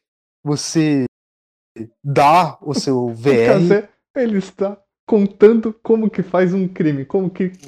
você 0.44 1.04
dá 2.04 2.58
o 2.60 2.74
seu 2.74 2.98
O 3.06 3.14
VR. 3.14 3.46
Kazé, 3.46 3.88
ele 4.16 4.38
está 4.38 4.76
contando 5.08 5.72
como 5.82 6.08
que 6.10 6.22
faz 6.22 6.52
um 6.54 6.66
crime, 6.68 7.04
como 7.04 7.28
que... 7.30 7.52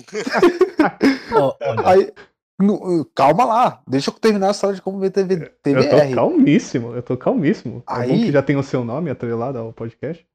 Aí, 1.85 2.13
no- 2.61 3.05
calma 3.15 3.45
lá, 3.45 3.83
deixa 3.87 4.11
eu 4.11 4.15
terminar 4.15 4.49
a 4.49 4.51
história 4.53 4.77
de 4.77 4.83
como 4.83 4.99
ver 4.99 5.11
TV, 5.11 5.35
Eu 5.35 5.49
tô 5.51 5.97
TVR. 5.97 6.15
calmíssimo, 6.15 6.95
eu 6.95 7.03
tô 7.03 7.17
calmíssimo. 7.17 7.83
É 7.89 7.95
bom 7.95 8.01
Aí- 8.01 8.25
que 8.27 8.33
já 8.33 8.43
tem 8.43 8.57
o 8.57 8.63
seu 8.63 8.85
nome 8.85 9.11
atrelado 9.11 9.59
ao 9.59 9.73
podcast. 9.73 10.27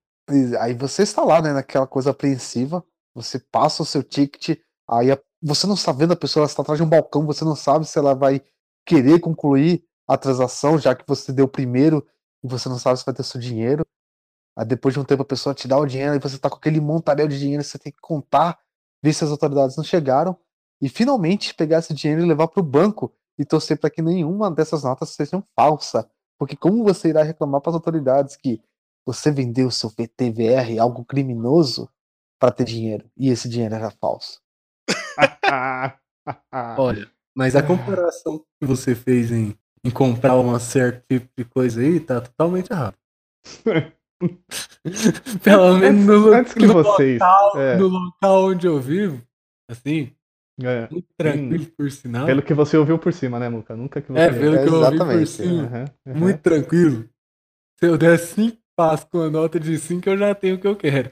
Aí 0.60 0.74
você 0.74 1.04
está 1.04 1.24
lá, 1.24 1.42
né, 1.42 1.54
naquela 1.54 1.88
coisa 1.88 2.12
apreensiva, 2.12 2.84
você 3.16 3.40
passa 3.40 3.82
o 3.82 3.86
seu 3.86 4.04
ticket, 4.04 4.60
aí 4.90 5.12
a- 5.12 5.20
você 5.42 5.66
não 5.66 5.74
está 5.76 5.92
vendo 5.92 6.14
a 6.14 6.18
pessoa, 6.18 6.42
ela 6.42 6.50
está 6.50 6.62
atrás 6.62 6.78
de 6.78 6.84
um 6.84 6.90
balcão, 6.90 7.26
você 7.26 7.44
não 7.46 7.56
sabe 7.56 7.86
se 7.88 7.98
ela 7.98 8.14
vai 8.14 8.42
querer 8.86 9.20
concluir 9.20 9.84
a 10.08 10.18
transação, 10.18 10.78
já 10.78 10.94
que 10.94 11.04
você 11.08 11.32
deu 11.32 11.48
primeiro 11.48 12.06
e 12.44 12.48
você 12.48 12.70
não 12.70 12.78
sabe 12.78 13.00
se 13.00 13.06
vai 13.06 13.14
ter 13.14 13.24
seu 13.24 13.40
dinheiro. 13.40 13.86
Aí 14.58 14.66
depois 14.66 14.94
de 14.94 15.00
um 15.00 15.04
tempo 15.04 15.22
a 15.22 15.26
pessoa 15.26 15.54
te 15.54 15.68
dá 15.68 15.78
o 15.78 15.86
dinheiro 15.86 16.16
e 16.16 16.20
você 16.20 16.38
tá 16.38 16.50
com 16.50 16.58
aquele 16.58 16.82
montaréu 16.82 17.28
de 17.28 17.40
dinheiro, 17.40 17.64
você 17.64 17.78
tem 17.80 17.92
que 17.92 18.02
contar, 18.02 18.60
ver 19.02 19.14
se 19.14 19.24
as 19.24 19.32
autoridades 19.32 19.78
não 19.78 19.84
chegaram 19.84 20.38
e 20.82 20.90
finalmente 20.90 21.54
pegar 21.54 21.80
esse 21.80 21.94
dinheiro 21.94 22.24
e 22.24 22.28
levar 22.28 22.48
para 22.48 22.60
o 22.60 22.64
banco 22.64 23.14
e 23.38 23.46
torcer 23.46 23.80
para 23.80 23.90
que 23.90 24.02
nenhuma 24.02 24.52
dessas 24.52 24.84
notas 24.84 25.10
sejam 25.10 25.44
falsa. 25.56 26.10
Porque 26.38 26.56
como 26.56 26.84
você 26.84 27.10
irá 27.10 27.24
reclamar 27.24 27.62
para 27.62 27.72
as 27.72 27.76
autoridades 27.76 28.36
que 28.36 28.62
você 29.06 29.32
vendeu 29.32 29.72
seu 29.72 29.90
VTVR, 29.90 30.78
algo 30.80 31.04
criminoso, 31.06 31.90
para 32.40 32.52
ter 32.52 32.64
dinheiro 32.64 33.10
e 33.18 33.30
esse 33.30 33.50
dinheiro 33.50 33.76
era 33.76 33.92
falso? 33.92 34.42
olha, 36.78 37.10
mas 37.36 37.56
a 37.56 37.64
comparação 37.64 38.46
que 38.60 38.66
você 38.66 38.96
fez 38.96 39.32
em, 39.32 39.58
em 39.84 39.90
comprar 39.90 40.36
uma 40.36 40.60
certo 40.60 41.04
tipo 41.10 41.28
de 41.38 41.46
coisa 41.46 41.82
aí 41.82 42.00
tá 42.00 42.22
totalmente 42.22 42.72
errado. 42.72 42.96
Pelo 45.44 45.78
menos 45.78 46.06
no, 46.06 46.34
Antes 46.34 46.54
que 46.54 46.66
no 46.66 46.74
vocês. 46.74 47.20
local, 47.20 47.58
é, 47.58 47.78
no 47.78 47.88
local 47.88 48.46
onde 48.48 48.68
eu 48.68 48.80
vivo, 48.80 49.22
assim, 49.70 50.12
é, 50.62 50.88
muito 50.92 51.08
tranquilo 51.18 51.66
por 51.78 51.90
sinal. 51.90 52.26
pelo 52.26 52.42
que 52.42 52.54
você 52.54 52.76
ouviu 52.76 53.00
por 53.00 53.14
cima, 53.14 53.40
né, 53.40 53.48
Muca? 53.48 53.76
Nunca 53.78 54.02
que 54.02 54.12
você. 54.12 54.20
É, 54.20 54.30
pelo 54.30 54.56
É, 54.56 54.64
que 54.64 54.70
eu 54.70 54.74
ouvi 54.74 54.86
por 54.86 54.94
exatamente, 54.96 55.30
cima. 55.30 55.64
Aham, 55.64 55.86
aham. 56.08 56.20
Muito 56.20 56.40
tranquilo. 56.42 57.10
Se 57.80 57.86
eu 57.88 57.98
der 57.98 58.20
5 58.20 58.58
passos 58.76 59.06
com 59.10 59.22
a 59.22 59.30
nota 59.30 59.58
de 59.60 59.78
5, 59.78 60.10
eu 60.10 60.18
já 60.18 60.36
tenho 60.36 60.56
o 60.56 60.60
que 60.60 60.68
eu 60.68 60.76
quero. 60.76 61.10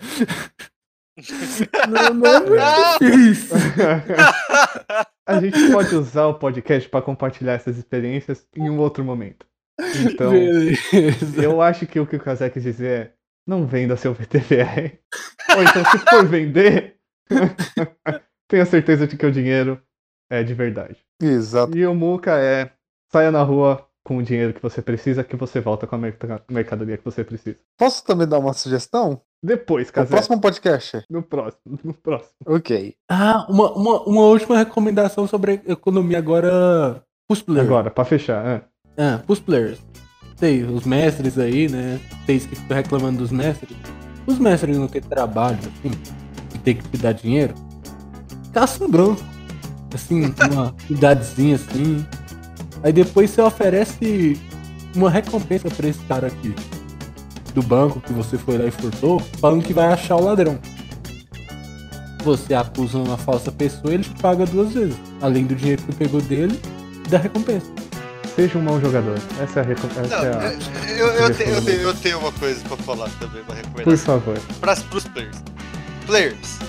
não, 1.90 2.14
não 2.14 2.56
é 2.56 3.00
difícil. 3.00 3.56
A 5.28 5.40
gente 5.42 5.72
pode 5.72 5.94
usar 5.96 6.26
o 6.28 6.36
podcast 6.36 6.88
para 6.90 7.02
compartilhar 7.02 7.54
essas 7.54 7.78
experiências 7.78 8.48
em 8.56 8.70
um 8.70 8.80
outro 8.80 9.04
momento. 9.04 9.46
Então, 10.10 10.32
Beleza. 10.32 11.44
eu 11.44 11.62
acho 11.62 11.86
que 11.86 12.00
o 12.00 12.08
que 12.08 12.16
o 12.16 12.20
Kazé 12.20 12.50
quis 12.50 12.64
dizer 12.64 12.90
é: 12.90 13.14
não 13.46 13.68
venda 13.68 13.96
seu 13.98 14.14
VTVR. 14.14 14.98
Ou 15.56 15.64
então, 15.64 15.86
se 15.92 16.00
for 16.00 16.26
vender, 16.26 16.96
tenha 18.50 18.66
certeza 18.66 19.06
de 19.08 19.18
que 19.18 19.26
o 19.26 19.32
dinheiro 19.32 19.82
é 20.32 20.44
de 20.44 20.54
verdade. 20.54 20.98
Exato. 21.22 21.78
E 21.78 21.86
o 21.86 21.94
Muca 21.94 22.38
é: 22.40 22.72
saia 23.12 23.32
na 23.32 23.44
rua 23.44 23.86
com 24.04 24.18
o 24.18 24.24
dinheiro 24.24 24.54
que 24.54 24.62
você 24.62 24.82
precisa, 24.82 25.24
que 25.24 25.36
você 25.36 25.60
volta 25.60 25.86
com 25.86 25.96
a 25.96 26.00
merca- 26.00 26.44
mercadoria 26.50 26.98
que 26.98 27.04
você 27.06 27.24
precisa. 27.24 27.58
Posso 27.78 28.04
também 28.06 28.28
dar 28.28 28.40
uma 28.40 28.54
sugestão? 28.54 29.22
Depois, 29.44 29.88
No 29.88 29.94
Kazé. 29.94 30.10
próximo 30.10 30.42
podcast. 30.42 31.04
No 31.10 31.22
próximo, 31.22 31.80
no 31.84 31.94
próximo. 31.94 32.32
Ok. 32.46 32.96
Ah, 33.10 33.46
uma, 33.50 33.72
uma, 33.74 34.02
uma 34.04 34.22
última 34.24 34.58
recomendação 34.58 35.28
sobre 35.28 35.62
economia 35.68 36.18
agora 36.18 37.04
pros 37.28 37.42
players. 37.42 37.68
Agora, 37.68 37.92
pra 37.92 38.04
fechar. 38.06 38.46
é. 38.46 38.62
Ah, 38.98 39.22
pros 39.26 39.40
players. 39.40 39.80
Sei, 40.36 40.64
os 40.64 40.86
mestres 40.86 41.38
aí, 41.38 41.70
né? 41.70 42.00
Vocês 42.26 42.46
que 42.46 42.56
ficam 42.56 42.78
reclamando 42.78 43.20
dos 43.20 43.32
mestres. 43.32 43.76
Os 44.26 44.38
mestres 44.40 44.78
não 44.78 44.88
têm 44.88 45.02
trabalho, 45.02 45.58
assim, 45.60 45.92
e 46.54 46.58
tem 46.60 46.76
que 46.76 46.88
te 46.90 46.98
dar 46.98 47.14
dinheiro. 47.14 47.54
Caça 48.54 48.84
um 48.84 48.90
branco. 48.90 49.22
Assim, 49.94 50.34
uma 50.52 50.76
idadezinha 50.90 51.56
assim. 51.56 52.06
Aí 52.84 52.92
depois 52.92 53.30
você 53.32 53.42
oferece 53.42 54.40
uma 54.96 55.10
recompensa 55.10 55.70
pra 55.70 55.88
esse 55.88 56.04
cara 56.06 56.28
aqui. 56.28 56.54
Do 57.58 57.64
banco 57.64 58.00
que 58.00 58.14
você 58.14 58.38
foi 58.38 58.56
lá 58.56 58.66
e 58.66 58.70
furtou, 58.72 59.20
falando 59.42 59.64
que 59.64 59.74
vai 59.74 59.88
achar 59.92 60.16
o 60.16 60.24
ladrão. 60.24 60.60
Você 62.24 62.54
acusa 62.54 63.00
uma 63.00 63.18
falsa 63.18 63.52
pessoa, 63.52 63.92
ele 63.96 64.04
te 64.04 64.12
paga 64.22 64.46
duas 64.46 64.74
vezes. 64.74 64.96
Além 65.20 65.44
do 65.48 65.56
dinheiro 65.56 65.82
que 65.82 65.92
você 65.92 65.98
pegou 65.98 66.22
dele 66.22 66.62
e 67.04 67.10
da 67.10 67.18
recompensa. 67.18 67.66
Seja 68.36 68.60
um 68.60 68.62
mau 68.62 68.80
jogador. 68.80 69.18
Essa 69.42 69.62
é 69.62 69.64
a. 69.64 69.66
recom- 69.66 69.88
Essa 70.00 70.18
Não, 70.18 70.24
é 70.40 70.48
a... 70.50 70.90
eu, 70.92 71.08
eu, 71.08 71.34
tenho, 71.36 71.50
eu, 71.56 71.82
eu 71.82 71.94
tenho 71.96 72.20
uma 72.20 72.32
coisa 72.34 72.62
pra 72.68 72.78
falar 72.78 73.10
também, 73.20 73.42
uma 73.42 73.46
Por 73.48 73.56
recomendação. 73.56 74.22
favor. 74.22 74.40
Para 74.62 74.76
pros 74.76 75.06
players. 75.06 75.38
Players, 76.06 76.60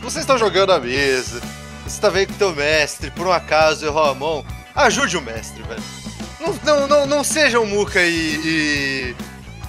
vocês 0.00 0.22
estão 0.22 0.38
jogando 0.38 0.70
a 0.70 0.78
mesa, 0.78 1.40
você 1.84 2.00
tá 2.00 2.08
vendo 2.08 2.28
que 2.28 2.34
teu 2.34 2.54
mestre, 2.54 3.10
por 3.10 3.26
um 3.26 3.32
acaso, 3.32 3.84
errou 3.84 4.04
a 4.04 4.14
mão, 4.14 4.44
ajude 4.76 5.16
o 5.16 5.22
mestre, 5.22 5.60
velho. 5.64 5.82
Não, 6.40 6.54
não, 6.78 6.86
não, 6.86 7.06
não 7.06 7.24
seja 7.24 7.58
um 7.58 7.66
muca 7.66 8.00
e, 8.00 8.14
e, 8.44 9.16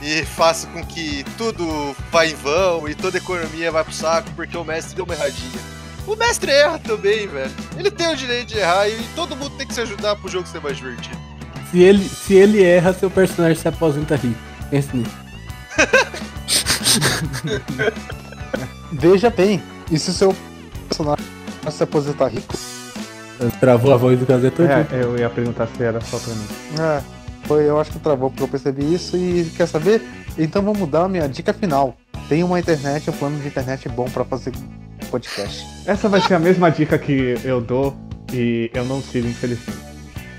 e 0.01 0.25
faça 0.25 0.67
com 0.67 0.83
que 0.83 1.23
tudo 1.37 1.95
vá 2.11 2.25
em 2.25 2.33
vão 2.33 2.89
e 2.89 2.95
toda 2.95 3.17
a 3.17 3.21
economia 3.21 3.71
vai 3.71 3.83
pro 3.83 3.93
saco 3.93 4.29
porque 4.35 4.57
o 4.57 4.63
mestre 4.63 4.95
deu 4.95 5.05
uma 5.05 5.13
erradinha. 5.13 5.59
O 6.07 6.15
mestre 6.15 6.51
erra 6.51 6.79
também, 6.79 7.27
velho. 7.27 7.51
Ele 7.77 7.91
tem 7.91 8.11
o 8.11 8.15
direito 8.15 8.47
de 8.47 8.57
errar 8.57 8.89
e 8.89 8.97
todo 9.15 9.35
mundo 9.35 9.51
tem 9.57 9.67
que 9.67 9.73
se 9.73 9.81
ajudar 9.81 10.15
pro 10.15 10.29
jogo 10.29 10.47
ser 10.47 10.59
mais 10.59 10.77
divertido. 10.77 11.17
Se 11.69 11.79
ele, 11.79 12.09
se 12.09 12.33
ele 12.33 12.63
erra, 12.63 12.91
seu 12.93 13.09
personagem 13.09 13.55
se 13.55 13.67
aposenta 13.67 14.15
rico. 14.15 14.39
Pense 14.69 14.89
nisso. 14.95 15.11
Veja 18.91 19.29
bem, 19.29 19.61
e 19.89 19.99
se 19.99 20.09
o 20.09 20.13
seu 20.13 20.35
personagem 20.87 21.25
se 21.69 21.83
aposentar 21.83 22.27
rico? 22.27 22.57
Travou 23.59 23.93
a 23.93 23.97
voz 23.97 24.19
do 24.19 24.25
Casé 24.25 24.49
todo. 24.49 24.69
É, 24.69 24.85
eu 24.91 25.17
ia 25.17 25.29
perguntar 25.29 25.67
se 25.67 25.83
era 25.83 26.01
só 26.01 26.17
pra 26.19 26.33
mim. 26.33 26.47
É, 26.79 27.01
foi, 27.45 27.67
eu 27.67 27.79
acho 27.79 27.91
que 27.91 27.99
travou 27.99 28.29
porque 28.29 28.43
eu 28.43 28.47
percebi 28.47 28.93
isso 28.93 29.17
e 29.17 29.51
quer 29.55 29.67
saber? 29.67 30.01
Então 30.37 30.61
vou 30.61 30.75
mudar 30.75 31.05
a 31.05 31.09
minha 31.09 31.27
dica 31.27 31.53
final. 31.53 31.95
Tem 32.29 32.43
uma 32.43 32.59
internet, 32.59 33.09
um 33.09 33.13
plano 33.13 33.39
de 33.39 33.47
internet 33.47 33.89
bom 33.89 34.05
pra 34.05 34.23
fazer 34.23 34.53
podcast. 35.09 35.65
Essa 35.85 36.07
vai 36.07 36.21
ser 36.21 36.35
a 36.35 36.39
mesma 36.39 36.69
dica 36.71 36.97
que 36.97 37.35
eu 37.43 37.59
dou 37.59 37.95
e 38.31 38.71
eu 38.73 38.85
não 38.85 39.01
sigo, 39.01 39.27
infelizmente. 39.27 39.77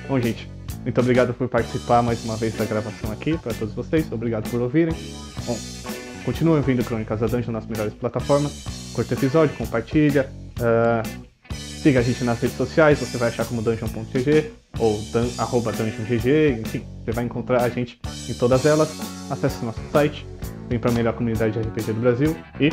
Bom, 0.09 0.18
gente, 0.18 0.50
muito 0.82 1.00
obrigado 1.00 1.34
por 1.34 1.48
participar 1.48 2.03
mais 2.03 2.24
uma 2.24 2.36
vez 2.36 2.55
da 2.55 2.64
gravação 2.64 3.12
aqui, 3.12 3.36
para 3.38 3.53
todos 3.55 3.74
vocês. 3.74 4.11
Obrigado 4.11 4.50
por 4.50 4.61
ouvirem. 4.61 4.94
Bom, 5.44 5.57
continuem 6.24 6.59
ouvindo 6.59 6.82
Crônicas 6.84 7.20
da 7.20 7.26
Dungeon 7.26 7.53
nas 7.53 7.66
melhores 7.66 7.94
plataformas. 7.94 8.64
Curta 8.94 9.14
o 9.14 9.18
episódio, 9.18 9.57
compartilha. 9.57 10.28
ah, 10.61 11.03
siga 11.83 11.99
a 11.99 12.03
gente 12.03 12.22
nas 12.22 12.41
redes 12.41 12.57
sociais, 12.57 13.01
você 13.01 13.18
vai 13.18 13.28
achar 13.28 13.45
como 13.45 13.61
dungeon.gg 13.61 14.53
ou 14.78 15.03
dan, 15.12 15.26
arroba 15.37 15.72
dungeongg, 15.72 16.61
enfim, 16.61 16.85
você 17.05 17.11
vai 17.11 17.24
encontrar 17.24 17.62
a 17.62 17.68
gente 17.68 18.01
em 18.28 18.35
todas 18.35 18.64
elas. 18.64 18.89
Acesse 19.28 19.62
o 19.62 19.66
nosso 19.66 19.80
site, 19.91 20.24
vem 20.68 20.78
para 20.78 20.91
a 20.91 20.95
melhor 20.95 21.12
comunidade 21.14 21.55
de 21.55 21.59
RPG 21.59 21.93
do 21.93 22.01
Brasil 22.01 22.37
e 22.61 22.70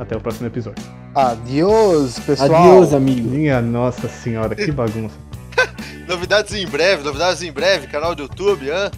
até 0.00 0.16
o 0.16 0.20
próximo 0.20 0.48
episódio. 0.48 0.84
Adiós, 1.14 2.18
pessoal! 2.18 2.54
Adeus, 2.54 2.92
amigo. 2.92 3.28
Minha 3.28 3.62
nossa 3.62 4.08
senhora, 4.08 4.54
que 4.56 4.70
bagunça. 4.72 5.14
Novidades 6.08 6.52
em 6.52 6.66
breve, 6.66 7.04
novidades 7.04 7.40
em 7.42 7.52
breve, 7.52 7.86
canal 7.86 8.16
do 8.16 8.22
YouTube, 8.24 8.68
hã? 8.68 8.90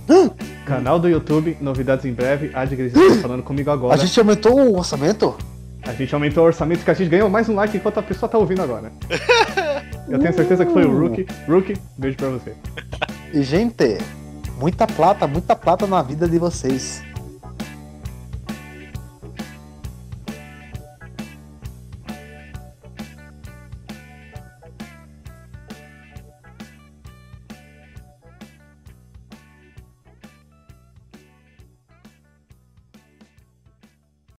Canal 0.65 0.99
do 0.99 1.11
YouTube, 1.11 1.59
novidades 1.61 2.07
em 2.07 2.13
breve. 2.13 2.51
A 2.55 2.63
Adgris 2.63 2.95
está 2.95 3.21
falando 3.21 3.43
comigo 3.43 3.71
agora. 3.71 3.95
A 3.95 3.99
gente 3.99 4.19
aumentou 4.19 4.59
o 4.59 4.79
orçamento? 4.79 5.37
A 5.85 5.93
gente 5.93 6.15
aumentou 6.15 6.45
o 6.45 6.47
orçamento 6.47 6.85
que 6.85 6.91
a 6.91 6.95
gente 6.95 7.09
ganhou 7.09 7.29
mais 7.29 7.49
um 7.49 7.55
like 7.55 7.77
enquanto 7.77 7.99
a 7.99 8.03
pessoa 8.03 8.29
tá 8.29 8.39
ouvindo 8.39 8.63
agora. 8.63 8.93
Eu 10.09 10.19
tenho 10.19 10.33
certeza 10.33 10.65
que 10.65 10.73
foi 10.73 10.85
o 10.85 10.99
Rookie. 10.99 11.27
Rookie, 11.49 11.77
beijo 11.99 12.17
pra 12.17 12.29
você. 12.29 12.55
E, 13.33 13.43
gente, 13.43 13.99
muita 14.59 14.87
plata, 14.87 15.27
muita 15.27 15.57
plata 15.57 15.87
na 15.87 16.03
vida 16.03 16.29
de 16.29 16.39
vocês. 16.39 17.03